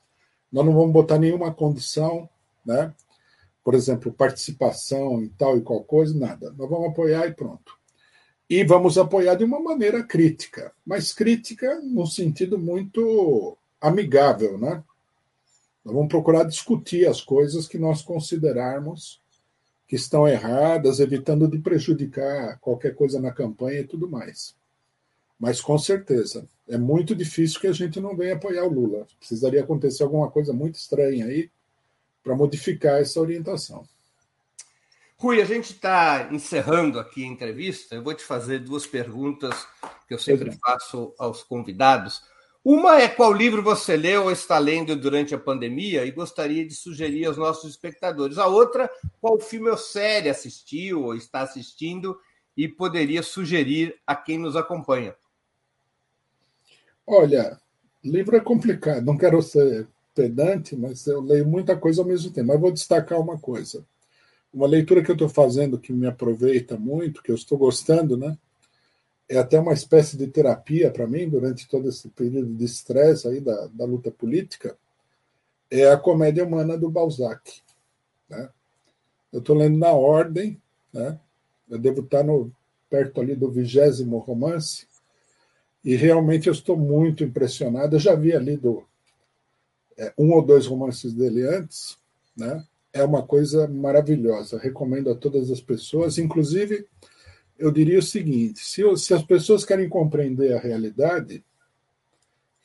Nós 0.55 0.65
não 0.65 0.73
vamos 0.73 0.93
botar 0.93 1.19
nenhuma 1.19 1.53
condição, 1.53 2.29
né? 2.65 2.93
Por 3.63 3.75
exemplo, 3.75 4.11
participação 4.11 5.21
em 5.21 5.27
tal 5.27 5.57
e 5.57 5.61
qual 5.61 5.83
coisa, 5.83 6.17
nada. 6.17 6.53
Nós 6.57 6.69
vamos 6.69 6.89
apoiar 6.89 7.27
e 7.27 7.33
pronto 7.33 7.75
e 8.49 8.63
vamos 8.63 8.97
apoiar 8.97 9.35
de 9.35 9.43
uma 9.43 9.59
maneira 9.59 10.03
crítica, 10.03 10.71
mas 10.85 11.13
crítica 11.13 11.81
no 11.81 12.05
sentido 12.05 12.59
muito 12.59 13.57
amigável, 13.81 14.57
né? 14.57 14.83
Nós 15.83 15.93
vamos 15.93 16.09
procurar 16.09 16.43
discutir 16.43 17.07
as 17.07 17.21
coisas 17.21 17.67
que 17.67 17.77
nós 17.77 18.01
considerarmos 18.01 19.21
que 19.87 19.95
estão 19.95 20.27
erradas, 20.27 20.99
evitando 20.99 21.47
de 21.47 21.59
prejudicar 21.59 22.59
qualquer 22.59 22.95
coisa 22.95 23.19
na 23.19 23.31
campanha 23.31 23.81
e 23.81 23.87
tudo 23.87 24.09
mais. 24.09 24.55
Mas 25.39 25.59
com 25.61 25.77
certeza, 25.77 26.47
é 26.67 26.77
muito 26.77 27.13
difícil 27.13 27.59
que 27.59 27.67
a 27.67 27.73
gente 27.73 27.99
não 27.99 28.15
venha 28.15 28.35
apoiar 28.35 28.63
o 28.63 28.73
Lula. 28.73 29.05
Precisaria 29.19 29.61
acontecer 29.61 30.03
alguma 30.03 30.31
coisa 30.31 30.53
muito 30.53 30.75
estranha 30.75 31.25
aí 31.25 31.49
para 32.23 32.35
modificar 32.35 32.99
essa 33.01 33.19
orientação. 33.19 33.85
Rui, 35.17 35.41
a 35.41 35.45
gente 35.45 35.71
está 35.71 36.29
encerrando 36.31 36.99
aqui 36.99 37.23
a 37.23 37.27
entrevista. 37.27 37.95
Eu 37.95 38.03
vou 38.03 38.13
te 38.13 38.23
fazer 38.23 38.59
duas 38.59 38.85
perguntas 38.85 39.67
que 40.07 40.13
eu 40.13 40.19
sempre 40.19 40.51
faço 40.51 41.13
aos 41.17 41.43
convidados. 41.43 42.23
Uma 42.63 42.99
é 42.99 43.07
qual 43.07 43.31
livro 43.31 43.61
você 43.61 43.95
leu 43.95 44.23
ou 44.23 44.31
está 44.31 44.57
lendo 44.57 44.95
durante 44.95 45.35
a 45.35 45.39
pandemia 45.39 46.03
e 46.03 46.11
gostaria 46.11 46.65
de 46.65 46.73
sugerir 46.73 47.25
aos 47.25 47.37
nossos 47.37 47.69
espectadores. 47.69 48.39
A 48.39 48.47
outra, 48.47 48.89
qual 49.21 49.39
filme 49.39 49.69
ou 49.69 49.77
série 49.77 50.29
assistiu 50.29 51.03
ou 51.03 51.15
está 51.15 51.41
assistindo 51.41 52.19
e 52.57 52.67
poderia 52.67 53.21
sugerir 53.21 53.95
a 54.05 54.15
quem 54.15 54.37
nos 54.37 54.55
acompanha. 54.55 55.15
Olha, 57.07 57.59
livro 58.03 58.35
é 58.35 58.39
complicado. 58.39 59.05
Não 59.05 59.17
quero 59.17 59.41
ser 59.41 59.87
pedante, 60.13 60.75
mas 60.75 61.05
eu 61.07 61.21
leio 61.21 61.47
muita 61.47 61.77
coisa 61.77 62.01
ao 62.01 62.07
mesmo 62.07 62.31
tempo. 62.31 62.47
Mas 62.47 62.59
vou 62.59 62.71
destacar 62.71 63.19
uma 63.19 63.37
coisa 63.37 63.85
uma 64.55 64.67
leitura 64.67 65.03
que 65.03 65.11
eu 65.11 65.15
estou 65.15 65.27
fazendo 65.27 65.77
que 65.77 65.91
me 65.91 66.07
aproveita 66.07 66.77
muito, 66.77 67.21
que 67.21 67.29
eu 67.29 67.35
estou 67.35 67.57
gostando, 67.57 68.15
né? 68.15 68.37
É 69.27 69.37
até 69.37 69.59
uma 69.59 69.73
espécie 69.73 70.15
de 70.15 70.27
terapia 70.27 70.89
para 70.89 71.05
mim 71.05 71.27
durante 71.27 71.67
todo 71.67 71.89
esse 71.89 72.07
período 72.09 72.53
de 72.53 72.63
estresse 72.63 73.27
aí 73.27 73.41
da, 73.41 73.67
da 73.67 73.83
luta 73.83 74.09
política. 74.09 74.77
É 75.69 75.91
a 75.91 75.97
comédia 75.97 76.45
humana 76.45 76.77
do 76.77 76.89
Balzac. 76.89 77.61
Né? 78.29 78.47
Eu 79.33 79.39
estou 79.39 79.57
lendo 79.57 79.77
na 79.77 79.91
ordem, 79.91 80.61
né? 80.93 81.19
Eu 81.69 81.77
devo 81.77 82.01
estar 82.01 82.23
no, 82.23 82.49
perto 82.89 83.19
ali 83.19 83.35
do 83.35 83.51
vigésimo 83.51 84.19
romance 84.19 84.87
e 85.85 85.95
realmente 85.95 86.47
eu 86.47 86.53
estou 86.53 86.75
muito 86.75 87.23
impressionado. 87.23 87.95
Eu 87.95 87.99
já 87.99 88.13
havia 88.13 88.39
lido 88.39 88.83
é, 89.95 90.11
um 90.17 90.33
ou 90.33 90.41
dois 90.41 90.65
romances 90.65 91.13
dele 91.13 91.47
antes, 91.47 91.95
né? 92.35 92.65
é 92.91 93.03
uma 93.03 93.21
coisa 93.21 93.67
maravilhosa. 93.67 94.57
Recomendo 94.57 95.11
a 95.11 95.15
todas 95.15 95.51
as 95.51 95.61
pessoas. 95.61 96.17
Inclusive, 96.17 96.87
eu 97.59 97.71
diria 97.71 97.99
o 97.99 98.01
seguinte: 98.01 98.61
se, 98.61 98.81
se 98.97 99.13
as 99.13 99.21
pessoas 99.21 99.63
querem 99.63 99.87
compreender 99.87 100.53
a 100.53 100.59
realidade, 100.59 101.43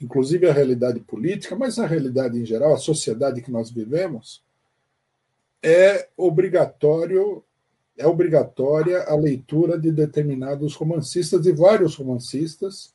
inclusive 0.00 0.48
a 0.48 0.52
realidade 0.52 1.00
política, 1.00 1.54
mas 1.54 1.78
a 1.78 1.86
realidade 1.86 2.38
em 2.38 2.46
geral, 2.46 2.72
a 2.72 2.78
sociedade 2.78 3.42
que 3.42 3.50
nós 3.50 3.70
vivemos, 3.70 4.42
é 5.62 6.08
obrigatório 6.16 7.44
é 7.98 8.06
obrigatória 8.06 9.02
a 9.02 9.14
leitura 9.14 9.78
de 9.78 9.92
determinados 9.92 10.74
romancistas, 10.74 11.42
de 11.42 11.52
vários 11.52 11.96
romancistas, 11.96 12.94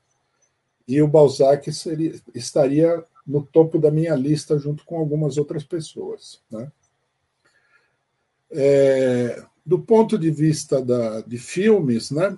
e 0.87 1.01
o 1.01 1.07
Balzac 1.07 1.71
seria, 1.73 2.13
estaria 2.33 3.03
no 3.25 3.43
topo 3.43 3.79
da 3.79 3.89
minha 3.89 4.15
lista 4.15 4.57
junto 4.57 4.85
com 4.85 4.97
algumas 4.97 5.37
outras 5.37 5.63
pessoas. 5.63 6.41
Né? 6.51 6.71
É, 8.51 9.43
do 9.65 9.79
ponto 9.79 10.17
de 10.17 10.29
vista 10.29 10.81
da, 10.81 11.21
de 11.21 11.37
filmes, 11.37 12.11
né, 12.11 12.37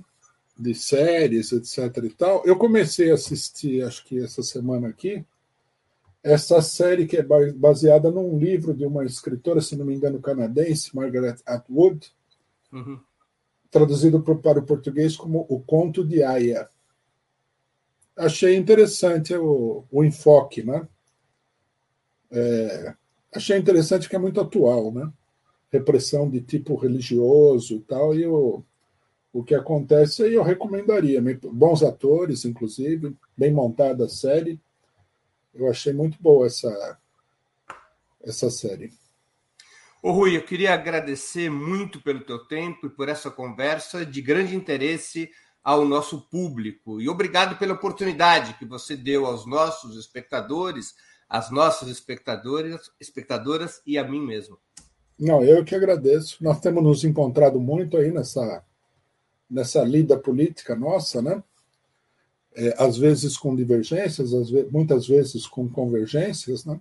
de 0.58 0.74
séries, 0.74 1.52
etc. 1.52 2.04
e 2.04 2.10
tal, 2.10 2.44
eu 2.46 2.56
comecei 2.56 3.12
a 3.12 3.16
assistir, 3.16 3.84
acho 3.84 4.06
que 4.06 4.20
essa 4.20 4.42
semana 4.42 4.88
aqui, 4.88 5.24
essa 6.24 6.62
série 6.62 7.06
que 7.06 7.18
é 7.18 7.24
baseada 7.54 8.10
num 8.10 8.40
livro 8.40 8.74
de 8.74 8.86
uma 8.86 9.06
escritora, 9.06 9.62
se 9.62 9.76
não 9.76 9.86
me 9.86 9.94
engano, 9.94 10.20
canadense, 10.20 10.96
Margaret 10.96 11.38
Atwood, 11.46 12.12
uhum. 12.72 13.00
traduzido 13.70 14.22
para 14.22 14.60
o 14.60 14.66
português 14.66 15.16
como 15.16 15.46
O 15.48 15.60
Conto 15.60 16.04
de 16.04 16.24
Aya. 16.24 16.68
Achei 18.18 18.56
interessante 18.56 19.34
o, 19.36 19.84
o 19.92 20.04
enfoque, 20.04 20.64
né? 20.64 20.88
É, 22.32 22.96
achei 23.34 23.58
interessante 23.58 24.10
que 24.10 24.16
é 24.16 24.20
muito 24.20 24.42
atual, 24.42 24.92
né? 24.92 25.12
Repressão 25.72 26.30
de 26.30 26.42
tipo 26.42 26.76
religioso 26.76 27.76
e 27.76 27.80
tal, 27.82 28.16
e 28.16 28.26
o, 28.26 28.64
o 29.32 29.44
que 29.44 29.54
acontece 29.54 30.24
aí 30.24 30.34
eu 30.34 30.44
recomendaria. 30.44 31.22
Bons 31.52 31.84
atores, 31.84 32.44
inclusive, 32.44 33.16
bem 33.38 33.54
montada 33.54 34.06
a 34.06 34.10
série. 34.10 34.60
Eu 35.54 35.70
achei 35.70 35.94
muito 35.94 36.18
boa 36.22 36.48
essa, 36.48 36.98
essa 38.24 38.50
série. 38.50 38.92
Ô 40.02 40.12
Rui, 40.12 40.38
eu 40.38 40.44
queria 40.44 40.74
agradecer 40.74 41.50
muito 41.50 42.02
pelo 42.02 42.22
teu 42.22 42.40
tempo 42.40 42.88
e 42.88 42.90
por 42.90 43.10
essa 43.10 43.30
conversa 43.30 44.06
de 44.06 44.22
grande 44.22 44.56
interesse 44.56 45.30
ao 45.68 45.84
nosso 45.84 46.22
público. 46.22 47.02
E 47.02 47.10
obrigado 47.10 47.60
pela 47.60 47.74
oportunidade 47.74 48.54
que 48.54 48.64
você 48.64 48.96
deu 48.96 49.26
aos 49.26 49.46
nossos 49.46 49.98
espectadores, 49.98 50.96
às 51.28 51.52
nossas 51.52 51.90
espectadoras, 51.90 52.90
espectadoras 53.02 53.82
e 53.86 53.98
a 53.98 54.08
mim 54.08 54.26
mesmo. 54.26 54.58
Não, 55.20 55.44
eu 55.44 55.66
que 55.66 55.76
agradeço. 55.76 56.42
Nós 56.42 56.62
temos 56.62 56.82
nos 56.82 57.04
encontrado 57.04 57.60
muito 57.60 57.98
aí 57.98 58.12
nessa, 58.12 58.64
nessa 59.50 59.84
lida 59.84 60.18
política 60.18 60.74
nossa, 60.74 61.22
né? 61.22 61.44
É, 62.56 62.74
às 62.82 62.98
vezes 62.98 63.38
com 63.38 63.54
divergências, 63.54 64.32
vezes, 64.32 64.72
muitas 64.72 65.06
vezes 65.06 65.46
com 65.46 65.68
convergências, 65.68 66.64
né? 66.64 66.80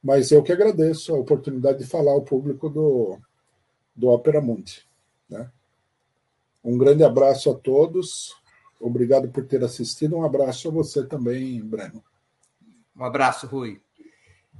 Mas 0.00 0.30
eu 0.30 0.44
que 0.44 0.52
agradeço 0.52 1.12
a 1.12 1.18
oportunidade 1.18 1.78
de 1.78 1.90
falar 1.90 2.12
ao 2.12 2.22
público 2.22 2.68
do, 2.68 3.18
do 3.96 4.10
Opera 4.10 4.40
Mundi. 4.40 4.86
Né? 5.28 5.50
Um 6.62 6.76
grande 6.76 7.02
abraço 7.02 7.50
a 7.50 7.54
todos. 7.54 8.34
Obrigado 8.78 9.28
por 9.28 9.44
ter 9.44 9.62
assistido. 9.64 10.16
Um 10.16 10.24
abraço 10.24 10.68
a 10.68 10.70
você 10.70 11.06
também, 11.06 11.60
Breno. 11.60 12.02
Um 12.96 13.04
abraço, 13.04 13.46
Rui. 13.46 13.80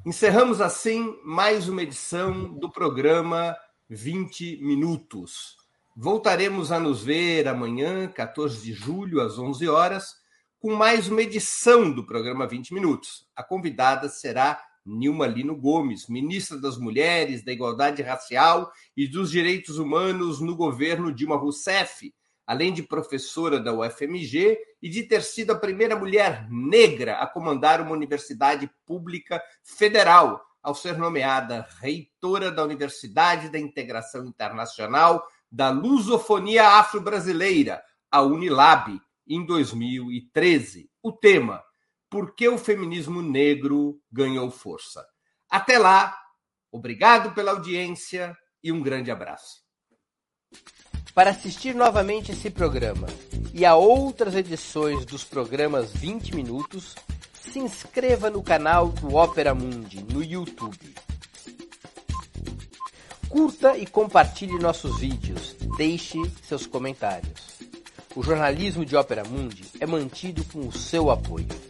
Encerramos 0.04 0.60
assim 0.60 1.18
mais 1.24 1.68
uma 1.68 1.82
edição 1.82 2.54
do 2.54 2.70
programa 2.70 3.56
20 3.88 4.58
Minutos. 4.62 5.56
Voltaremos 5.94 6.72
a 6.72 6.80
nos 6.80 7.02
ver 7.02 7.46
amanhã, 7.46 8.08
14 8.08 8.62
de 8.62 8.72
julho, 8.72 9.20
às 9.20 9.38
11 9.38 9.68
horas, 9.68 10.14
com 10.58 10.74
mais 10.74 11.08
uma 11.08 11.20
edição 11.20 11.90
do 11.90 12.06
programa 12.06 12.46
20 12.46 12.72
Minutos. 12.72 13.26
A 13.36 13.42
convidada 13.42 14.08
será 14.08 14.62
Nilma 14.84 15.26
Lino 15.26 15.56
Gomes, 15.56 16.08
ministra 16.08 16.58
das 16.58 16.78
Mulheres, 16.78 17.44
da 17.44 17.52
Igualdade 17.52 18.02
Racial 18.02 18.70
e 18.96 19.06
dos 19.06 19.30
Direitos 19.30 19.78
Humanos 19.78 20.40
no 20.40 20.56
governo 20.56 21.12
Dilma 21.12 21.36
Rousseff, 21.36 22.12
além 22.46 22.72
de 22.72 22.82
professora 22.82 23.60
da 23.60 23.72
UFMG 23.72 24.58
e 24.82 24.88
de 24.88 25.04
ter 25.04 25.22
sido 25.22 25.52
a 25.52 25.58
primeira 25.58 25.94
mulher 25.94 26.48
negra 26.50 27.18
a 27.18 27.26
comandar 27.26 27.80
uma 27.80 27.92
universidade 27.92 28.70
pública 28.84 29.40
federal, 29.62 30.40
ao 30.62 30.74
ser 30.74 30.98
nomeada 30.98 31.66
reitora 31.78 32.50
da 32.50 32.64
Universidade 32.64 33.48
da 33.48 33.58
Integração 33.58 34.26
Internacional 34.26 35.24
da 35.50 35.70
Lusofonia 35.70 36.66
Afro-Brasileira, 36.78 37.82
a 38.10 38.22
Unilab, 38.22 39.00
em 39.26 39.46
2013. 39.46 40.90
O 41.02 41.12
tema 41.12 41.62
por 42.10 42.34
que 42.34 42.48
o 42.48 42.58
feminismo 42.58 43.22
negro 43.22 44.00
ganhou 44.10 44.50
força. 44.50 45.06
Até 45.48 45.78
lá, 45.78 46.16
obrigado 46.72 47.32
pela 47.32 47.52
audiência 47.52 48.36
e 48.62 48.72
um 48.72 48.82
grande 48.82 49.10
abraço. 49.10 49.60
Para 51.14 51.30
assistir 51.30 51.74
novamente 51.74 52.32
esse 52.32 52.50
programa 52.50 53.06
e 53.54 53.64
a 53.64 53.76
outras 53.76 54.34
edições 54.34 55.04
dos 55.04 55.22
programas 55.22 55.92
20 55.92 56.34
Minutos, 56.34 56.96
se 57.40 57.58
inscreva 57.58 58.28
no 58.28 58.42
canal 58.42 58.88
do 58.88 59.14
Opera 59.14 59.54
Mundi 59.54 60.04
no 60.04 60.22
YouTube. 60.22 60.94
Curta 63.28 63.76
e 63.76 63.86
compartilhe 63.86 64.58
nossos 64.58 64.98
vídeos. 64.98 65.54
Deixe 65.76 66.18
seus 66.42 66.66
comentários. 66.66 67.60
O 68.14 68.22
jornalismo 68.22 68.84
de 68.84 68.96
Opera 68.96 69.22
Mundi 69.24 69.64
é 69.78 69.86
mantido 69.86 70.44
com 70.44 70.66
o 70.66 70.72
seu 70.72 71.10
apoio. 71.10 71.69